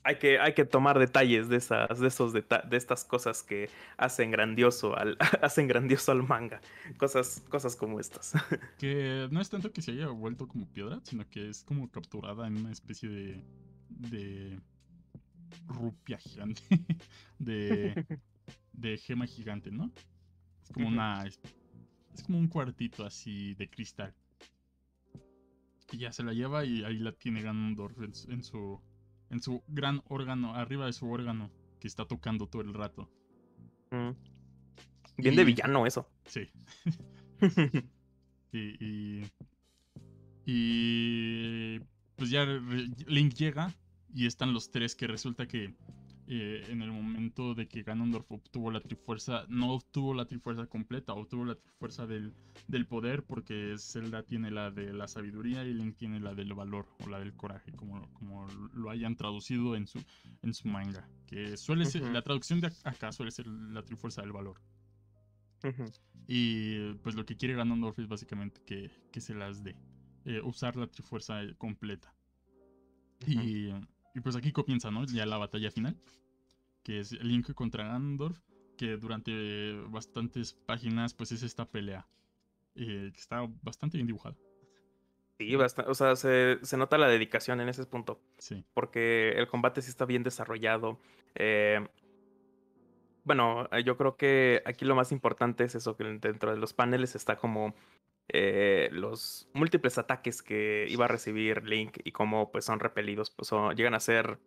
hay 0.02 0.18
que, 0.18 0.38
hay 0.38 0.54
que 0.54 0.64
tomar 0.64 0.98
detalles 0.98 1.48
de 1.48 1.56
esas, 1.56 1.98
de 1.98 2.08
esos 2.08 2.32
de 2.32 2.44
estas 2.70 3.04
cosas 3.04 3.42
que 3.42 3.68
hacen 3.96 4.30
grandioso 4.30 4.96
al, 4.96 5.16
hacen 5.42 5.68
grandioso 5.68 6.12
al 6.12 6.22
manga. 6.22 6.60
Cosas, 6.96 7.42
cosas 7.48 7.76
como 7.76 8.00
estas. 8.00 8.32
Que 8.78 9.28
no 9.30 9.40
es 9.40 9.50
tanto 9.50 9.72
que 9.72 9.82
se 9.82 9.92
haya 9.92 10.08
vuelto 10.08 10.48
como 10.48 10.66
piedra, 10.66 11.00
sino 11.02 11.28
que 11.28 11.50
es 11.50 11.64
como 11.64 11.90
capturada 11.90 12.46
en 12.46 12.56
una 12.56 12.72
especie 12.72 13.08
de. 13.08 13.44
de. 13.88 14.60
rupia 15.66 16.18
gigante. 16.18 16.62
de. 17.38 18.06
de 18.72 18.96
gema 18.96 19.26
gigante, 19.26 19.70
¿no? 19.70 19.90
Es 20.62 20.70
como 20.72 20.88
una. 20.88 21.26
Es, 21.26 21.40
como 22.24 22.38
un 22.38 22.48
cuartito 22.48 23.04
así 23.04 23.54
de 23.54 23.68
cristal. 23.68 24.14
Y 25.92 25.98
ya 25.98 26.12
se 26.12 26.22
la 26.22 26.32
lleva 26.32 26.64
y 26.64 26.84
ahí 26.84 26.98
la 26.98 27.12
tiene 27.12 27.42
Ganondorf 27.42 27.98
en 28.28 28.44
su 28.44 28.80
en 29.30 29.40
su 29.40 29.62
gran 29.68 30.02
órgano, 30.08 30.54
arriba 30.54 30.86
de 30.86 30.92
su 30.92 31.10
órgano, 31.10 31.50
que 31.78 31.88
está 31.88 32.04
tocando 32.04 32.46
todo 32.46 32.62
el 32.62 32.74
rato. 32.74 33.08
Mm. 33.90 34.10
Bien 35.16 35.36
de 35.36 35.44
villano 35.44 35.86
eso. 35.86 36.08
Sí. 36.26 36.50
y, 38.52 39.22
y, 40.44 41.78
pues 42.16 42.30
ya 42.30 42.44
Link 42.44 43.34
llega 43.34 43.74
y 44.12 44.26
están 44.26 44.52
los 44.52 44.70
tres 44.70 44.94
que 44.94 45.06
resulta 45.06 45.46
que 45.46 45.74
eh, 46.32 46.64
en 46.68 46.80
el 46.80 46.92
momento 46.92 47.56
de 47.56 47.66
que 47.66 47.82
Ganondorf 47.82 48.30
obtuvo 48.30 48.70
la 48.70 48.80
Trifuerza, 48.80 49.46
no 49.48 49.72
obtuvo 49.72 50.14
la 50.14 50.26
Trifuerza 50.26 50.68
completa, 50.68 51.12
obtuvo 51.12 51.44
la 51.44 51.56
Trifuerza 51.56 52.06
del, 52.06 52.32
del 52.68 52.86
poder, 52.86 53.24
porque 53.24 53.74
Zelda 53.78 54.22
tiene 54.22 54.52
la 54.52 54.70
de 54.70 54.92
la 54.92 55.08
sabiduría 55.08 55.64
y 55.64 55.74
Link 55.74 55.96
tiene 55.96 56.20
la 56.20 56.32
del 56.32 56.54
valor 56.54 56.86
o 57.04 57.08
la 57.08 57.18
del 57.18 57.34
coraje, 57.34 57.72
como, 57.72 58.08
como 58.12 58.46
lo 58.74 58.90
hayan 58.90 59.16
traducido 59.16 59.74
en 59.74 59.88
su, 59.88 60.00
en 60.42 60.54
su 60.54 60.68
manga. 60.68 61.08
Que 61.26 61.56
suele 61.56 61.84
ser, 61.84 62.02
la 62.02 62.22
traducción 62.22 62.60
de 62.60 62.70
acá 62.84 63.10
suele 63.10 63.32
ser 63.32 63.48
la 63.48 63.82
Trifuerza 63.82 64.22
del 64.22 64.30
valor. 64.30 64.60
Y 66.28 66.92
pues 67.02 67.16
lo 67.16 67.26
que 67.26 67.36
quiere 67.36 67.54
Ganondorf 67.54 67.98
es 67.98 68.06
básicamente 68.06 68.60
que, 68.64 68.88
que 69.10 69.20
se 69.20 69.34
las 69.34 69.64
dé. 69.64 69.74
Eh, 70.24 70.40
usar 70.44 70.76
la 70.76 70.86
Trifuerza 70.86 71.40
completa. 71.58 72.14
Y 73.26 73.70
y 74.14 74.20
pues 74.20 74.36
aquí 74.36 74.52
comienza, 74.52 74.90
¿no? 74.90 75.04
Ya 75.04 75.26
la 75.26 75.38
batalla 75.38 75.70
final, 75.70 75.96
que 76.82 77.00
es 77.00 77.12
Link 77.12 77.52
contra 77.54 77.84
Ganondorf, 77.84 78.38
que 78.76 78.96
durante 78.96 79.80
bastantes 79.88 80.54
páginas 80.54 81.14
pues 81.14 81.32
es 81.32 81.42
esta 81.42 81.64
pelea, 81.66 82.06
eh, 82.74 83.10
que 83.12 83.20
está 83.20 83.46
bastante 83.62 83.98
bien 83.98 84.06
dibujada. 84.06 84.36
Sí, 85.38 85.56
bastante, 85.56 85.90
o 85.90 85.94
sea, 85.94 86.16
se, 86.16 86.58
nota 86.76 86.98
la 86.98 87.08
dedicación 87.08 87.60
en 87.60 87.68
ese 87.68 87.86
punto. 87.86 88.20
Sí. 88.38 88.64
Porque 88.74 89.30
el 89.32 89.48
combate 89.48 89.80
sí 89.80 89.88
está 89.88 90.04
bien 90.04 90.22
desarrollado. 90.22 91.00
Eh, 91.34 91.86
bueno, 93.24 93.68
yo 93.84 93.96
creo 93.96 94.16
que 94.16 94.62
aquí 94.66 94.84
lo 94.84 94.94
más 94.94 95.12
importante 95.12 95.64
es 95.64 95.74
eso, 95.74 95.96
que 95.96 96.04
dentro 96.04 96.52
de 96.52 96.58
los 96.58 96.72
paneles 96.72 97.14
está 97.14 97.36
como 97.36 97.74
eh, 98.32 98.88
los 98.92 99.48
múltiples 99.54 99.98
ataques 99.98 100.42
que 100.42 100.86
iba 100.88 101.06
a 101.06 101.08
recibir 101.08 101.64
Link 101.64 101.98
y 102.04 102.12
cómo 102.12 102.50
pues 102.52 102.64
son 102.64 102.80
repelidos, 102.80 103.30
pues 103.30 103.50
llegan 103.76 103.94
a 103.94 104.00
ser 104.00 104.38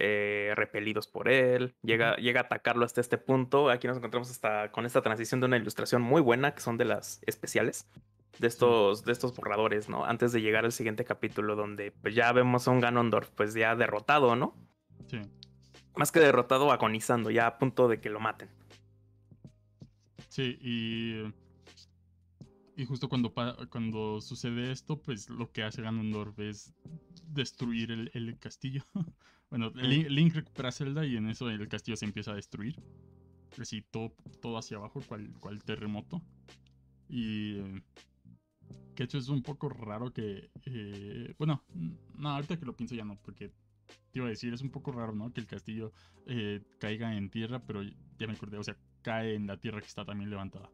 eh, 0.00 0.52
repelidos 0.56 1.06
por 1.06 1.28
él, 1.28 1.74
llega, 1.82 2.16
llega 2.16 2.40
a 2.40 2.44
atacarlo 2.44 2.84
hasta 2.84 3.00
este 3.00 3.18
punto. 3.18 3.70
Aquí 3.70 3.86
nos 3.86 3.98
encontramos 3.98 4.30
hasta 4.30 4.72
con 4.72 4.86
esta 4.86 5.02
transición 5.02 5.40
de 5.40 5.46
una 5.46 5.56
ilustración 5.56 6.02
muy 6.02 6.20
buena, 6.20 6.54
que 6.54 6.60
son 6.60 6.76
de 6.76 6.86
las 6.86 7.20
especiales, 7.26 7.88
de 8.38 8.48
estos, 8.48 9.04
de 9.04 9.12
estos 9.12 9.34
borradores, 9.36 9.88
¿no? 9.88 10.04
Antes 10.04 10.32
de 10.32 10.40
llegar 10.40 10.64
al 10.64 10.72
siguiente 10.72 11.04
capítulo, 11.04 11.54
donde 11.54 11.92
pues 11.92 12.14
ya 12.14 12.32
vemos 12.32 12.66
a 12.66 12.72
un 12.72 12.80
Ganondorf 12.80 13.30
pues 13.30 13.54
ya 13.54 13.76
derrotado, 13.76 14.34
¿no? 14.34 14.56
Sí. 15.08 15.20
Más 15.96 16.10
que 16.10 16.18
derrotado, 16.18 16.72
agonizando, 16.72 17.30
ya 17.30 17.46
a 17.46 17.58
punto 17.58 17.86
de 17.86 18.00
que 18.00 18.10
lo 18.10 18.18
maten. 18.18 18.48
Sí, 20.28 20.58
y 20.60 21.32
y 22.76 22.84
justo 22.84 23.08
cuando, 23.08 23.32
cuando 23.70 24.20
sucede 24.20 24.72
esto, 24.72 25.00
pues 25.00 25.28
lo 25.28 25.50
que 25.50 25.62
hace 25.62 25.82
Ganondorf 25.82 26.38
es 26.40 26.74
destruir 27.28 27.90
el, 27.90 28.38
castillo. 28.38 28.82
bueno, 29.50 29.70
Link, 29.70 30.34
recupera 30.34 30.72
Zelda 30.72 31.06
y 31.06 31.16
en 31.16 31.28
eso 31.28 31.48
el 31.50 31.68
castillo 31.68 31.96
se 31.96 32.04
empieza 32.04 32.32
a 32.32 32.36
destruir. 32.36 32.82
Así 33.58 33.82
todo, 33.82 34.14
todo 34.42 34.58
hacia 34.58 34.76
abajo, 34.76 35.00
cual, 35.06 35.32
cual 35.38 35.62
terremoto. 35.62 36.22
Y 37.08 37.60
que 38.94 39.04
hecho 39.04 39.18
es 39.18 39.28
un 39.28 39.42
poco 39.42 39.68
raro 39.68 40.12
que... 40.12 40.50
Eh, 40.66 41.34
bueno, 41.38 41.62
no, 42.16 42.30
ahorita 42.30 42.58
que 42.58 42.66
lo 42.66 42.76
pienso 42.76 42.94
ya 42.94 43.04
no, 43.04 43.16
porque 43.22 43.52
te 44.10 44.18
iba 44.18 44.26
a 44.26 44.30
decir, 44.30 44.52
es 44.52 44.62
un 44.62 44.70
poco 44.70 44.90
raro, 44.90 45.14
¿no? 45.14 45.32
Que 45.32 45.40
el 45.40 45.46
castillo 45.46 45.92
eh, 46.26 46.62
caiga 46.78 47.16
en 47.16 47.30
tierra, 47.30 47.64
pero 47.64 47.82
ya 47.82 48.26
me 48.26 48.32
acordé, 48.32 48.58
o 48.58 48.64
sea, 48.64 48.76
cae 49.02 49.34
en 49.34 49.46
la 49.46 49.58
tierra 49.58 49.80
que 49.80 49.86
está 49.86 50.04
también 50.04 50.30
levantada. 50.30 50.70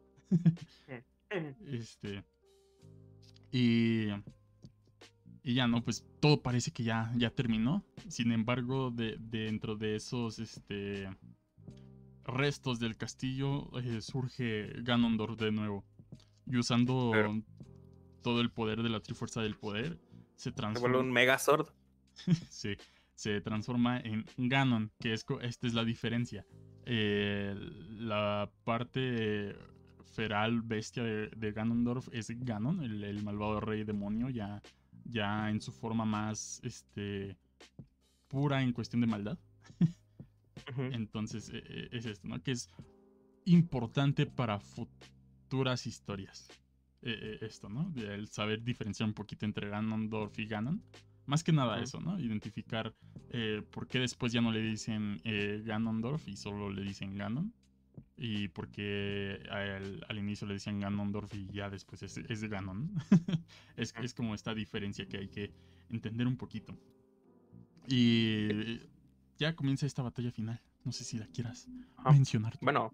Este. 1.65 2.23
Y. 3.51 4.09
Y 5.43 5.55
ya 5.55 5.67
no, 5.67 5.83
pues 5.83 6.05
todo 6.19 6.41
parece 6.41 6.71
que 6.71 6.83
ya, 6.83 7.11
ya 7.17 7.31
terminó. 7.31 7.83
Sin 8.09 8.31
embargo, 8.31 8.91
de, 8.91 9.17
dentro 9.19 9.75
de 9.75 9.95
esos 9.95 10.37
este, 10.37 11.09
restos 12.23 12.79
del 12.79 12.95
castillo 12.95 13.69
eh, 13.79 14.01
surge 14.01 14.71
Ganondorf 14.83 15.39
de 15.39 15.51
nuevo. 15.51 15.83
Y 16.45 16.57
usando 16.57 17.11
todo 18.21 18.41
el 18.41 18.51
poder 18.51 18.83
de 18.83 18.89
la 18.89 18.99
Trifuerza 18.99 19.41
del 19.41 19.55
Poder, 19.55 19.99
se 20.35 20.51
transforma. 20.51 20.75
Se 20.75 20.81
vuelve 20.81 21.07
un 21.07 21.13
Megazord. 21.13 21.67
sí, 22.49 22.75
se 23.15 23.41
transforma 23.41 23.99
en 23.99 24.25
Ganon, 24.37 24.91
que 24.99 25.13
es, 25.13 25.25
esta 25.41 25.67
es 25.67 25.73
la 25.73 25.85
diferencia. 25.85 26.45
Eh, 26.85 27.55
la 27.89 28.51
parte 28.63 29.55
feral 30.03 30.61
bestia 30.61 31.03
de, 31.03 31.51
Ganondorf 31.51 32.07
es 32.11 32.29
Ganon, 32.43 32.83
el, 32.83 33.23
malvado 33.23 33.59
rey 33.59 33.83
demonio, 33.83 34.29
ya, 34.29 34.61
ya 35.05 35.49
en 35.49 35.61
su 35.61 35.71
forma 35.71 36.05
más 36.05 36.59
este, 36.63 37.37
pura 38.27 38.61
en 38.61 38.73
cuestión 38.73 39.01
de 39.01 39.07
maldad. 39.07 39.37
Entonces 40.77 41.49
e, 41.49 41.57
e, 41.57 41.89
es 41.91 42.05
esto, 42.05 42.27
¿no? 42.27 42.41
Que 42.41 42.51
es 42.51 42.69
importante 43.45 44.25
para 44.25 44.59
futuras 44.59 45.87
historias. 45.87 46.47
E, 47.01 47.39
esto, 47.41 47.69
¿no? 47.69 47.93
El 47.95 48.27
saber 48.27 48.63
diferenciar 48.63 49.07
un 49.07 49.15
poquito 49.15 49.45
entre 49.45 49.69
Ganondorf 49.69 50.37
y 50.39 50.45
Ganon. 50.45 50.83
Más 51.25 51.43
que 51.43 51.51
nada 51.51 51.81
eso, 51.81 51.99
¿no? 51.99 52.19
Identificar 52.19 52.93
eh, 53.29 53.63
por 53.71 53.87
qué 53.87 53.99
después 53.99 54.33
ya 54.33 54.41
no 54.41 54.51
le 54.51 54.61
dicen 54.61 55.21
eh, 55.23 55.61
Ganondorf 55.63 56.27
y 56.27 56.35
solo 56.35 56.69
le 56.69 56.83
dicen 56.83 57.15
Ganon. 57.15 57.53
Y 58.23 58.49
porque 58.49 59.41
al, 59.49 60.15
inicio 60.15 60.45
le 60.45 60.53
decían 60.53 60.79
Ganondorf 60.79 61.33
y 61.33 61.47
ya 61.51 61.71
después 61.71 62.03
es, 62.03 62.17
es 62.17 62.43
Ganon. 62.43 62.93
es, 63.77 63.95
es 63.99 64.13
como 64.13 64.35
esta 64.35 64.53
diferencia 64.53 65.07
que 65.07 65.17
hay 65.17 65.27
que 65.27 65.51
entender 65.89 66.27
un 66.27 66.37
poquito. 66.37 66.77
Y 67.87 68.79
ya 69.39 69.55
comienza 69.55 69.87
esta 69.87 70.03
batalla 70.03 70.31
final. 70.31 70.61
No 70.83 70.91
sé 70.91 71.03
si 71.03 71.17
la 71.17 71.25
quieras 71.25 71.67
mencionar. 72.05 72.53
Bueno, 72.61 72.93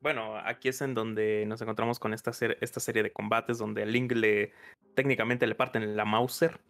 bueno, 0.00 0.36
aquí 0.36 0.68
es 0.68 0.82
en 0.82 0.92
donde 0.92 1.46
nos 1.46 1.62
encontramos 1.62 1.98
con 1.98 2.12
esta, 2.12 2.32
esta 2.60 2.80
serie 2.80 3.02
de 3.02 3.10
combates 3.10 3.56
donde 3.56 3.84
a 3.84 3.86
Link 3.86 4.12
le 4.12 4.52
técnicamente 4.94 5.46
le 5.46 5.54
parten 5.54 5.96
la 5.96 6.04
Mauser. 6.04 6.60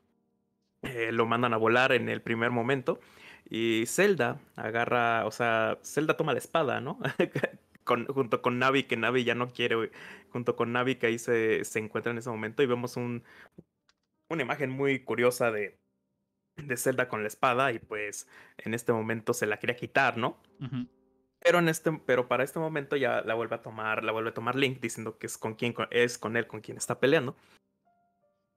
Eh, 0.82 1.10
lo 1.10 1.26
mandan 1.26 1.52
a 1.52 1.56
volar 1.56 1.90
en 1.90 2.08
el 2.08 2.22
primer 2.22 2.52
momento. 2.52 3.00
Y 3.50 3.86
Zelda 3.86 4.40
agarra, 4.54 5.26
o 5.26 5.32
sea, 5.32 5.80
Zelda 5.82 6.16
toma 6.16 6.32
la 6.32 6.38
espada, 6.38 6.80
¿no? 6.80 7.00
junto 7.88 8.42
con 8.42 8.58
Navi, 8.58 8.84
que 8.84 8.96
Navi 8.96 9.24
ya 9.24 9.34
no 9.34 9.52
quiere, 9.52 9.90
junto 10.30 10.56
con 10.56 10.72
Navi 10.72 10.96
que 10.96 11.06
ahí 11.06 11.18
se, 11.18 11.64
se 11.64 11.78
encuentra 11.78 12.12
en 12.12 12.18
ese 12.18 12.30
momento 12.30 12.62
y 12.62 12.66
vemos 12.66 12.96
un, 12.96 13.24
una 14.28 14.42
imagen 14.42 14.70
muy 14.70 15.00
curiosa 15.00 15.50
de, 15.50 15.78
de 16.56 16.76
Zelda 16.76 17.08
con 17.08 17.22
la 17.22 17.28
espada 17.28 17.72
y 17.72 17.78
pues 17.78 18.28
en 18.58 18.74
este 18.74 18.92
momento 18.92 19.32
se 19.34 19.46
la 19.46 19.58
quería 19.58 19.76
quitar, 19.76 20.16
¿no? 20.16 20.40
Pero, 21.40 21.60
en 21.60 21.68
este, 21.68 21.92
pero 22.04 22.28
para 22.28 22.44
este 22.44 22.58
momento 22.58 22.96
ya 22.96 23.22
la 23.22 23.34
vuelve 23.34 23.56
a 23.56 23.62
tomar, 23.62 24.04
la 24.04 24.12
vuelve 24.12 24.30
a 24.30 24.34
tomar 24.34 24.56
Link 24.56 24.80
diciendo 24.80 25.18
que 25.18 25.26
es 25.26 25.38
con 25.38 25.54
quien 25.54 25.74
es 25.90 26.18
con 26.18 26.36
él 26.36 26.46
con 26.46 26.60
quien 26.60 26.76
está 26.76 26.98
peleando. 26.98 27.36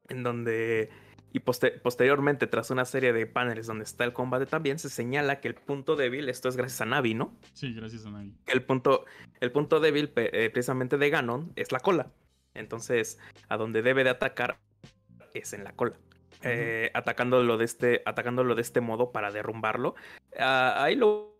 En 0.09 0.23
donde 0.23 0.89
y 1.33 1.39
posteriormente, 1.39 2.47
tras 2.47 2.71
una 2.71 2.85
serie 2.85 3.13
de 3.13 3.25
paneles 3.25 3.67
donde 3.67 3.83
está 3.85 4.03
el 4.03 4.13
combate 4.13 4.45
también, 4.45 4.79
se 4.79 4.89
señala 4.89 5.39
que 5.39 5.47
el 5.47 5.55
punto 5.55 5.95
débil, 5.95 6.27
esto 6.29 6.49
es 6.49 6.57
gracias 6.57 6.81
a 6.81 6.85
Navi, 6.85 7.13
¿no? 7.13 7.37
Sí, 7.53 7.73
gracias 7.73 8.05
a 8.05 8.11
Navi. 8.11 8.33
El 8.47 8.63
punto, 8.63 9.05
el 9.39 9.51
punto 9.51 9.79
débil 9.79 10.11
eh, 10.15 10.49
precisamente 10.51 10.97
de 10.97 11.09
Ganon 11.09 11.53
es 11.55 11.71
la 11.71 11.79
cola. 11.79 12.11
Entonces, 12.53 13.17
a 13.47 13.57
donde 13.57 13.81
debe 13.81 14.03
de 14.03 14.09
atacar 14.09 14.59
es 15.33 15.53
en 15.53 15.63
la 15.63 15.73
cola. 15.73 15.95
Eh, 16.43 16.89
atacándolo, 16.93 17.57
de 17.57 17.65
este, 17.65 18.01
atacándolo 18.05 18.55
de 18.55 18.61
este 18.61 18.81
modo 18.81 19.11
para 19.11 19.31
derrumbarlo. 19.31 19.95
Ah, 20.37 20.83
ahí 20.83 20.95
lo 20.95 21.37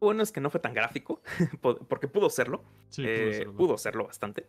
bueno 0.00 0.22
es 0.22 0.32
que 0.32 0.40
no 0.40 0.50
fue 0.50 0.60
tan 0.60 0.74
gráfico, 0.74 1.22
porque 1.60 2.08
pudo 2.08 2.30
serlo. 2.30 2.64
Eh, 2.98 3.46
pudo, 3.56 3.78
serlo. 3.78 4.06
bastante. 4.06 4.46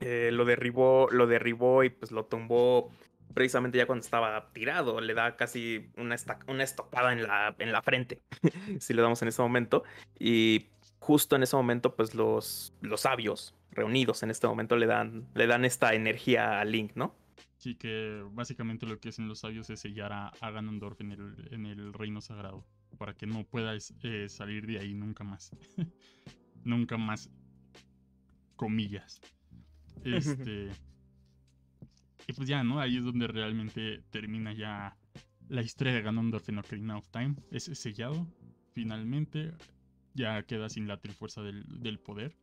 Eh, 0.00 0.30
lo 0.32 0.44
derribó, 0.44 1.08
lo 1.10 1.26
derribó 1.26 1.84
y 1.84 1.90
pues 1.90 2.10
lo 2.10 2.26
tumbó 2.26 2.90
precisamente 3.34 3.78
ya 3.78 3.86
cuando 3.86 4.04
estaba 4.04 4.52
tirado. 4.52 5.00
Le 5.00 5.14
da 5.14 5.36
casi 5.36 5.90
una, 5.96 6.16
una 6.46 6.64
estopada 6.64 7.12
en 7.12 7.22
la, 7.22 7.54
en 7.58 7.72
la 7.72 7.82
frente, 7.82 8.20
si 8.80 8.94
le 8.94 9.02
damos 9.02 9.22
en 9.22 9.28
ese 9.28 9.42
momento. 9.42 9.84
Y 10.18 10.66
justo 10.98 11.36
en 11.36 11.42
ese 11.42 11.56
momento, 11.56 11.94
pues 11.94 12.14
los, 12.14 12.74
los 12.80 13.02
sabios 13.02 13.54
reunidos 13.72 14.22
en 14.22 14.30
este 14.30 14.46
momento 14.46 14.76
le 14.76 14.86
dan, 14.86 15.26
le 15.34 15.46
dan 15.46 15.64
esta 15.64 15.94
energía 15.94 16.60
a 16.60 16.64
Link, 16.64 16.92
¿no? 16.94 17.14
Sí, 17.56 17.76
que 17.76 18.24
básicamente 18.32 18.86
lo 18.86 18.98
que 18.98 19.10
hacen 19.10 19.28
los 19.28 19.40
sabios 19.40 19.70
es 19.70 19.80
sellar 19.80 20.12
a, 20.12 20.50
Ganondorf 20.50 21.00
en 21.00 21.12
el, 21.12 21.48
en 21.52 21.66
el 21.66 21.92
reino 21.92 22.20
sagrado, 22.20 22.64
para 22.98 23.14
que 23.14 23.26
no 23.26 23.44
pueda 23.44 23.74
eh, 23.74 24.28
salir 24.28 24.66
de 24.66 24.80
ahí 24.80 24.94
nunca 24.94 25.24
más. 25.24 25.52
nunca 26.64 26.96
más, 26.96 27.30
comillas. 28.56 29.20
Este... 30.04 30.70
y 32.26 32.32
pues 32.32 32.48
ya, 32.48 32.62
¿no? 32.62 32.80
Ahí 32.80 32.96
es 32.96 33.04
donde 33.04 33.26
realmente 33.26 34.02
termina 34.10 34.52
ya 34.52 34.96
la 35.48 35.62
historia 35.62 35.92
de 35.92 36.02
Ganondorf 36.02 36.48
en 36.48 36.58
Ocarina 36.58 36.96
of 36.96 37.08
Time. 37.08 37.36
Es 37.50 37.64
sellado, 37.64 38.26
finalmente. 38.72 39.52
Ya 40.14 40.42
queda 40.42 40.68
sin 40.68 40.86
la 40.86 40.98
trifuerza 40.98 41.42
del, 41.42 41.64
del 41.82 41.98
poder. 41.98 42.36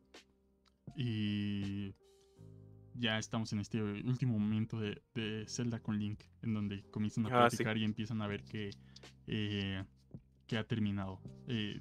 Y 0.96 1.94
ya 2.94 3.18
estamos 3.18 3.52
en 3.52 3.60
este 3.60 3.82
último 3.82 4.38
momento 4.38 4.78
de, 4.78 5.44
Zelda 5.48 5.80
con 5.80 5.98
Link, 5.98 6.20
en 6.42 6.54
donde 6.54 6.82
comienzan 6.90 7.26
a 7.26 7.28
ah, 7.28 7.48
platicar 7.48 7.76
y 7.78 7.84
empiezan 7.84 8.20
a 8.22 8.26
ver 8.26 8.44
que, 8.44 8.70
eh, 9.26 9.84
que 10.46 10.58
ha 10.58 10.64
terminado. 10.64 11.20
Eh, 11.48 11.80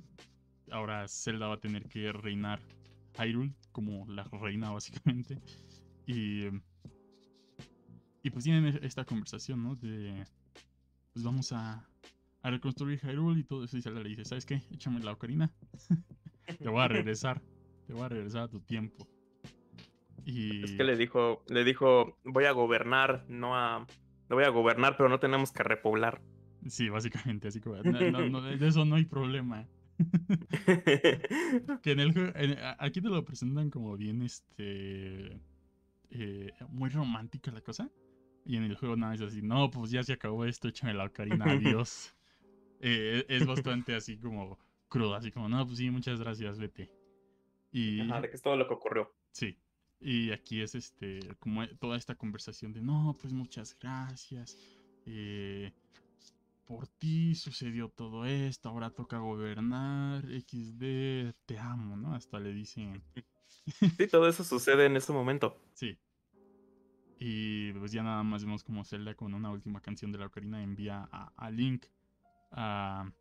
ahora 0.71 1.07
Zelda 1.07 1.47
va 1.47 1.55
a 1.55 1.59
tener 1.59 1.87
que 1.87 2.11
reinar 2.11 2.61
Hyrule 3.17 3.53
como 3.71 4.05
la 4.07 4.23
reina 4.23 4.71
básicamente. 4.71 5.39
Y, 6.07 6.47
y 8.23 8.29
pues 8.29 8.43
tienen 8.43 8.79
esta 8.83 9.05
conversación, 9.05 9.63
¿no? 9.63 9.75
De, 9.75 10.25
pues 11.13 11.23
vamos 11.23 11.51
a, 11.51 11.87
a 12.41 12.51
reconstruir 12.51 12.99
Hyrule 12.99 13.39
y 13.39 13.43
todo 13.43 13.63
eso. 13.63 13.77
Y 13.77 13.81
Zelda 13.81 14.01
le 14.01 14.09
dice, 14.09 14.25
¿sabes 14.25 14.45
qué? 14.45 14.61
Échame 14.71 14.99
la 14.99 15.13
ocarina. 15.13 15.51
te 16.59 16.69
voy 16.69 16.81
a 16.81 16.87
regresar. 16.87 17.41
Te 17.87 17.93
voy 17.93 18.03
a 18.03 18.09
regresar 18.09 18.43
a 18.43 18.47
tu 18.47 18.59
tiempo. 18.59 19.07
Es 20.25 20.71
que 20.73 20.83
le 20.83 20.95
dijo, 20.95 21.43
le 21.47 21.63
dijo, 21.63 22.17
voy 22.23 22.45
a 22.45 22.51
gobernar, 22.51 23.25
no 23.29 23.55
a... 23.55 23.87
voy 24.29 24.43
a 24.43 24.49
gobernar, 24.49 24.95
pero 24.97 25.09
no 25.09 25.19
tenemos 25.19 25.51
que 25.51 25.63
repoblar. 25.63 26.21
Sí, 26.67 26.89
básicamente, 26.89 27.47
así 27.47 27.59
como... 27.59 27.75
de 27.81 28.67
eso 28.67 28.85
no 28.85 28.95
hay 28.95 29.05
problema. 29.05 29.67
que 31.81 31.91
en 31.91 31.99
el 31.99 32.57
aquí 32.77 33.01
te 33.01 33.09
lo 33.09 33.23
presentan 33.25 33.69
como 33.69 33.97
bien, 33.97 34.21
este... 34.21 35.39
Eh, 36.11 36.51
muy 36.69 36.89
romántica 36.89 37.51
la 37.51 37.61
cosa. 37.61 37.89
Y 38.45 38.57
en 38.57 38.63
el 38.63 38.75
juego 38.75 38.95
nada 38.95 39.13
es 39.13 39.21
así, 39.21 39.41
no, 39.41 39.69
pues 39.69 39.91
ya 39.91 40.03
se 40.03 40.13
acabó 40.13 40.45
esto, 40.45 40.67
échame 40.67 40.93
la 40.93 41.05
ocarina, 41.05 41.45
adiós. 41.77 42.13
Eh, 42.79 43.25
es 43.27 43.45
bastante 43.45 43.95
así 43.95 44.17
como 44.17 44.57
crudo, 44.87 45.15
así 45.15 45.31
como, 45.31 45.49
no, 45.49 45.65
pues 45.65 45.77
sí, 45.77 45.89
muchas 45.89 46.19
gracias, 46.19 46.57
vete. 46.57 46.89
Y... 47.71 48.01
Ajá, 48.01 48.21
de 48.21 48.29
que 48.29 48.35
es 48.35 48.41
todo 48.41 48.55
lo 48.55 48.67
que 48.67 48.73
ocurrió. 48.73 49.13
Sí, 49.31 49.57
y 49.99 50.31
aquí 50.31 50.61
es 50.61 50.75
este, 50.75 51.19
como 51.39 51.67
toda 51.79 51.97
esta 51.97 52.15
conversación 52.15 52.73
de, 52.73 52.81
no, 52.81 53.15
pues 53.21 53.33
muchas 53.33 53.77
gracias. 53.79 54.57
Eh, 55.05 55.71
por 56.65 56.87
ti 56.87 57.35
sucedió 57.35 57.89
todo 57.89 58.25
esto, 58.25 58.69
ahora 58.69 58.91
toca 58.91 59.17
gobernar, 59.17 60.23
XD, 60.23 61.33
te 61.45 61.57
amo, 61.59 61.97
¿no? 61.97 62.13
Hasta 62.13 62.39
le 62.39 62.53
dicen... 62.53 63.01
Sí, 63.97 64.07
todo 64.07 64.27
eso 64.27 64.43
sucede 64.43 64.85
en 64.85 64.95
ese 64.95 65.11
momento. 65.11 65.59
Sí. 65.73 65.97
Y 67.19 67.73
pues 67.73 67.91
ya 67.91 68.01
nada 68.01 68.23
más 68.23 68.45
vemos 68.45 68.63
como 68.63 68.85
Zelda 68.85 69.13
con 69.13 69.33
una 69.33 69.51
última 69.51 69.81
canción 69.81 70.11
de 70.11 70.19
la 70.19 70.27
ocarina 70.27 70.63
envía 70.63 71.07
a, 71.11 71.33
a 71.35 71.51
Link 71.51 71.85
a, 72.51 73.11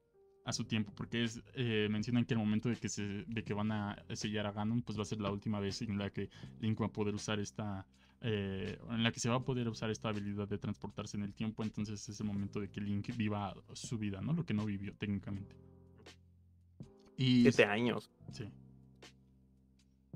a 0.48 0.52
su 0.52 0.64
tiempo, 0.64 0.92
porque 0.94 1.24
es, 1.24 1.42
eh, 1.54 1.88
mencionan 1.90 2.24
que 2.24 2.34
el 2.34 2.40
momento 2.40 2.68
de 2.68 2.76
que, 2.76 2.88
se, 2.88 3.02
de 3.02 3.44
que 3.44 3.52
van 3.52 3.70
a 3.70 4.02
sellar 4.14 4.46
a 4.46 4.52
Ganon, 4.52 4.82
pues 4.82 4.96
va 4.96 5.02
a 5.02 5.04
ser 5.04 5.20
la 5.20 5.30
última 5.30 5.60
vez 5.60 5.82
en 5.82 5.98
la 5.98 6.10
que 6.10 6.30
Link 6.60 6.80
va 6.80 6.86
a 6.86 6.92
poder 6.92 7.14
usar 7.14 7.38
esta, 7.38 7.86
eh, 8.22 8.78
en 8.88 9.02
la 9.02 9.12
que 9.12 9.20
se 9.20 9.28
va 9.28 9.36
a 9.36 9.44
poder 9.44 9.68
usar 9.68 9.90
esta 9.90 10.08
habilidad 10.08 10.48
de 10.48 10.56
transportarse 10.58 11.16
en 11.16 11.24
el 11.24 11.34
tiempo, 11.34 11.62
entonces 11.62 12.08
es 12.08 12.20
el 12.20 12.26
momento 12.26 12.60
de 12.60 12.70
que 12.70 12.80
Link 12.80 13.14
viva 13.16 13.54
su 13.74 13.98
vida, 13.98 14.22
¿no? 14.22 14.32
Lo 14.32 14.46
que 14.46 14.54
no 14.54 14.64
vivió 14.64 14.94
técnicamente. 14.94 15.54
Y, 17.16 17.42
Siete 17.42 17.64
años. 17.64 18.10
Sí. 18.32 18.48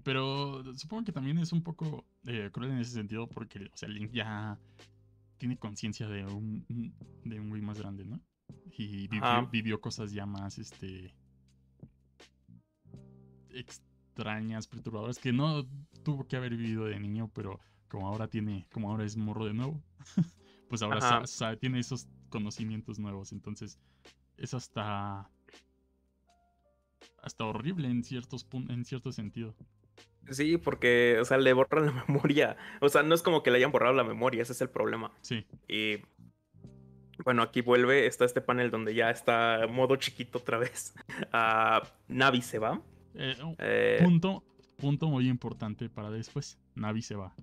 Pero 0.03 0.63
supongo 0.77 1.05
que 1.05 1.13
también 1.13 1.39
es 1.39 1.53
un 1.53 1.63
poco 1.63 2.05
eh, 2.27 2.51
cruel 2.53 2.73
en 2.73 2.79
ese 2.79 2.93
sentido 2.93 3.29
porque, 3.29 3.67
o 3.73 3.77
sea, 3.77 3.89
Link 3.89 4.11
ya 4.13 4.59
tiene 5.39 5.57
conciencia 5.57 6.09
de 6.09 6.25
un, 6.25 6.65
de 7.25 7.41
un 7.41 7.49
güey 7.49 7.63
más 7.63 7.79
grande, 7.79 8.05
¿no? 8.05 8.21
Y 8.77 9.09
vivió, 9.51 9.81
cosas 9.81 10.13
ya 10.13 10.27
más, 10.27 10.59
este... 10.59 11.15
extrañas, 13.51 14.67
perturbadoras, 14.67 15.19
que 15.19 15.33
no 15.33 15.67
tuvo 16.05 16.27
que 16.27 16.37
haber 16.37 16.57
vivido 16.57 16.85
de 16.85 16.99
niño, 16.99 17.31
pero 17.35 17.61
como 17.89 18.09
ahora 18.09 18.29
tiene, 18.29 18.67
como 18.73 18.91
ahora 18.91 19.05
es 19.05 19.17
morro 19.17 19.45
de 19.45 19.55
nuevo, 19.55 19.83
pues 20.69 20.83
ahora 20.83 21.23
tiene 21.61 21.79
esos 21.79 22.09
conocimientos 22.29 22.99
nuevos. 22.99 23.33
Entonces, 23.33 23.79
es 24.37 24.55
hasta... 24.55 25.31
hasta 27.23 27.45
horrible 27.45 27.89
en 27.89 28.03
ciertos 28.03 28.47
en 28.69 28.85
cierto 28.85 29.13
sentido. 29.13 29.55
Sí, 30.31 30.57
porque, 30.57 31.19
o 31.21 31.25
sea, 31.25 31.39
le 31.39 31.53
borran 31.53 31.87
la 31.87 31.93
memoria. 32.09 32.57
O 32.81 32.89
sea, 32.89 33.03
no 33.03 33.15
es 33.15 33.23
como 33.23 33.43
que 33.43 33.51
le 33.51 33.59
hayan 33.59 33.73
borrado 33.73 33.95
la 33.95 34.05
memoria, 34.05 34.43
ese 34.43 34.53
es 34.53 34.61
el 34.61 34.71
problema. 34.71 35.13
Sí. 35.21 35.45
Y 35.69 35.99
bueno, 37.25 37.43
aquí 37.43 37.61
vuelve, 37.61 38.07
está 38.07 38.25
este 38.25 38.41
panel 38.41 38.71
donde 38.71 38.95
ya 38.95 39.11
está 39.11 39.67
modo 39.69 39.97
chiquito 39.97 40.39
otra 40.39 40.59
vez. 40.59 40.95
Uh, 41.33 41.85
Navi 42.09 42.43
se 42.43 42.59
va. 42.59 42.81
Eh, 43.15 43.37
eh, 43.59 44.01
punto, 44.03 44.43
punto 44.79 45.09
muy 45.09 45.29
importante 45.29 45.89
para 45.89 46.11
después. 46.11 46.59
Navi 46.75 47.03
se 47.03 47.15
va. 47.15 47.35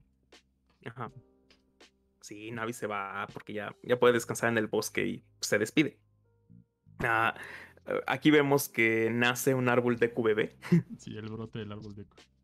Ajá. 0.86 1.12
Sí, 2.22 2.52
Navi 2.52 2.74
se 2.74 2.88
va 2.88 3.28
porque 3.34 3.54
ya, 3.54 3.76
ya 3.84 4.00
puede 4.00 4.14
descansar 4.14 4.50
en 4.50 4.58
el 4.58 4.68
bosque 4.68 5.08
y 5.08 5.24
se 5.40 5.58
despide. 5.58 6.00
Uh, 7.02 7.38
aquí 8.08 8.30
vemos 8.30 8.68
que 8.68 9.10
nace 9.12 9.54
un 9.54 9.70
árbol 9.70 9.98
de 9.98 10.14
QBB. 10.14 10.50
Sí, 10.98 11.16
el 11.16 11.30
brote 11.30 11.60
del 11.60 11.72
árbol 11.72 11.96
de 11.96 12.06
QBB. 12.06 12.39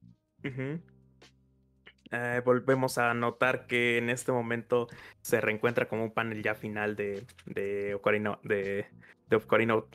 Eh, 2.11 2.41
volvemos 2.45 2.97
a 2.97 3.13
notar 3.13 3.67
que 3.67 3.97
en 3.97 4.09
este 4.09 4.31
momento 4.31 4.87
se 5.21 5.41
reencuentra 5.41 5.87
como 5.87 6.03
un 6.03 6.11
panel 6.11 6.41
ya 6.43 6.55
final 6.55 6.95
de, 6.95 7.25
de 7.45 7.95
Ocarina, 7.95 8.39
de, 8.43 8.85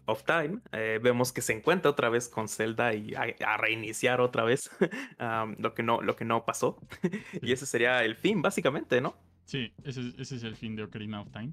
of 0.07 0.25
Time. 0.25 0.59
Eh, 0.73 0.99
vemos 1.03 1.33
que 1.33 1.41
se 1.41 1.53
encuentra 1.53 1.91
otra 1.91 2.09
vez 2.09 2.29
con 2.29 2.49
Zelda 2.49 2.95
y 2.95 3.15
a, 3.15 3.57
reiniciar 3.57 4.21
otra 4.21 4.45
vez 4.45 4.71
lo, 5.59 5.75
que 5.75 5.83
no, 5.83 6.03
lo 6.03 6.17
que 6.17 6.25
no 6.25 6.45
pasó. 6.45 6.79
y 7.41 7.53
ese 7.53 7.67
sería 7.67 8.05
el 8.05 8.17
fin, 8.17 8.43
básicamente, 8.43 9.01
¿no? 9.01 9.17
Sí, 9.45 9.73
ese, 9.85 10.13
ese, 10.19 10.37
es 10.37 10.43
el 10.43 10.57
fin 10.57 10.77
de 10.77 10.85
Ocarina 10.85 11.23
of 11.23 11.31
Time. 11.31 11.53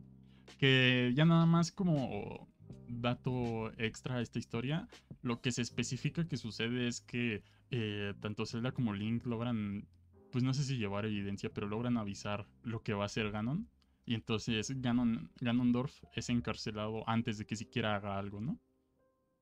Que 0.58 1.12
ya 1.16 1.26
nada 1.26 1.46
más 1.46 1.72
como 1.72 2.48
dato 2.88 3.72
extra 3.78 4.16
a 4.16 4.22
esta 4.22 4.40
historia, 4.40 4.88
lo 5.22 5.42
que 5.42 5.52
se 5.52 5.62
especifica 5.62 6.28
que 6.28 6.38
sucede 6.38 6.88
es 6.88 7.02
que 7.02 7.44
eh, 7.72 8.14
tanto 8.20 8.46
Zelda 8.46 8.72
como 8.72 8.94
Link 8.94 9.26
logran 9.26 9.88
pues 10.32 10.44
no 10.44 10.54
sé 10.54 10.64
si 10.64 10.78
llevar 10.78 11.06
evidencia, 11.06 11.52
pero 11.52 11.68
logran 11.68 11.98
avisar 11.98 12.46
lo 12.64 12.84
que 12.84 12.94
va 12.94 13.04
a 13.04 13.06
hacer 13.08 13.32
Ganon. 13.32 13.68
Y 14.06 14.14
entonces 14.14 14.82
Ganon, 14.82 15.32
Ganondorf 15.40 16.04
es 16.14 16.30
encarcelado 16.30 17.08
antes 17.10 17.38
de 17.38 17.46
que 17.46 17.56
siquiera 17.56 17.96
haga 17.96 18.18
algo, 18.18 18.40
¿no? 18.40 18.60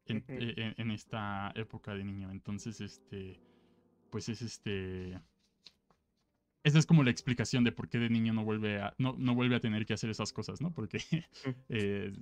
En, 0.08 0.24
e, 0.28 0.74
en, 0.78 0.92
esta 0.92 1.52
época 1.56 1.94
de 1.96 2.04
niño. 2.04 2.32
Entonces, 2.32 2.80
este, 2.82 3.40
pues 4.10 4.30
es 4.30 4.42
este... 4.42 5.20
Esa 6.64 6.80
es 6.80 6.86
como 6.86 7.04
la 7.04 7.12
explicación 7.12 7.64
de 7.64 7.72
por 7.72 7.90
qué 7.90 8.00
de 8.00 8.10
niño 8.10 8.34
no 8.34 8.44
vuelve 8.44 8.80
a, 8.80 8.96
no, 8.98 9.16
no 9.18 9.36
vuelve 9.36 9.56
a 9.56 9.60
tener 9.60 9.86
que 9.86 9.94
hacer 9.94 10.10
esas 10.10 10.32
cosas, 10.34 10.62
¿no? 10.62 10.74
Porque, 10.74 11.00
eh, 11.70 12.14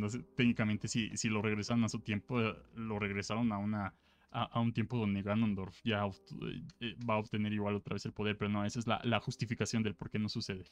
pues 0.00 0.18
técnicamente 0.36 0.88
si, 0.88 1.28
lo 1.28 1.42
regresaron 1.42 1.84
a 1.84 1.88
su 1.88 2.00
tiempo, 2.00 2.40
lo 2.74 2.98
regresaron 2.98 3.52
a 3.52 3.58
una 3.58 3.94
a, 4.32 4.60
un 4.60 4.72
tiempo 4.72 4.96
donde 4.96 5.22
Ganondorf 5.22 5.80
ya 5.82 6.04
eh, 6.80 6.96
va 7.08 7.14
a 7.14 7.18
obtener 7.18 7.52
igual 7.52 7.74
otra 7.74 7.94
vez 7.94 8.04
el 8.06 8.12
poder, 8.12 8.36
pero 8.38 8.48
no, 8.48 8.64
esa 8.64 8.78
es 8.78 8.86
la, 8.86 9.20
justificación 9.20 9.82
del 9.82 9.94
por 9.94 10.10
qué 10.10 10.18
no 10.18 10.28
sucede. 10.28 10.64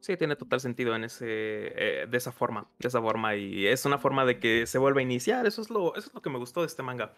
Sí, 0.00 0.16
tiene 0.16 0.36
total 0.36 0.60
sentido 0.60 0.94
en 0.94 1.04
ese, 1.04 1.26
eh, 1.26 2.06
de 2.06 2.16
esa 2.16 2.32
forma, 2.32 2.70
de 2.78 2.88
esa 2.88 3.00
forma, 3.00 3.34
y 3.34 3.66
es 3.66 3.84
una 3.86 3.98
forma 3.98 4.24
de 4.24 4.38
que 4.38 4.66
se 4.66 4.78
vuelva 4.78 5.00
a 5.00 5.02
iniciar, 5.02 5.46
eso 5.46 5.62
es 5.62 5.70
lo, 5.70 5.96
eso 5.96 6.08
es 6.08 6.14
lo 6.14 6.22
que 6.22 6.30
me 6.30 6.38
gustó 6.38 6.60
de 6.60 6.66
este 6.66 6.82
manga. 6.82 7.14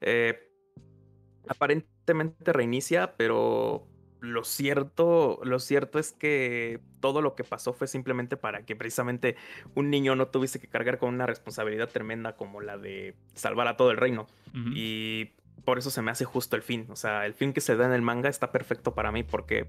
Eh, 0.00 0.52
aparentemente 1.48 2.52
reinicia, 2.52 3.16
pero 3.16 3.86
lo 4.20 4.44
cierto, 4.44 5.40
lo 5.44 5.58
cierto 5.58 5.98
es 5.98 6.12
que 6.12 6.80
todo 7.00 7.22
lo 7.22 7.34
que 7.34 7.44
pasó 7.44 7.72
fue 7.72 7.86
simplemente 7.86 8.36
para 8.36 8.64
que 8.64 8.74
precisamente 8.76 9.36
un 9.74 9.90
niño 9.90 10.16
no 10.16 10.28
tuviese 10.28 10.58
que 10.58 10.68
cargar 10.68 10.98
con 10.98 11.14
una 11.14 11.26
responsabilidad 11.26 11.88
tremenda 11.88 12.36
como 12.36 12.60
la 12.60 12.78
de 12.78 13.14
salvar 13.34 13.68
a 13.68 13.76
todo 13.76 13.90
el 13.90 13.96
reino. 13.96 14.26
Y 14.74 15.32
por 15.64 15.78
eso 15.78 15.90
se 15.90 16.00
me 16.00 16.10
hace 16.10 16.24
justo 16.24 16.56
el 16.56 16.62
fin. 16.62 16.86
O 16.88 16.96
sea, 16.96 17.26
el 17.26 17.34
fin 17.34 17.52
que 17.52 17.60
se 17.60 17.76
da 17.76 17.86
en 17.86 17.92
el 17.92 18.02
manga 18.02 18.30
está 18.30 18.52
perfecto 18.52 18.94
para 18.94 19.12
mí 19.12 19.22
porque 19.22 19.66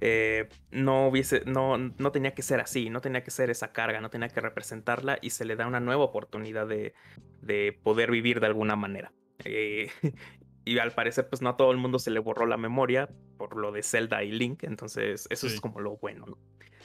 eh, 0.00 0.48
no 0.70 1.08
hubiese, 1.08 1.42
no, 1.46 1.76
no 1.76 2.12
tenía 2.12 2.34
que 2.34 2.42
ser 2.42 2.60
así, 2.60 2.90
no 2.90 3.00
tenía 3.00 3.24
que 3.24 3.30
ser 3.30 3.50
esa 3.50 3.72
carga, 3.72 4.00
no 4.00 4.08
tenía 4.08 4.28
que 4.28 4.40
representarla 4.40 5.18
y 5.20 5.30
se 5.30 5.44
le 5.44 5.56
da 5.56 5.66
una 5.66 5.80
nueva 5.80 6.04
oportunidad 6.04 6.66
de, 6.66 6.94
de 7.42 7.78
poder 7.82 8.10
vivir 8.10 8.40
de 8.40 8.46
alguna 8.46 8.76
manera. 8.76 9.12
Eh, 9.44 9.90
y 10.70 10.78
al 10.78 10.92
parecer 10.92 11.28
pues 11.28 11.42
no 11.42 11.48
a 11.50 11.56
todo 11.56 11.72
el 11.72 11.78
mundo 11.78 11.98
se 11.98 12.12
le 12.12 12.20
borró 12.20 12.46
la 12.46 12.56
memoria 12.56 13.08
por 13.36 13.56
lo 13.56 13.72
de 13.72 13.82
Zelda 13.82 14.22
y 14.22 14.30
Link, 14.30 14.62
entonces 14.62 15.26
eso 15.28 15.48
es 15.48 15.60
como 15.60 15.80
lo 15.80 15.96
bueno, 15.96 16.26
¿no? 16.26 16.38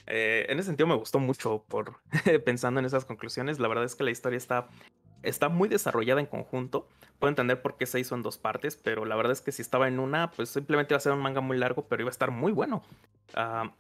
Eh, 0.08 0.48
en 0.50 0.58
ese 0.58 0.68
sentido 0.68 0.88
me 0.88 0.96
gustó 0.96 1.20
mucho 1.20 1.66
por 1.68 2.00
pensando 2.46 2.80
en 2.80 2.88
esas 2.88 3.06
conclusiones, 3.06 3.60
la 3.60 3.68
verdad 3.68 3.84
es 3.84 3.94
que 3.94 4.04
la 4.04 4.10
historia 4.10 4.38
está, 4.38 4.70
está 5.22 5.50
muy 5.50 5.70
desarrollada 5.70 6.20
en 6.20 6.26
conjunto, 6.26 6.90
puedo 7.20 7.30
entender 7.30 7.62
por 7.62 7.78
qué 7.78 7.86
se 7.86 8.00
hizo 8.00 8.16
en 8.16 8.24
dos 8.24 8.40
partes, 8.40 8.76
pero 8.76 9.06
la 9.06 9.16
verdad 9.16 9.34
es 9.34 9.42
que 9.42 9.52
si 9.52 9.62
estaba 9.62 9.88
en 9.88 10.00
una, 10.00 10.32
pues 10.32 10.50
simplemente 10.50 10.96
iba 10.96 10.98
a 10.98 11.02
ser 11.02 11.12
un 11.12 11.22
manga 11.22 11.42
muy 11.42 11.58
largo, 11.58 11.88
pero 11.88 12.02
iba 12.02 12.10
a 12.10 12.12
estar 12.12 12.32
muy 12.32 12.54
bueno. 12.54 12.82
Ah, 13.36 13.72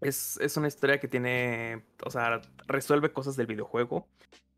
es, 0.00 0.38
es, 0.40 0.56
una 0.56 0.68
historia 0.68 1.00
que 1.00 1.08
tiene, 1.08 1.84
o 2.02 2.10
sea, 2.10 2.40
resuelve 2.66 3.12
cosas 3.12 3.36
del 3.36 3.46
videojuego, 3.46 4.08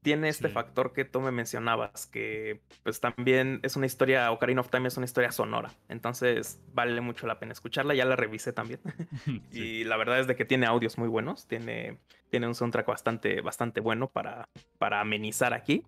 tiene 0.08 0.30
este 0.30 0.48
factor 0.48 0.94
que 0.94 1.04
tú 1.04 1.20
me 1.20 1.30
mencionabas, 1.30 2.06
que 2.06 2.62
pues 2.82 2.98
también 2.98 3.60
es 3.62 3.76
una 3.76 3.84
historia, 3.84 4.32
Ocarina 4.32 4.62
of 4.62 4.70
Time 4.70 4.88
es 4.88 4.96
una 4.96 5.04
historia 5.04 5.30
sonora, 5.32 5.70
entonces 5.90 6.62
vale 6.72 6.98
mucho 7.02 7.26
la 7.26 7.38
pena 7.38 7.52
escucharla, 7.52 7.94
ya 7.94 8.06
la 8.06 8.16
revisé 8.16 8.54
también, 8.54 8.80
y 9.52 9.84
la 9.84 9.98
verdad 9.98 10.18
es 10.18 10.26
de 10.26 10.34
que 10.34 10.46
tiene 10.46 10.64
audios 10.64 10.96
muy 10.96 11.08
buenos, 11.08 11.46
tiene, 11.46 11.98
tiene 12.30 12.46
un 12.46 12.54
soundtrack 12.54 12.86
bastante, 12.86 13.42
bastante 13.42 13.82
bueno 13.82 14.08
para, 14.08 14.48
para 14.78 15.02
amenizar 15.02 15.52
aquí, 15.52 15.84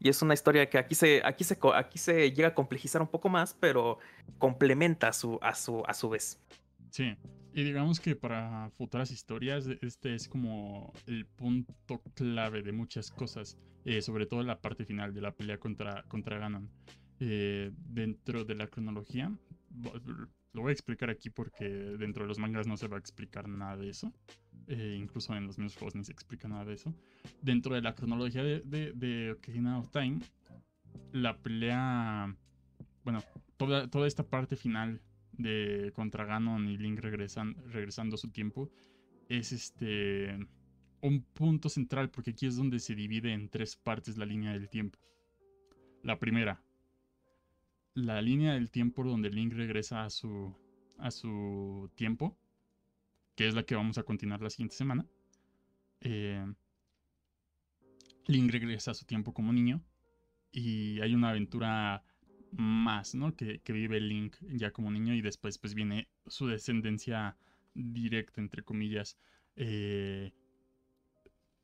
y 0.00 0.08
es 0.08 0.20
una 0.20 0.34
historia 0.34 0.68
que 0.68 0.78
aquí 0.78 0.96
se, 0.96 1.22
aquí 1.24 1.44
se, 1.44 1.56
aquí 1.72 1.98
se 1.98 2.32
llega 2.32 2.48
a 2.48 2.54
complejizar 2.54 3.00
un 3.00 3.06
poco 3.06 3.28
más, 3.28 3.54
pero 3.54 4.00
complementa 4.38 5.06
a 5.06 5.12
su, 5.12 5.38
a 5.40 5.54
su, 5.54 5.84
a 5.86 5.94
su 5.94 6.08
vez. 6.08 6.42
Sí, 6.90 7.16
y 7.54 7.62
digamos 7.62 8.00
que 8.00 8.16
para 8.16 8.68
futuras 8.70 9.12
historias, 9.12 9.68
este 9.80 10.14
es 10.16 10.28
como 10.28 10.92
el 11.06 11.24
punto 11.24 12.02
clave 12.14 12.62
de 12.62 12.72
muchas 12.72 13.12
cosas, 13.12 13.56
eh, 13.84 14.02
sobre 14.02 14.26
todo 14.26 14.42
la 14.42 14.60
parte 14.60 14.84
final 14.84 15.14
de 15.14 15.20
la 15.20 15.32
pelea 15.32 15.58
contra, 15.58 16.02
contra 16.08 16.38
Ganon. 16.38 16.68
Eh, 17.20 17.70
dentro 17.76 18.44
de 18.44 18.56
la 18.56 18.66
cronología, 18.66 19.32
lo 20.52 20.62
voy 20.62 20.70
a 20.70 20.72
explicar 20.72 21.10
aquí 21.10 21.30
porque 21.30 21.64
dentro 21.64 22.24
de 22.24 22.28
los 22.28 22.40
mangas 22.40 22.66
no 22.66 22.76
se 22.76 22.88
va 22.88 22.96
a 22.96 23.00
explicar 23.00 23.48
nada 23.48 23.76
de 23.76 23.88
eso. 23.88 24.12
Eh, 24.66 24.96
incluso 24.98 25.34
en 25.36 25.46
los 25.46 25.56
mismos 25.56 25.76
juegos 25.76 25.94
ni 25.94 26.04
se 26.04 26.12
explica 26.12 26.48
nada 26.48 26.64
de 26.64 26.74
eso. 26.74 26.92
Dentro 27.40 27.76
de 27.76 27.82
la 27.82 27.94
cronología 27.94 28.42
de, 28.42 28.62
de, 28.62 28.92
de 28.94 29.36
of 29.76 29.90
Time, 29.90 30.18
la 31.12 31.38
pelea. 31.38 32.34
Bueno, 33.04 33.22
toda, 33.56 33.88
toda 33.88 34.08
esta 34.08 34.24
parte 34.24 34.56
final 34.56 35.00
de 35.38 35.92
contra 35.94 36.24
Ganon 36.24 36.68
y 36.68 36.76
Link 36.76 37.00
regresan, 37.00 37.56
regresando 37.70 38.14
a 38.14 38.18
su 38.18 38.30
tiempo 38.30 38.70
es 39.28 39.52
este 39.52 40.38
un 41.00 41.22
punto 41.22 41.68
central 41.68 42.10
porque 42.10 42.30
aquí 42.30 42.46
es 42.46 42.56
donde 42.56 42.78
se 42.78 42.94
divide 42.94 43.32
en 43.32 43.48
tres 43.48 43.76
partes 43.76 44.16
la 44.16 44.24
línea 44.24 44.52
del 44.52 44.68
tiempo. 44.68 44.98
La 46.02 46.18
primera, 46.18 46.62
la 47.94 48.20
línea 48.22 48.54
del 48.54 48.70
tiempo 48.70 49.04
donde 49.04 49.30
Link 49.30 49.52
regresa 49.52 50.04
a 50.04 50.10
su 50.10 50.54
a 50.98 51.10
su 51.10 51.90
tiempo, 51.94 52.36
que 53.34 53.48
es 53.48 53.54
la 53.54 53.64
que 53.64 53.74
vamos 53.74 53.98
a 53.98 54.04
continuar 54.04 54.40
la 54.40 54.50
siguiente 54.50 54.76
semana. 54.76 55.06
Eh, 56.00 56.46
Link 58.26 58.50
regresa 58.50 58.92
a 58.92 58.94
su 58.94 59.04
tiempo 59.04 59.34
como 59.34 59.52
niño 59.52 59.82
y 60.52 61.00
hay 61.00 61.14
una 61.14 61.30
aventura 61.30 62.02
más, 62.56 63.14
¿no? 63.14 63.34
Que, 63.34 63.60
vive 63.68 64.00
Link 64.00 64.36
ya 64.48 64.70
como 64.70 64.90
niño 64.90 65.14
y 65.14 65.22
después 65.22 65.58
pues 65.58 65.74
viene 65.74 66.08
su 66.26 66.46
descendencia 66.46 67.36
directa, 67.74 68.40
entre 68.40 68.62
comillas. 68.62 69.16
Eh, 69.56 70.32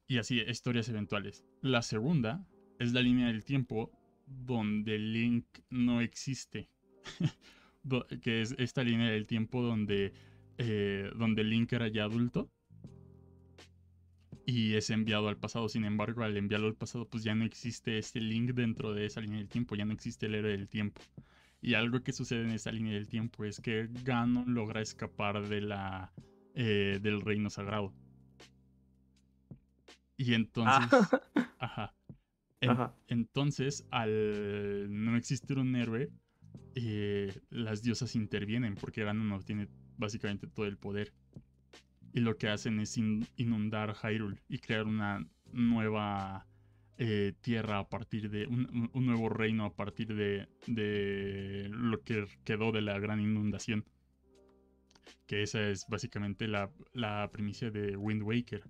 y 0.07 0.18
así, 0.18 0.41
historias 0.41 0.88
eventuales. 0.88 1.45
La 1.62 1.82
segunda 1.82 2.47
es 2.78 2.93
la 2.93 3.03
línea 3.03 3.28
del 3.28 3.45
tiempo 3.45 3.93
donde 4.26 4.99
Link 4.99 5.47
no 5.70 6.01
existe. 6.01 6.68
que 8.22 8.43
es 8.43 8.55
esta 8.59 8.84
línea 8.84 9.11
del 9.11 9.26
tiempo 9.26 9.62
donde, 9.62 10.12
eh, 10.59 11.11
donde 11.16 11.45
Link 11.45 11.72
era 11.72 11.88
ya 11.88 12.05
adulto 12.05 12.51
y 14.51 14.74
es 14.74 14.90
enviado 14.90 15.28
al 15.28 15.36
pasado. 15.36 15.68
Sin 15.68 15.84
embargo, 15.84 16.24
al 16.24 16.36
enviarlo 16.36 16.66
al 16.66 16.74
pasado, 16.74 17.09
pues 17.09 17.22
ya 17.22 17.34
no 17.36 17.44
existe 17.44 17.98
este 17.98 18.20
link 18.20 18.51
dentro 18.51 18.92
de 18.92 19.07
esa 19.07 19.20
línea 19.20 19.38
del 19.38 19.48
tiempo, 19.48 19.76
ya 19.76 19.84
no 19.84 19.92
existe 19.92 20.26
el 20.26 20.34
héroe 20.34 20.51
del 20.51 20.68
tiempo. 20.68 21.01
Y 21.62 21.74
algo 21.74 22.03
que 22.03 22.12
sucede 22.12 22.42
en 22.42 22.51
esa 22.51 22.72
línea 22.72 22.94
del 22.94 23.07
tiempo 23.07 23.44
es 23.44 23.61
que 23.61 23.88
Ganon 24.05 24.53
logra 24.53 24.80
escapar 24.80 25.46
de 25.46 25.61
la, 25.61 26.12
eh, 26.55 26.98
del 27.01 27.20
reino 27.20 27.48
sagrado. 27.48 27.94
Y 30.16 30.34
entonces... 30.34 30.88
Ah. 31.61 31.94
Ajá. 32.62 32.94
Entonces, 33.07 33.86
al 33.90 34.88
no 34.90 35.16
existir 35.16 35.59
un 35.59 35.76
héroe, 35.76 36.11
eh, 36.74 37.32
las 37.51 37.82
diosas 37.82 38.16
intervienen 38.16 38.74
porque 38.74 39.05
Ganon 39.05 39.28
no 39.28 39.40
tiene 39.40 39.68
básicamente 39.96 40.46
todo 40.46 40.66
el 40.66 40.76
poder 40.76 41.12
y 42.13 42.21
lo 42.21 42.37
que 42.37 42.49
hacen 42.49 42.81
es 42.81 42.97
inundar 42.97 43.95
Hyrule 43.95 44.41
y 44.49 44.59
crear 44.59 44.87
una 44.87 45.27
nueva 45.53 46.47
eh, 46.99 47.33
tierra 47.41 47.79
a 47.79 47.89
partir 47.89 48.31
de 48.31 48.47
un, 48.47 48.91
nuevo 48.93 49.29
reino 49.29 49.65
a 49.65 49.75
partir 49.75 50.15
de, 50.15 50.49
de, 50.67 51.69
lo 51.71 52.03
que 52.03 52.27
quedó 52.45 52.73
de 52.73 52.83
la 52.83 52.99
gran 52.99 53.21
inundación. 53.21 53.85
Que 55.27 55.43
esa 55.43 55.69
es 55.69 55.87
básicamente 55.89 56.49
la, 56.49 56.71
la 56.93 57.31
primicia 57.33 57.71
de 57.71 57.97
Wind 57.97 58.23
Waker. 58.23 58.63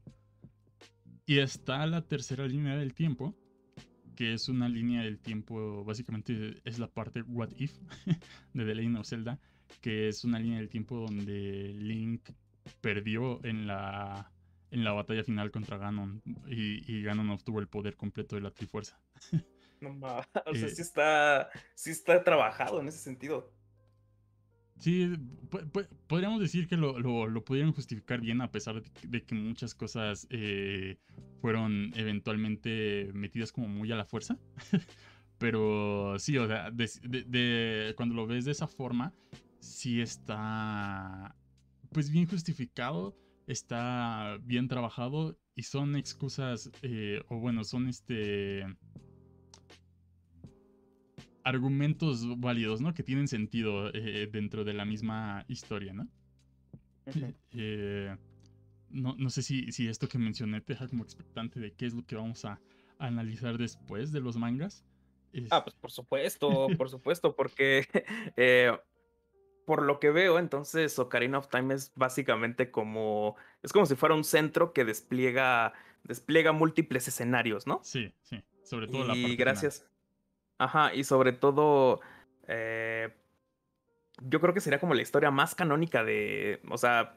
Y 1.26 1.38
está 1.38 1.86
la 1.86 2.03
tercera 2.03 2.47
línea 2.47 2.76
del 2.76 2.93
tiempo, 2.93 3.34
que 4.14 4.34
es 4.34 4.49
una 4.49 4.68
línea 4.68 5.03
del 5.03 5.18
tiempo, 5.18 5.84
básicamente 5.84 6.55
es 6.64 6.78
la 6.78 6.88
parte 6.88 7.22
What 7.22 7.51
If 7.57 7.72
de 8.53 8.64
The 8.64 8.74
Legend 8.74 8.99
of 8.99 9.07
Zelda, 9.07 9.41
que 9.80 10.09
es 10.09 10.24
una 10.24 10.38
línea 10.38 10.59
del 10.59 10.68
tiempo 10.68 10.99
donde 10.99 11.72
Link 11.74 12.28
perdió 12.80 13.44
en 13.44 13.66
la, 13.66 14.32
en 14.70 14.84
la 14.84 14.92
batalla 14.92 15.24
final 15.24 15.50
contra 15.50 15.78
Ganon 15.78 16.22
y, 16.46 17.02
Ganon 17.02 17.30
obtuvo 17.30 17.60
el 17.60 17.68
poder 17.68 17.96
completo 17.96 18.36
de 18.36 18.42
la 18.42 18.50
Trifuerza. 18.50 19.00
No 19.80 19.90
o 20.46 20.54
sea, 20.54 20.68
eh, 20.68 20.68
sí 20.68 20.82
está, 20.82 21.50
sí 21.74 21.90
está 21.90 22.22
trabajado 22.22 22.80
en 22.80 22.88
ese 22.88 22.98
sentido. 22.98 23.52
Sí, 24.80 25.12
podríamos 26.06 26.40
decir 26.40 26.66
que 26.66 26.76
lo, 26.78 26.98
lo, 26.98 27.44
pudieron 27.44 27.72
justificar 27.72 28.22
bien 28.22 28.40
a 28.40 28.50
pesar 28.50 28.82
de 29.02 29.22
que, 29.24 29.34
muchas 29.34 29.74
cosas 29.74 30.26
eh, 30.30 30.96
fueron 31.42 31.92
eventualmente 31.96 33.10
metidas 33.12 33.52
como 33.52 33.68
muy 33.68 33.92
a 33.92 33.96
la 33.96 34.06
fuerza. 34.06 34.38
Pero 35.38 36.18
sí, 36.18 36.38
o 36.38 36.46
sea, 36.46 36.70
de, 36.70 37.92
cuando 37.96 38.14
lo 38.14 38.26
ves 38.26 38.46
de 38.46 38.52
esa 38.52 38.66
forma, 38.66 39.12
sí 39.58 40.00
está 40.00 41.34
pues 41.93 42.11
bien 42.11 42.26
justificado, 42.26 43.16
está 43.47 44.38
bien 44.43 44.68
trabajado 44.68 45.38
y 45.55 45.62
son 45.62 45.97
excusas, 45.97 46.70
eh, 46.82 47.22
o 47.28 47.38
bueno, 47.38 47.64
son 47.64 47.88
este 47.88 48.64
argumentos 51.43 52.38
válidos, 52.38 52.80
¿no? 52.80 52.95
Que 52.95 53.03
tienen 53.03 53.26
sentido 53.26 53.93
eh, 53.95 54.28
dentro 54.30 54.64
de 54.64 54.74
la 54.74 54.84
misma 54.84 55.45
historia, 55.49 55.93
¿no? 55.93 56.09
Eh, 57.53 58.14
no, 58.91 59.16
no, 59.16 59.30
sé 59.30 59.43
si, 59.43 59.72
si, 59.72 59.88
esto 59.88 60.09
que 60.09 60.18
mencioné 60.18 60.61
te 60.61 60.74
deja 60.74 60.86
como 60.86 61.03
expectante 61.03 61.59
de 61.59 61.72
qué 61.72 61.86
es 61.86 61.95
lo 61.95 62.05
que 62.05 62.14
vamos 62.14 62.45
a, 62.45 62.61
analizar 62.99 63.57
después 63.57 64.12
de 64.12 64.20
los 64.20 64.36
mangas. 64.36 64.84
Ah, 65.51 65.64
pues 65.64 65.74
por 65.74 65.91
supuesto, 65.91 66.68
por 66.76 66.91
supuesto, 66.91 67.34
porque 67.34 67.86
por 69.64 69.82
lo 69.82 70.00
que 70.00 70.11
veo, 70.11 70.38
entonces 70.38 70.98
Ocarina 70.98 71.38
of 71.38 71.48
Time 71.48 71.74
es 71.74 71.92
básicamente 71.94 72.70
como. 72.70 73.36
Es 73.62 73.72
como 73.72 73.86
si 73.86 73.94
fuera 73.94 74.14
un 74.14 74.24
centro 74.24 74.72
que 74.72 74.84
despliega. 74.84 75.72
despliega 76.04 76.52
múltiples 76.52 77.08
escenarios, 77.08 77.66
¿no? 77.66 77.80
Sí, 77.82 78.12
sí. 78.22 78.42
Sobre 78.62 78.86
todo 78.86 79.04
y 79.04 79.06
la 79.06 79.14
parte. 79.14 79.36
gracias. 79.36 79.86
Ajá, 80.58 80.94
y 80.94 81.04
sobre 81.04 81.32
todo. 81.32 82.00
Eh, 82.48 83.14
yo 84.22 84.40
creo 84.40 84.52
que 84.52 84.61
sería 84.61 84.80
como 84.80 84.94
la 84.94 85.02
historia 85.02 85.30
más 85.30 85.54
canónica 85.54 86.04
de. 86.04 86.61
O 86.68 86.78
sea. 86.78 87.16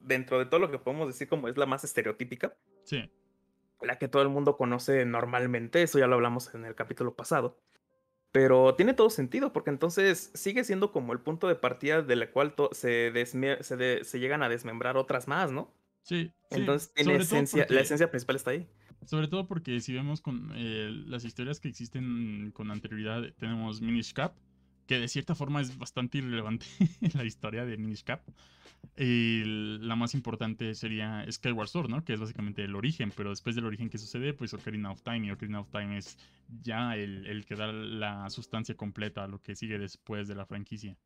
Dentro 0.00 0.38
de 0.38 0.46
todo 0.46 0.60
lo 0.60 0.70
que 0.70 0.78
podemos 0.78 1.08
decir 1.08 1.26
como 1.26 1.48
es 1.48 1.56
la 1.56 1.66
más 1.66 1.82
estereotípica. 1.82 2.54
Sí. 2.84 3.10
La 3.80 3.98
que 3.98 4.06
todo 4.06 4.22
el 4.22 4.28
mundo 4.28 4.56
conoce 4.56 5.04
normalmente. 5.04 5.82
Eso 5.82 5.98
ya 5.98 6.06
lo 6.06 6.14
hablamos 6.14 6.54
en 6.54 6.64
el 6.64 6.76
capítulo 6.76 7.14
pasado. 7.14 7.58
Pero 8.30 8.74
tiene 8.74 8.94
todo 8.94 9.08
sentido, 9.10 9.52
porque 9.52 9.70
entonces 9.70 10.30
sigue 10.34 10.62
siendo 10.64 10.92
como 10.92 11.12
el 11.12 11.20
punto 11.20 11.48
de 11.48 11.54
partida 11.54 12.02
de 12.02 12.16
la 12.16 12.30
cual 12.30 12.54
se, 12.72 13.12
se, 13.24 14.04
se, 14.04 14.20
llegan 14.20 14.42
a 14.42 14.48
desmembrar 14.48 14.96
otras 14.96 15.28
más, 15.28 15.50
¿no? 15.50 15.72
Sí. 16.02 16.30
Entonces 16.50 16.92
tiene 16.92 17.16
esencia, 17.16 17.66
la 17.68 17.80
esencia 17.80 18.10
principal 18.10 18.36
está 18.36 18.50
ahí. 18.50 18.68
Sobre 19.06 19.28
todo 19.28 19.46
porque 19.46 19.80
si 19.80 19.94
vemos 19.94 20.20
con 20.20 20.52
eh, 20.54 20.90
las 21.06 21.24
historias 21.24 21.60
que 21.60 21.68
existen 21.68 22.50
con 22.52 22.70
anterioridad, 22.70 23.22
tenemos 23.38 23.80
Minish 23.80 24.12
Cap, 24.12 24.34
que 24.88 24.98
de 24.98 25.06
cierta 25.06 25.34
forma 25.34 25.60
es 25.60 25.78
bastante 25.78 26.18
irrelevante 26.18 26.66
en 27.02 27.10
la 27.14 27.24
historia 27.24 27.64
de 27.64 27.76
Minish 27.76 28.02
Cap. 28.02 28.22
Y 28.96 29.42
la 29.44 29.96
más 29.96 30.14
importante 30.14 30.74
sería 30.74 31.24
Skyward 31.30 31.68
Sword, 31.68 31.90
¿no? 31.90 32.04
Que 32.04 32.14
es 32.14 32.20
básicamente 32.20 32.64
el 32.64 32.74
origen, 32.74 33.12
pero 33.14 33.30
después 33.30 33.54
del 33.54 33.66
origen 33.66 33.90
que 33.90 33.98
sucede, 33.98 34.32
pues 34.32 34.54
Ocarina 34.54 34.90
of 34.90 35.02
Time. 35.02 35.26
Y 35.26 35.30
Ocarina 35.30 35.60
of 35.60 35.68
Time 35.68 35.98
es 35.98 36.16
ya 36.62 36.96
el, 36.96 37.44
que 37.46 37.54
da 37.54 37.70
la 37.70 38.30
sustancia 38.30 38.76
completa 38.76 39.24
a 39.24 39.28
lo 39.28 39.42
que 39.42 39.54
sigue 39.54 39.78
después 39.78 40.26
de 40.26 40.34
la 40.34 40.46
franquicia. 40.46 40.96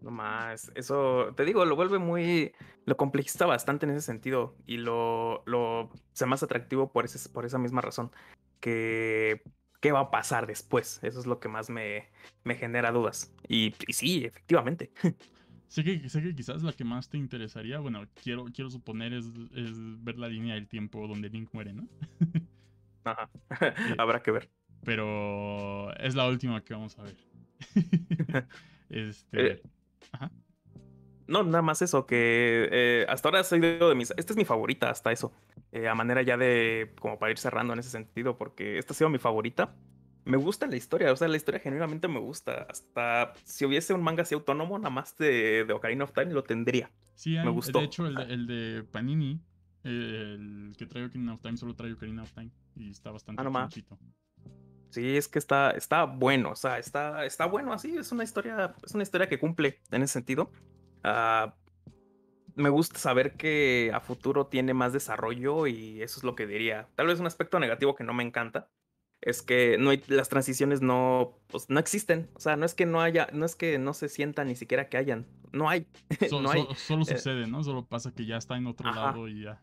No 0.00 0.10
más, 0.10 0.70
eso, 0.74 1.32
te 1.34 1.44
digo, 1.44 1.64
lo 1.64 1.76
vuelve 1.76 1.98
muy, 1.98 2.52
lo 2.84 2.96
complejiza 2.96 3.46
bastante 3.46 3.86
en 3.86 3.92
ese 3.92 4.02
sentido 4.02 4.56
y 4.66 4.76
lo, 4.76 5.42
lo 5.46 5.90
más 6.26 6.42
atractivo 6.42 6.92
por, 6.92 7.06
ese, 7.06 7.28
por 7.30 7.46
esa 7.46 7.58
misma 7.58 7.80
razón, 7.80 8.10
que 8.60 9.42
qué 9.80 9.92
va 9.92 10.00
a 10.00 10.10
pasar 10.10 10.46
después, 10.46 11.00
eso 11.02 11.20
es 11.20 11.26
lo 11.26 11.40
que 11.40 11.48
más 11.48 11.70
me, 11.70 12.08
me 12.44 12.54
genera 12.54 12.92
dudas. 12.92 13.32
Y, 13.48 13.74
y 13.86 13.92
sí, 13.92 14.24
efectivamente. 14.24 14.92
Sé 15.70 15.84
que, 15.84 16.08
sé 16.08 16.20
que 16.20 16.34
quizás 16.34 16.64
la 16.64 16.72
que 16.72 16.82
más 16.82 17.08
te 17.08 17.16
interesaría, 17.16 17.78
bueno, 17.78 18.04
quiero, 18.24 18.46
quiero 18.46 18.70
suponer 18.70 19.12
es, 19.12 19.26
ver 20.02 20.18
la 20.18 20.26
línea 20.26 20.56
del 20.56 20.66
tiempo 20.66 21.06
donde 21.06 21.28
Link 21.28 21.50
muere, 21.52 21.72
¿no? 21.72 21.86
Ajá, 23.04 23.30
habrá 23.96 24.20
que 24.20 24.32
ver. 24.32 24.50
Pero 24.82 25.94
es 25.98 26.16
la 26.16 26.26
última 26.26 26.60
que 26.64 26.74
vamos 26.74 26.98
a 26.98 27.04
ver. 27.04 27.16
este... 28.90 29.52
Eh, 29.52 29.62
Ajá. 30.10 30.32
No, 31.28 31.44
nada 31.44 31.62
más 31.62 31.80
eso, 31.82 32.04
que 32.04 32.68
eh, 32.72 33.06
hasta 33.08 33.28
ahora 33.28 33.44
soy 33.44 33.60
de 33.60 33.94
mis... 33.94 34.12
Esta 34.16 34.32
es 34.32 34.36
mi 34.36 34.44
favorita, 34.44 34.90
hasta 34.90 35.12
eso. 35.12 35.32
Eh, 35.72 35.88
a 35.88 35.94
manera 35.94 36.22
ya 36.22 36.36
de, 36.36 36.94
como 37.00 37.18
para 37.18 37.30
ir 37.30 37.38
cerrando 37.38 37.72
en 37.72 37.78
ese 37.78 37.90
sentido, 37.90 38.36
porque 38.36 38.78
esta 38.78 38.92
ha 38.92 38.96
sido 38.96 39.10
mi 39.10 39.18
favorita 39.18 39.74
me 40.24 40.36
gusta 40.36 40.66
la 40.66 40.76
historia, 40.76 41.12
o 41.12 41.16
sea, 41.16 41.28
la 41.28 41.36
historia 41.36 41.60
genuinamente 41.60 42.08
me 42.08 42.18
gusta. 42.18 42.66
Hasta 42.68 43.32
si 43.44 43.64
hubiese 43.64 43.94
un 43.94 44.02
manga 44.02 44.22
así 44.22 44.34
autónomo, 44.34 44.78
nada 44.78 44.90
más 44.90 45.16
de, 45.16 45.64
de 45.64 45.72
Ocarina 45.72 46.04
of 46.04 46.12
Time, 46.12 46.32
lo 46.32 46.42
tendría. 46.42 46.90
Sí, 47.14 47.36
me 47.36 47.50
gustó. 47.50 47.78
De 47.78 47.86
hecho, 47.86 48.06
el 48.06 48.46
de, 48.46 48.84
Panini, 48.90 49.40
el 49.82 50.74
que 50.78 50.86
trae 50.86 51.04
Ocarina 51.04 51.34
of 51.34 51.40
Time, 51.40 51.56
solo 51.56 51.74
trae 51.74 51.92
Ocarina 51.92 52.22
of 52.22 52.32
Time. 52.32 52.50
Y 52.76 52.90
está 52.90 53.10
bastante 53.10 53.42
ah, 53.44 53.68
Sí, 54.90 55.16
es 55.16 55.28
que 55.28 55.38
está, 55.38 55.70
está 55.70 56.04
bueno, 56.04 56.50
o 56.50 56.56
sea, 56.56 56.78
está, 56.78 57.24
está 57.24 57.46
bueno 57.46 57.72
así, 57.72 57.96
es 57.96 58.10
una 58.10 58.24
historia, 58.24 58.74
es 58.84 58.92
una 58.92 59.04
historia 59.04 59.28
que 59.28 59.38
cumple 59.38 59.80
en 59.90 60.02
ese 60.02 60.14
sentido. 60.14 60.50
Ah, 61.04 61.54
me 62.60 62.68
gusta 62.68 62.98
saber 62.98 63.34
que 63.34 63.90
a 63.92 64.00
futuro 64.00 64.46
tiene 64.46 64.74
más 64.74 64.92
desarrollo 64.92 65.66
y 65.66 66.02
eso 66.02 66.18
es 66.18 66.24
lo 66.24 66.34
que 66.34 66.46
diría. 66.46 66.88
Tal 66.94 67.06
vez 67.06 67.20
un 67.20 67.26
aspecto 67.26 67.58
negativo 67.58 67.94
que 67.94 68.04
no 68.04 68.14
me 68.14 68.22
encanta, 68.22 68.68
es 69.20 69.42
que 69.42 69.76
no 69.78 69.90
hay, 69.90 70.02
las 70.08 70.28
transiciones 70.28 70.80
no, 70.80 71.38
pues, 71.48 71.68
no 71.68 71.78
existen. 71.78 72.30
O 72.34 72.40
sea, 72.40 72.56
no 72.56 72.64
es 72.64 72.74
que 72.74 72.86
no 72.86 73.00
haya, 73.00 73.28
no 73.32 73.44
es 73.44 73.54
que 73.54 73.78
no 73.78 73.92
se 73.92 74.08
sientan 74.08 74.48
ni 74.48 74.56
siquiera 74.56 74.88
que 74.88 74.96
hayan. 74.96 75.26
No 75.52 75.68
hay. 75.68 75.86
no 76.30 76.50
hay. 76.50 76.66
solo 76.76 77.02
eh, 77.02 77.16
sucede, 77.16 77.46
¿no? 77.46 77.62
Solo 77.62 77.84
pasa 77.84 78.12
que 78.14 78.26
ya 78.26 78.36
está 78.36 78.56
en 78.56 78.66
otro 78.66 78.90
lado 78.92 79.28
y 79.28 79.42
ya. 79.42 79.62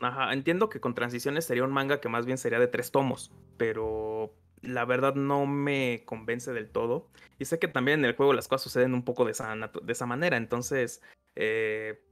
Ajá, 0.00 0.32
entiendo 0.34 0.68
que 0.68 0.80
con 0.80 0.94
transiciones 0.94 1.46
sería 1.46 1.64
un 1.64 1.72
manga 1.72 2.00
que 2.00 2.08
más 2.08 2.26
bien 2.26 2.36
sería 2.36 2.58
de 2.58 2.68
tres 2.68 2.90
tomos, 2.90 3.32
pero 3.56 4.34
la 4.66 4.84
verdad 4.84 5.14
no 5.14 5.46
me 5.46 6.02
convence 6.04 6.52
del 6.52 6.68
todo. 6.68 7.08
Y 7.38 7.44
sé 7.44 7.58
que 7.58 7.68
también 7.68 8.00
en 8.00 8.04
el 8.06 8.16
juego 8.16 8.32
las 8.32 8.48
cosas 8.48 8.62
suceden 8.62 8.94
un 8.94 9.04
poco 9.04 9.24
de 9.24 9.32
esa, 9.32 9.54
de 9.54 9.92
esa 9.92 10.06
manera, 10.06 10.36
entonces 10.36 11.02
eh, 11.34 12.02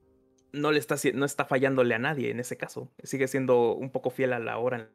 no 0.53 0.73
le 0.73 0.79
está, 0.79 0.97
no 1.15 1.25
está 1.25 1.45
fallándole 1.45 1.95
a 1.95 1.99
nadie 1.99 2.31
en 2.31 2.41
ese 2.41 2.57
caso. 2.57 2.91
Sigue 3.03 3.29
siendo 3.29 3.73
un 3.73 3.91
poco 3.91 4.11
fiel 4.11 4.33
a 4.33 4.39
la 4.39 4.59
hora 4.59 4.89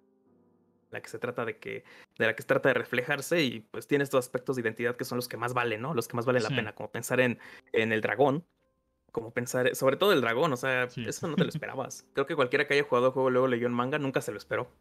la 0.92 1.02
que 1.02 1.10
se 1.10 1.20
trata 1.20 1.46
de 1.46 1.58
que, 1.58 1.84
de 2.18 2.26
la 2.26 2.36
que 2.36 2.42
se 2.42 2.48
trata 2.48 2.70
de 2.70 2.74
reflejarse 2.74 3.44
y 3.44 3.60
pues 3.60 3.88
tiene 3.88 4.04
estos 4.04 4.26
aspectos 4.26 4.56
de 4.56 4.64
identidad 4.64 4.96
que 4.96 5.06
son 5.06 5.18
los 5.18 5.28
que 5.28 5.38
más 5.38 5.54
valen, 5.54 5.82
¿no? 5.82 5.94
Los 5.94 6.08
que 6.08 6.16
más 6.16 6.26
valen 6.26 6.44
la 6.44 6.50
pena, 6.50 6.74
como 6.74 6.92
pensar 6.92 7.20
en, 7.20 7.40
en 7.74 7.92
el 7.92 8.02
dragón, 8.02 8.46
como 9.12 9.32
pensar, 9.32 9.76
sobre 9.76 9.98
todo 9.98 10.14
el 10.14 10.22
dragón, 10.22 10.52
o 10.54 10.58
sea, 10.58 10.86
eso 10.86 11.28
no 11.28 11.36
te 11.36 11.44
lo 11.44 11.50
esperabas. 11.50 12.08
Creo 12.14 12.26
que 12.26 12.36
cualquiera 12.36 12.68
que 12.68 12.74
haya 12.74 12.84
jugado 12.84 13.08
el 13.08 13.14
juego 13.14 13.30
luego 13.30 13.48
leyó 13.48 13.68
en 13.68 13.74
manga 13.74 14.00
nunca 14.00 14.22
se 14.22 14.32
lo 14.32 14.38
esperó. 14.38 14.72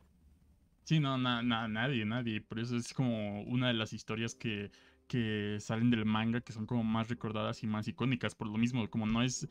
Sí, 0.89 1.01
no, 1.01 1.18
nadie, 1.18 2.07
nadie. 2.07 2.41
Por 2.41 2.59
eso 2.59 2.74
es 2.74 2.95
como 2.95 3.43
una 3.43 3.68
de 3.68 3.74
las 3.74 3.93
historias 3.93 4.34
que, 4.34 4.70
que 5.07 5.59
salen 5.61 5.91
del 5.91 6.07
manga 6.07 6.41
que 6.41 6.55
son 6.55 6.64
como 6.64 6.82
más 6.82 7.11
recordadas 7.11 7.62
y 7.62 7.66
más 7.66 7.86
icónicas. 7.89 8.34
Por 8.34 8.47
lo 8.49 8.57
mismo, 8.57 8.89
como 8.89 9.05
no 9.05 9.22
es 9.22 9.47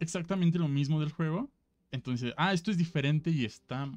exactamente 0.00 0.58
lo 0.58 0.68
mismo 0.68 0.98
del 0.98 1.12
juego. 1.12 1.50
Entonces, 1.90 2.32
ah, 2.38 2.54
esto 2.54 2.70
es 2.70 2.78
diferente 2.78 3.28
y 3.28 3.44
está 3.44 3.92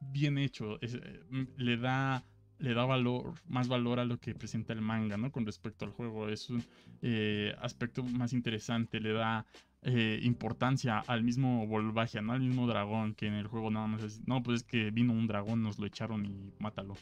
bien 0.00 0.36
hecho. 0.36 0.80
Eh, 0.82 1.20
le 1.58 1.76
da 1.76 2.24
le 2.58 2.74
da 2.74 2.84
valor, 2.84 3.34
más 3.48 3.68
valor 3.68 4.00
a 4.00 4.04
lo 4.04 4.18
que 4.18 4.34
presenta 4.34 4.72
el 4.72 4.80
manga, 4.80 5.16
¿no? 5.16 5.30
Con 5.30 5.46
respecto 5.46 5.84
al 5.84 5.92
juego. 5.92 6.28
Es 6.28 6.50
un 6.50 6.64
eh, 7.02 7.54
aspecto 7.60 8.02
más 8.02 8.32
interesante, 8.32 9.00
le 9.00 9.12
da 9.12 9.46
eh, 9.82 10.20
importancia 10.22 11.00
al 11.00 11.22
mismo 11.22 11.66
Volvagia, 11.66 12.22
¿no? 12.22 12.32
Al 12.32 12.40
mismo 12.40 12.66
dragón, 12.66 13.14
que 13.14 13.26
en 13.26 13.34
el 13.34 13.46
juego 13.46 13.70
nada 13.70 13.86
más 13.86 14.02
es, 14.02 14.26
no, 14.26 14.42
pues 14.42 14.62
es 14.62 14.66
que 14.66 14.90
vino 14.90 15.12
un 15.12 15.26
dragón, 15.26 15.62
nos 15.62 15.78
lo 15.78 15.86
echaron 15.86 16.24
y 16.26 16.52
mátalo. 16.58 16.94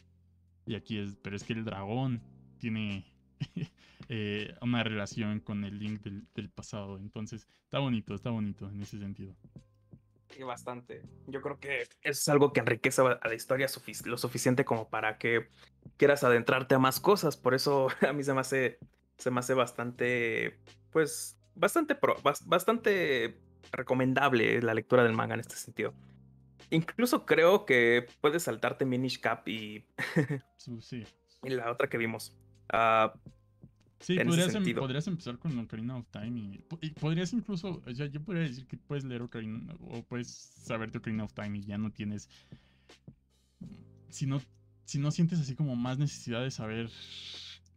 Y 0.66 0.74
aquí 0.74 0.98
es, 0.98 1.16
pero 1.22 1.36
es 1.36 1.44
que 1.44 1.52
el 1.52 1.64
dragón 1.64 2.22
tiene 2.59 3.05
una 4.61 4.82
relación 4.82 5.40
con 5.40 5.64
el 5.64 5.78
link 5.78 6.02
del, 6.02 6.26
del 6.34 6.50
pasado. 6.50 6.98
Entonces, 6.98 7.46
está 7.64 7.78
bonito, 7.78 8.14
está 8.14 8.30
bonito 8.30 8.70
en 8.70 8.80
ese 8.80 8.98
sentido 8.98 9.34
bastante. 10.45 11.03
Yo 11.27 11.41
creo 11.41 11.59
que 11.61 11.87
es 12.03 12.29
algo 12.29 12.53
que 12.53 12.61
enriquece 12.61 13.03
a 13.03 13.29
la 13.29 13.35
historia 13.35 13.68
lo 14.05 14.18
suficiente 14.18 14.64
como 14.64 14.89
para 14.89 15.18
que 15.18 15.49
quieras 15.97 16.25
adentrarte 16.25 16.75
a 16.75 16.79
más 16.79 17.01
cosas. 17.01 17.37
Por 17.37 17.55
eso 17.55 17.89
a 18.09 18.12
mí 18.12 18.25
se 18.25 18.35
me 18.35 18.41
hace, 18.41 18.79
se 19.18 19.31
me 19.31 19.41
hace 19.41 19.55
bastante, 19.55 20.59
pues, 20.91 21.39
bastante, 21.55 21.97
bastante 22.47 23.39
recomendable 23.72 24.61
la 24.62 24.75
lectura 24.75 25.05
del 25.05 25.12
manga 25.12 25.35
en 25.35 25.41
este 25.41 25.57
sentido. 25.57 25.95
Incluso 26.70 27.27
creo 27.27 27.66
que 27.66 28.07
puedes 28.20 28.45
saltarte 28.45 28.85
Minish 28.85 29.20
Cap 29.20 29.47
y, 29.49 29.87
sí. 30.81 31.05
y 31.43 31.51
la 31.51 31.70
otra 31.70 31.89
que 31.89 31.99
vimos. 31.99 32.37
Uh, 32.72 33.16
Sí, 34.05 34.18
podrías, 34.18 34.55
em, 34.55 34.74
podrías, 34.74 35.07
empezar 35.07 35.38
con 35.38 35.59
Ocarina 35.59 35.96
of 35.96 36.07
Time 36.11 36.59
y, 36.82 36.90
podrías 36.90 37.32
incluso, 37.32 37.82
o 37.86 37.94
sea, 37.94 38.05
yo 38.05 38.22
podría 38.22 38.42
decir 38.42 38.66
que 38.66 38.76
puedes 38.76 39.02
leer 39.02 39.22
Ocarina 39.22 39.74
o 39.80 40.02
puedes 40.02 40.28
saberte 40.28 40.98
Ocarina 40.98 41.24
of 41.24 41.32
Time 41.32 41.57
y 41.57 41.64
ya 41.64 41.78
no 41.78 41.90
tienes, 41.90 42.28
si 44.11 44.26
no, 44.26 44.42
si 44.84 44.98
no 44.98 45.11
sientes 45.11 45.40
así 45.40 45.55
como 45.55 45.74
más 45.74 45.96
necesidad 45.96 46.42
de 46.42 46.50
saber 46.50 46.90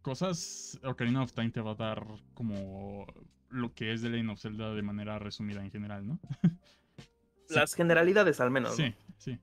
cosas, 0.02 0.78
Ocarina 0.84 1.22
of 1.22 1.32
Time 1.32 1.48
te 1.48 1.62
va 1.62 1.70
a 1.70 1.76
dar 1.76 2.06
como 2.34 3.06
lo 3.48 3.72
que 3.72 3.94
es 3.94 4.02
The 4.02 4.10
Legend 4.10 4.30
of 4.30 4.40
Zelda 4.40 4.74
de 4.74 4.82
manera 4.82 5.18
resumida 5.18 5.64
en 5.64 5.70
general, 5.70 6.06
¿no? 6.06 6.20
Las 7.48 7.72
generalidades 7.72 8.38
al 8.40 8.50
menos. 8.50 8.76
Sí, 8.76 8.94
sí. 9.16 9.38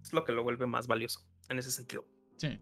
Es 0.00 0.14
lo 0.14 0.24
que 0.24 0.32
lo 0.32 0.42
vuelve 0.42 0.66
más 0.66 0.86
valioso 0.86 1.20
en 1.50 1.58
ese 1.58 1.70
sentido. 1.70 2.06
Sí. 2.38 2.58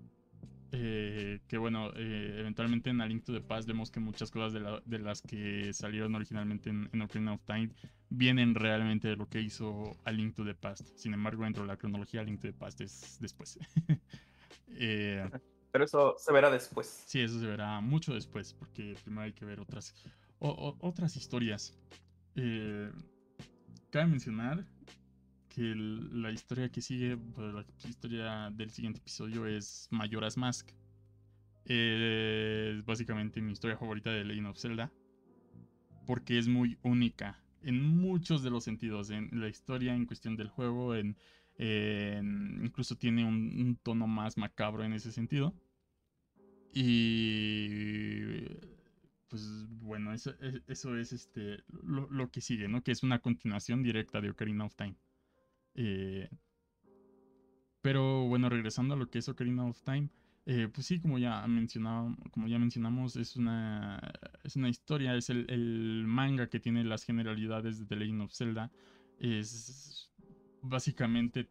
Eh, 0.72 1.40
que 1.46 1.58
bueno, 1.58 1.90
eh, 1.94 2.36
eventualmente 2.38 2.90
en 2.90 3.00
A 3.00 3.06
Link 3.06 3.24
to 3.24 3.32
the 3.32 3.40
Past 3.40 3.68
vemos 3.68 3.90
que 3.90 4.00
muchas 4.00 4.30
cosas 4.30 4.52
de, 4.52 4.98
las 4.98 5.22
que 5.22 5.72
salieron 5.72 6.14
originalmente 6.14 6.70
en, 6.70 7.00
Ocarina 7.00 7.34
of 7.34 7.42
Time 7.44 7.70
vienen 8.08 8.54
realmente 8.54 9.08
de 9.08 9.16
lo 9.16 9.28
que 9.28 9.40
hizo 9.40 9.96
A 10.04 10.10
Link 10.10 10.34
to 10.34 10.44
the 10.44 10.54
Past. 10.54 10.88
Sin 10.96 11.14
embargo, 11.14 11.44
dentro 11.44 11.62
de 11.62 11.68
la 11.68 11.76
cronología, 11.76 12.20
A 12.20 12.24
Link 12.24 12.40
to 12.40 12.48
the 12.48 12.52
Past 12.52 12.80
es 12.80 13.18
después. 13.20 13.58
Eh, 14.78 15.26
Pero 15.72 15.84
eso 15.84 16.16
se 16.18 16.32
verá 16.32 16.50
después. 16.50 17.04
Sí, 17.06 17.20
eso 17.20 17.40
se 17.40 17.46
verá 17.46 17.80
mucho 17.80 18.12
después, 18.12 18.52
porque 18.52 18.94
primero 19.02 19.22
hay 19.22 19.32
que 19.32 19.44
ver 19.44 19.60
otras, 19.60 19.94
otras 20.38 21.16
historias. 21.16 21.78
cabe 23.90 24.06
mencionar 24.06 24.66
la 25.56 26.30
historia 26.30 26.70
que 26.70 26.82
sigue, 26.82 27.16
pues, 27.16 27.54
la 27.54 27.64
historia 27.88 28.50
del 28.50 28.70
siguiente 28.70 29.00
episodio 29.00 29.46
es 29.46 29.88
Mayoras 29.90 30.36
Mask. 30.36 30.70
es 31.64 32.84
básicamente 32.84 33.40
mi 33.40 33.52
historia 33.52 33.76
favorita 33.76 34.10
de 34.10 34.24
Legend 34.24 34.48
of 34.48 34.58
Zelda. 34.58 34.92
Porque 36.06 36.38
es 36.38 36.46
muy 36.46 36.78
única 36.82 37.42
en 37.62 37.82
muchos 37.82 38.42
de 38.42 38.50
los 38.50 38.64
sentidos. 38.64 39.10
En 39.10 39.28
la 39.32 39.48
historia, 39.48 39.94
en 39.94 40.06
cuestión 40.06 40.36
del 40.36 40.48
juego, 40.48 40.94
en, 40.94 41.16
incluso 41.58 42.96
tiene 42.96 43.24
un, 43.24 43.78
tono 43.82 44.06
más 44.06 44.36
macabro 44.36 44.84
en 44.84 44.92
ese 44.92 45.12
sentido. 45.12 45.54
Y 46.72 48.44
pues 49.28 49.66
bueno, 49.68 50.12
eso, 50.12 50.34
es 50.38 51.12
este 51.12 51.64
lo, 51.82 52.08
lo, 52.10 52.30
que 52.30 52.40
sigue, 52.40 52.68
¿no? 52.68 52.82
Que 52.82 52.92
es 52.92 53.02
una 53.02 53.18
continuación 53.18 53.82
directa 53.82 54.20
de 54.20 54.30
Ocarina 54.30 54.64
of 54.64 54.76
Time. 54.76 54.94
Eh, 55.76 56.28
Pero 57.82 58.26
bueno, 58.26 58.48
regresando 58.48 58.94
a 58.94 58.96
lo 58.96 59.08
que 59.10 59.18
es 59.18 59.28
Ocarina 59.28 59.64
of 59.64 59.80
Time, 59.82 60.08
eh, 60.46 60.68
pues 60.72 60.86
sí, 60.86 61.00
como 61.00 61.18
ya, 61.18 61.46
mencionaba, 61.46 62.16
como 62.30 62.48
ya 62.48 62.58
mencionamos, 62.58 63.16
es 63.16 63.36
una, 63.36 64.00
es 64.42 64.56
una 64.56 64.68
historia, 64.68 65.14
es 65.14 65.28
el, 65.30 66.04
manga 66.06 66.48
que 66.48 66.60
tiene 66.60 66.84
las 66.84 67.04
generalidades 67.04 67.78
de 67.78 67.86
The 67.86 67.96
Legend 67.96 68.22
of 68.22 68.32
Zelda. 68.32 68.72
Es 69.20 70.10
básicamente 70.62 71.48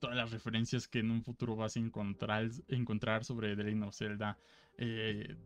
todas 0.00 0.16
las 0.16 0.30
referencias 0.30 0.88
que 0.88 1.00
en 1.00 1.10
un 1.10 1.22
futuro 1.22 1.56
vas 1.56 1.76
a 1.76 1.80
encontrar, 1.80 2.48
encontrar 2.68 3.24
sobre 3.24 3.56
The 3.56 3.64
Legend 3.64 3.84
of 3.84 3.96
Zelda. 3.96 4.38
Eh, 4.76 5.36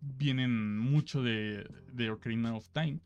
vienen 0.00 0.78
mucho 0.78 1.22
de, 1.22 1.64
Ocarina 2.10 2.54
of 2.54 2.68
Time. 2.70 3.00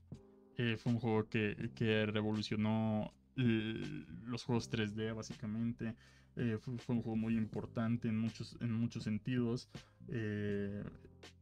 Fue 0.78 0.92
un 0.92 0.98
juego 0.98 1.28
que, 1.28 1.70
que 1.74 2.06
revolucionó 2.06 3.12
los 3.36 4.44
juegos 4.44 4.70
3D 4.70 5.14
básicamente. 5.14 5.94
Eh, 6.36 6.58
fue, 6.60 6.74
un 6.94 7.02
juego 7.02 7.16
muy 7.16 7.36
importante 7.36 8.08
en 8.08 8.18
muchos, 8.18 8.58
en 8.60 8.70
muchos 8.72 9.04
sentidos, 9.04 9.70
eh, 10.08 10.84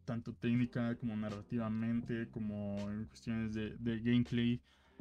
tanto 0.05 0.33
técnica 0.35 0.95
como 0.97 1.17
narrativamente, 1.17 2.29
como 2.31 2.79
en 2.91 3.07
cuestiones 3.07 3.55
de, 3.55 4.01
gameplay. 4.01 4.61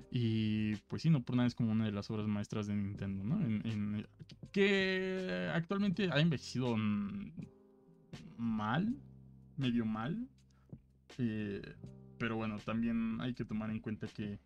Y 0.09 0.75
pues 0.87 1.03
sí, 1.03 1.11
no 1.11 1.21
por 1.21 1.35
nada 1.35 1.47
es 1.47 1.53
como 1.53 1.71
una 1.71 1.85
de 1.85 1.91
las 1.91 2.09
obras 2.09 2.27
maestras 2.27 2.65
de 2.65 2.75
Nintendo, 2.75 3.23
¿no? 3.23 3.39
Que 4.51 5.51
actualmente 5.53 6.09
ha 6.11 6.19
envejecido 6.19 6.75
mal, 8.37 8.95
medio 9.57 9.85
mal. 9.85 10.27
Eh, 11.19 11.61
pero 12.17 12.35
bueno, 12.35 12.57
también 12.65 13.21
hay 13.21 13.35
que 13.35 13.45
tomar 13.45 13.69
en 13.69 13.79
cuenta 13.79 14.07
que 14.07 14.39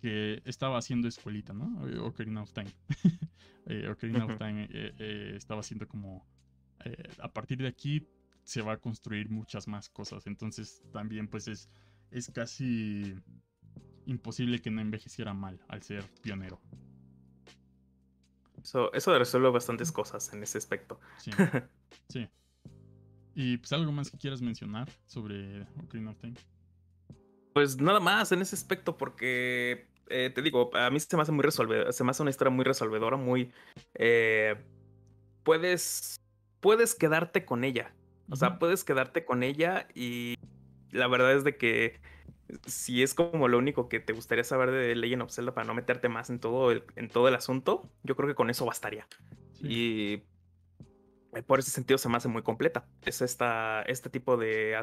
que 0.00 0.42
estaba 0.44 0.78
haciendo 0.78 1.08
escuelita, 1.08 1.52
¿no? 1.52 1.88
Eh, 1.88 1.98
Ocarina 1.98 2.42
of 2.42 2.52
Time. 2.52 2.72
eh, 3.66 3.88
Ocarina 3.88 4.24
of 4.24 4.38
Time 4.38 4.64
eh, 4.64 4.94
eh, 4.98 5.32
estaba 5.36 5.60
haciendo 5.60 5.86
como... 5.86 6.26
a 7.18 7.32
partir 7.32 7.58
de 7.58 7.68
aquí 7.68 8.06
se 8.44 8.62
va 8.62 8.72
a 8.72 8.76
construir 8.78 9.28
muchas 9.28 9.66
más 9.68 9.88
cosas. 9.88 10.26
Entonces 10.26 10.82
también 10.92 11.28
pues 11.28 11.48
es, 11.48 11.68
es 12.10 12.30
casi 12.30 13.14
imposible 14.06 14.60
que 14.60 14.70
no 14.70 14.80
envejeciera 14.80 15.34
mal 15.34 15.60
al 15.68 15.82
ser 15.82 16.04
pionero. 16.22 16.60
Eso, 18.62 18.92
eso 18.92 19.18
resuelve 19.18 19.50
bastantes 19.50 19.92
cosas 19.92 20.32
en 20.32 20.42
ese 20.42 20.58
aspecto. 20.58 20.98
Sí. 21.18 21.30
sí. 22.08 22.28
Y 23.34 23.58
pues 23.58 23.72
algo 23.72 23.92
más 23.92 24.10
que 24.10 24.18
quieras 24.18 24.40
mencionar 24.40 24.88
sobre 25.06 25.62
Ocarina 25.82 26.10
of 26.10 26.18
Time. 26.18 26.34
Pues 27.58 27.80
nada 27.80 27.98
más 27.98 28.30
en 28.30 28.40
ese 28.40 28.54
aspecto, 28.54 28.96
porque 28.96 29.88
eh, 30.10 30.30
te 30.32 30.42
digo, 30.42 30.70
a 30.76 30.90
mí 30.90 31.00
se 31.00 31.16
me 31.16 31.22
hace 31.22 31.32
muy 31.32 31.42
resolvedora, 31.42 31.90
se 31.90 32.04
me 32.04 32.12
hace 32.12 32.22
una 32.22 32.30
historia 32.30 32.52
muy 32.52 32.64
resolvedora, 32.64 33.16
muy. 33.16 33.50
Eh, 33.94 34.54
puedes. 35.42 36.20
Puedes 36.60 36.94
quedarte 36.94 37.44
con 37.44 37.64
ella. 37.64 37.92
O 38.30 38.36
sea, 38.36 38.60
puedes 38.60 38.84
quedarte 38.84 39.24
con 39.24 39.42
ella 39.42 39.88
y 39.92 40.36
la 40.92 41.08
verdad 41.08 41.32
es 41.32 41.42
de 41.42 41.56
que 41.56 42.00
si 42.64 43.02
es 43.02 43.12
como 43.12 43.48
lo 43.48 43.58
único 43.58 43.88
que 43.88 43.98
te 43.98 44.12
gustaría 44.12 44.44
saber 44.44 44.70
de 44.70 44.94
Legend 44.94 45.22
of 45.22 45.32
Zelda 45.32 45.52
para 45.52 45.66
no 45.66 45.74
meterte 45.74 46.08
más 46.08 46.30
en 46.30 46.38
todo 46.38 46.70
el, 46.70 46.84
en 46.94 47.08
todo 47.08 47.26
el 47.26 47.34
asunto, 47.34 47.90
yo 48.04 48.14
creo 48.14 48.28
que 48.28 48.36
con 48.36 48.50
eso 48.50 48.66
bastaría. 48.66 49.04
Y 49.60 50.22
por 51.48 51.58
ese 51.58 51.72
sentido 51.72 51.98
se 51.98 52.08
me 52.08 52.18
hace 52.18 52.28
muy 52.28 52.42
completa. 52.42 52.86
Es 53.02 53.20
esta, 53.20 53.82
este 53.82 54.10
tipo 54.10 54.36
de... 54.36 54.80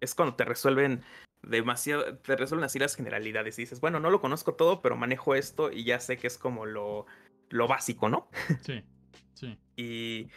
Es 0.00 0.14
cuando 0.14 0.34
te 0.34 0.46
resuelven 0.46 1.02
demasiado, 1.48 2.16
te 2.18 2.36
resuelven 2.36 2.64
así 2.64 2.78
las 2.78 2.94
generalidades 2.94 3.58
y 3.58 3.62
dices, 3.62 3.80
bueno, 3.80 4.00
no 4.00 4.10
lo 4.10 4.20
conozco 4.20 4.54
todo, 4.54 4.82
pero 4.82 4.96
manejo 4.96 5.34
esto 5.34 5.70
y 5.70 5.84
ya 5.84 6.00
sé 6.00 6.16
que 6.16 6.26
es 6.26 6.38
como 6.38 6.66
lo, 6.66 7.06
lo 7.50 7.68
básico, 7.68 8.08
¿no? 8.08 8.28
Sí, 8.62 8.82
sí. 9.34 9.58
y 9.76 10.28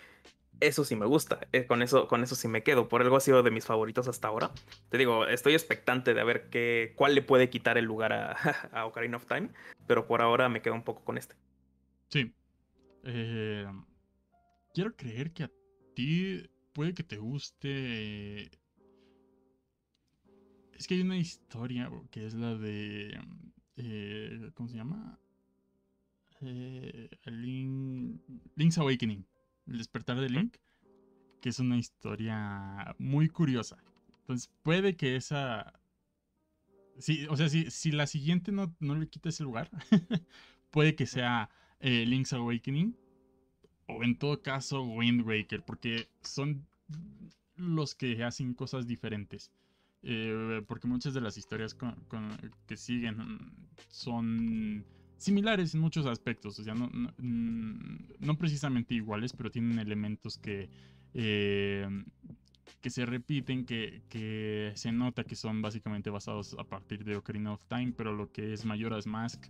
eso 0.59 0.83
sí 0.83 0.95
me 0.95 1.05
gusta, 1.05 1.39
eh, 1.51 1.65
con, 1.67 1.81
eso, 1.81 2.07
con 2.07 2.23
eso 2.23 2.35
sí 2.35 2.47
me 2.47 2.63
quedo, 2.63 2.87
por 2.87 3.01
algo 3.01 3.17
ha 3.17 3.21
sido 3.21 3.43
de 3.43 3.51
mis 3.51 3.65
favoritos 3.65 4.07
hasta 4.07 4.27
ahora. 4.27 4.51
Te 4.89 4.97
digo, 4.97 5.27
estoy 5.27 5.53
expectante 5.53 6.13
de 6.13 6.23
ver 6.23 6.49
qué, 6.49 6.93
cuál 6.95 7.15
le 7.15 7.21
puede 7.21 7.49
quitar 7.49 7.77
el 7.77 7.85
lugar 7.85 8.13
a, 8.13 8.31
a 8.71 8.85
Ocarina 8.85 9.17
of 9.17 9.25
Time, 9.25 9.49
pero 9.85 10.07
por 10.07 10.21
ahora 10.21 10.49
me 10.49 10.61
quedo 10.61 10.73
un 10.73 10.83
poco 10.83 11.03
con 11.03 11.17
este. 11.17 11.35
Sí. 12.09 12.33
Eh, 13.03 13.67
quiero 14.73 14.95
creer 14.95 15.31
que 15.31 15.43
a 15.43 15.51
ti 15.95 16.49
puede 16.73 16.93
que 16.93 17.03
te 17.03 17.17
guste 17.17 18.49
es 20.77 20.87
que 20.87 20.95
hay 20.95 21.01
una 21.01 21.17
historia 21.17 21.91
que 22.11 22.25
es 22.25 22.33
la 22.35 22.55
de. 22.55 23.19
Eh, 23.77 24.51
¿Cómo 24.53 24.69
se 24.69 24.77
llama? 24.77 25.19
Eh, 26.41 27.09
Link's 28.55 28.77
Awakening. 28.77 29.25
El 29.65 29.77
despertar 29.79 30.19
de 30.19 30.29
Link. 30.29 30.57
Que 31.41 31.49
es 31.49 31.59
una 31.59 31.77
historia 31.77 32.95
muy 32.99 33.27
curiosa. 33.27 33.77
Entonces, 34.19 34.51
puede 34.61 34.95
que 34.95 35.15
esa. 35.15 35.79
Sí, 36.99 37.25
o 37.29 37.37
sea, 37.37 37.49
si, 37.49 37.69
si 37.69 37.91
la 37.91 38.07
siguiente 38.07 38.51
no, 38.51 38.75
no 38.79 38.95
le 38.95 39.07
quita 39.07 39.29
ese 39.29 39.43
lugar, 39.43 39.69
puede 40.71 40.95
que 40.95 41.05
sea 41.05 41.49
eh, 41.79 42.05
Link's 42.05 42.33
Awakening. 42.33 42.95
O 43.87 44.03
en 44.03 44.17
todo 44.17 44.43
caso, 44.43 44.83
Wind 44.83 45.21
Waker. 45.25 45.63
Porque 45.63 46.09
son 46.21 46.67
los 47.55 47.95
que 47.95 48.23
hacen 48.23 48.53
cosas 48.53 48.85
diferentes. 48.85 49.51
Eh, 50.03 50.61
porque 50.67 50.87
muchas 50.87 51.13
de 51.13 51.21
las 51.21 51.37
historias 51.37 51.75
que 52.65 52.77
siguen 52.77 53.17
son 53.89 54.85
similares 55.17 55.73
en 55.73 55.81
muchos 55.81 56.05
aspectos, 56.05 56.59
o 56.59 56.63
sea, 56.63 56.75
no, 56.75 56.87
mm, 57.17 58.37
precisamente 58.37 58.93
iguales, 58.93 59.33
pero 59.33 59.49
tienen 59.49 59.79
elementos 59.79 60.37
que, 60.37 60.69
eh, 61.13 61.87
que 62.81 62.89
se 62.89 63.05
repiten, 63.05 63.65
que, 63.65 64.71
se 64.75 64.91
nota 64.91 65.23
que 65.23 65.35
son 65.35 65.61
básicamente 65.61 66.09
basados 66.09 66.55
a 66.59 66.63
partir 66.63 67.03
de 67.03 67.15
Ocarina 67.15 67.53
of 67.53 67.65
Time, 67.65 67.93
pero 67.97 68.13
lo 68.13 68.31
que 68.31 68.53
es 68.53 68.65
Majora's 68.65 69.07
Mask, 69.07 69.47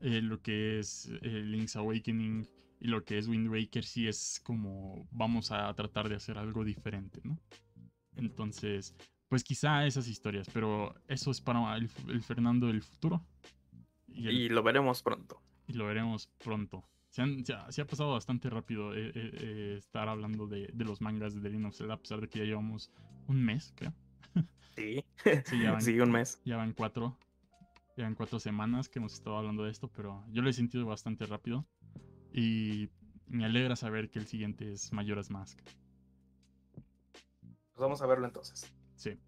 eh, 0.00 0.22
lo 0.22 0.40
que 0.40 0.78
es 0.78 1.10
Link's 1.22 1.76
Awakening 1.76 2.48
y 2.80 2.88
lo 2.88 3.04
que 3.04 3.18
es 3.18 3.28
Wind 3.28 3.48
Waker 3.48 3.84
sí 3.84 4.08
es 4.08 4.40
como 4.42 5.06
vamos 5.10 5.52
a 5.52 5.72
tratar 5.74 6.08
de 6.08 6.16
hacer 6.16 6.38
algo 6.38 6.64
diferente, 6.64 7.20
¿no? 7.22 7.38
Entonces, 8.16 8.94
pues 9.30 9.44
quizá 9.44 9.86
esas 9.86 10.08
historias, 10.08 10.50
pero 10.52 10.92
eso 11.06 11.30
es 11.30 11.40
para 11.40 11.76
el, 11.76 11.88
Fernando 12.20 12.66
del 12.66 12.82
futuro. 12.82 13.24
Y, 14.08 14.48
lo 14.48 14.60
veremos 14.64 15.04
pronto. 15.04 15.40
Y 15.68 15.74
lo 15.74 15.86
veremos 15.86 16.26
pronto. 16.42 16.84
Se, 17.10 17.22
ha, 17.22 17.86
pasado 17.86 18.10
bastante 18.10 18.50
rápido 18.50 18.92
eh, 18.92 19.12
eh, 19.14 19.30
eh, 19.32 19.74
estar 19.78 20.08
hablando 20.08 20.48
de, 20.48 20.68
los 20.74 21.00
mangas 21.00 21.34
de 21.34 21.40
The 21.42 21.48
Legend 21.48 21.66
of 21.66 21.76
Zelda, 21.76 21.94
a 21.94 22.00
pesar 22.00 22.20
de 22.20 22.28
que 22.28 22.40
ya 22.40 22.44
llevamos 22.44 22.90
un 23.28 23.44
mes, 23.44 23.72
creo. 23.76 23.94
Sí, 24.74 25.04
sí, 25.78 26.00
un 26.00 26.10
mes. 26.10 26.40
Ya 26.44 26.56
van 26.56 26.72
cuatro, 26.72 27.16
ya 27.96 28.04
van 28.04 28.16
cuatro 28.16 28.40
semanas 28.40 28.88
que 28.88 28.98
hemos 28.98 29.14
estado 29.14 29.36
hablando 29.36 29.62
de 29.62 29.70
esto, 29.70 29.86
pero 29.94 30.24
yo 30.32 30.42
lo 30.42 30.50
he 30.50 30.52
sentido 30.52 30.86
bastante 30.86 31.24
rápido. 31.24 31.64
Y 32.32 32.90
me 33.28 33.44
alegra 33.44 33.76
saber 33.76 34.10
que 34.10 34.18
el 34.18 34.26
siguiente 34.26 34.72
es 34.72 34.92
Mayoras 34.92 35.30
Mask. 35.30 35.60
Pues 36.72 37.76
vamos 37.76 38.02
a 38.02 38.06
verlo 38.06 38.26
entonces. 38.26 38.72
Sí. 39.00 39.18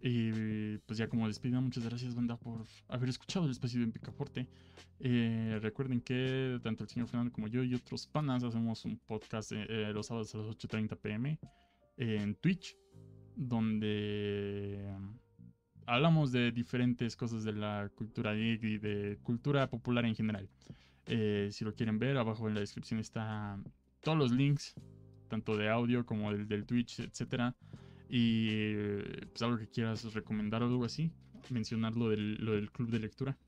Y 0.00 0.78
pues 0.78 0.98
ya 0.98 1.08
como 1.08 1.28
despedida, 1.28 1.60
muchas 1.60 1.84
gracias, 1.84 2.12
banda, 2.16 2.36
por 2.36 2.64
haber 2.88 3.08
escuchado 3.08 3.44
el 3.44 3.52
espacio 3.52 3.78
de 3.78 3.86
Picaporte. 3.86 4.48
Eh, 4.98 5.60
recuerden 5.62 6.00
que 6.00 6.58
tanto 6.60 6.82
el 6.82 6.90
señor 6.90 7.06
Fernando 7.06 7.32
como 7.32 7.46
yo 7.46 7.62
y 7.62 7.72
otros 7.74 8.08
panas 8.08 8.42
hacemos 8.42 8.84
un 8.84 8.98
podcast 8.98 9.52
eh, 9.52 9.64
eh, 9.68 9.92
los 9.94 10.08
sábados 10.08 10.34
a 10.34 10.38
las 10.38 10.48
8.30 10.48 10.96
pm 10.96 11.38
en 11.98 12.34
Twitch, 12.34 12.76
donde 13.36 14.92
hablamos 15.86 16.32
de 16.32 16.50
diferentes 16.50 17.14
cosas 17.14 17.44
de 17.44 17.52
la 17.52 17.88
cultura 17.94 18.34
y 18.34 18.56
de 18.78 19.20
cultura 19.22 19.70
popular 19.70 20.04
en 20.04 20.16
general. 20.16 20.48
si 21.06 21.64
lo 21.64 21.74
quieren 21.76 22.00
ver, 22.00 22.16
abajo 22.16 22.48
en 22.48 22.54
la 22.54 22.60
descripción 22.60 22.98
está 22.98 23.56
todos 24.00 24.18
los 24.18 24.32
links, 24.32 24.74
tanto 25.28 25.56
de 25.56 25.68
audio 25.68 26.04
como 26.04 26.32
del, 26.32 26.48
del 26.48 26.66
Twitch, 26.66 26.98
etcétera. 26.98 27.54
Y 28.14 28.74
pues 29.30 29.40
algo 29.40 29.56
que 29.56 29.68
quieras 29.68 30.12
recomendar 30.12 30.62
o 30.62 30.66
algo 30.66 30.84
así, 30.84 31.10
mencionar 31.48 31.96
lo 31.96 32.10
del, 32.10 32.34
lo 32.44 32.52
del 32.52 32.70
club 32.70 32.90
de 32.90 32.98
lectura. 32.98 33.38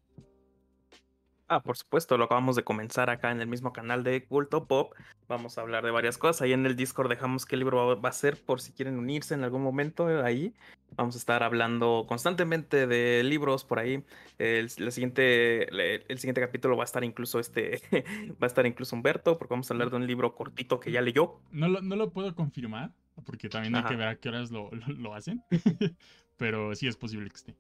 Ah, 1.49 1.63
por 1.63 1.77
supuesto, 1.77 2.17
lo 2.17 2.25
acabamos 2.25 2.57
de 2.57 2.65
comenzar 2.65 3.11
acá 3.11 3.31
en 3.31 3.43
el 3.43 3.47
mismo 3.47 3.75
canal 3.75 4.03
de 4.03 4.25
Culto 4.25 4.67
Pop. 4.67 4.95
Vamos 5.29 5.59
a 5.59 5.61
hablar 5.61 5.85
de 5.85 5.91
varias 5.91 6.17
cosas. 6.17 6.41
Ahí 6.41 6.55
en 6.55 6.65
el 6.65 6.77
Discord 6.77 7.11
dejamos 7.11 7.45
qué 7.45 7.59
libro 7.59 8.01
va 8.01 8.09
a 8.09 8.13
ser 8.13 8.43
por 8.43 8.63
si 8.63 8.73
quieren 8.73 8.99
unirse 8.99 9.35
en 9.35 9.45
algún 9.45 9.63
momento 9.63 10.07
ahí. 10.25 10.55
Vamos 10.97 11.15
a 11.17 11.19
estar 11.19 11.43
hablando 11.43 12.05
constantemente 12.09 12.87
de 12.87 13.23
libros 13.25 13.65
por 13.65 13.79
ahí. 13.79 14.05
El, 14.39 14.71
siguiente, 14.71 15.69
el, 15.69 16.19
siguiente 16.19 16.41
capítulo 16.41 16.77
va 16.77 16.85
a 16.85 16.87
estar 16.87 17.05
incluso 17.05 17.41
este, 17.41 17.83
va 18.43 18.45
a 18.45 18.47
estar 18.47 18.67
incluso 18.67 18.95
Humberto, 18.95 19.39
porque 19.39 19.53
vamos 19.53 19.71
a 19.71 19.75
hablar 19.75 19.91
de 19.91 19.97
un 19.97 20.07
libro 20.07 20.35
cortito 20.35 20.81
que 20.81 20.93
ya 20.93 21.01
leyó. 21.01 21.41
No 21.51 21.69
lo, 21.69 21.81
no 21.81 21.97
lo 21.97 22.13
puedo 22.13 22.35
confirmar, 22.35 22.93
porque 23.25 23.49
también 23.49 23.75
hay 23.75 23.85
que 23.85 23.97
ver 23.97 24.09
a 24.09 24.17
qué 24.17 24.29
horas 24.29 24.51
lo, 24.51 24.71
lo, 24.71 25.15
hacen. 25.15 25.43
Pero 26.37 26.75
sí 26.75 26.87
es 26.87 26.97
posible 26.97 27.29
que 27.31 27.37
esté. 27.37 27.57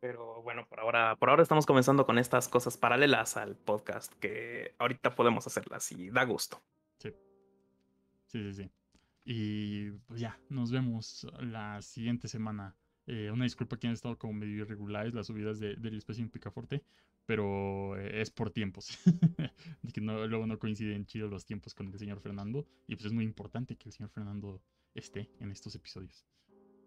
Pero 0.00 0.42
bueno, 0.42 0.66
por 0.66 0.80
ahora, 0.80 1.16
por 1.16 1.30
ahora 1.30 1.42
estamos 1.42 1.66
comenzando 1.66 2.06
con 2.06 2.18
estas 2.18 2.48
cosas 2.48 2.76
paralelas 2.78 3.36
al 3.36 3.54
podcast 3.56 4.12
que 4.14 4.74
ahorita 4.78 5.14
podemos 5.14 5.46
hacerlas 5.46 5.92
y 5.92 6.10
da 6.10 6.24
gusto. 6.24 6.62
Sí. 6.98 7.10
Sí, 8.28 8.52
sí, 8.52 8.52
sí. 8.54 8.70
Y 9.24 9.90
pues 10.06 10.20
ya, 10.20 10.38
nos 10.48 10.70
vemos 10.70 11.26
la 11.40 11.80
siguiente 11.82 12.28
semana. 12.28 12.74
Eh, 13.06 13.30
una 13.30 13.44
disculpa 13.44 13.76
que 13.78 13.86
han 13.86 13.92
estado 13.92 14.18
como 14.18 14.34
medio 14.34 14.62
irregulares 14.62 15.14
las 15.14 15.26
subidas 15.26 15.58
de, 15.58 15.74
del 15.76 15.98
espacio 15.98 16.22
en 16.22 16.30
Picaforte, 16.30 16.84
pero 17.26 17.98
eh, 17.98 18.20
es 18.20 18.30
por 18.30 18.50
tiempos. 18.50 18.98
de 19.82 19.92
que 19.92 20.00
no, 20.00 20.26
luego 20.26 20.46
no 20.46 20.58
coinciden 20.58 21.06
chido 21.06 21.28
los 21.28 21.44
tiempos 21.44 21.74
con 21.74 21.88
el 21.88 21.98
señor 21.98 22.20
Fernando. 22.20 22.66
Y 22.86 22.96
pues 22.96 23.06
es 23.06 23.12
muy 23.12 23.24
importante 23.24 23.76
que 23.76 23.88
el 23.88 23.92
señor 23.92 24.10
Fernando 24.10 24.62
esté 24.94 25.30
en 25.40 25.50
estos 25.50 25.74
episodios. 25.74 26.26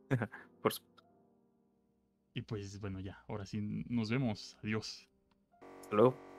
por 0.61 0.73
supuesto. 0.73 1.03
Y 2.33 2.41
pues 2.41 2.79
bueno, 2.79 2.99
ya, 2.99 3.23
ahora 3.27 3.45
sí 3.45 3.61
nos 3.61 4.09
vemos. 4.09 4.57
Adiós. 4.63 5.07
Hasta 5.81 5.95
luego. 5.95 6.32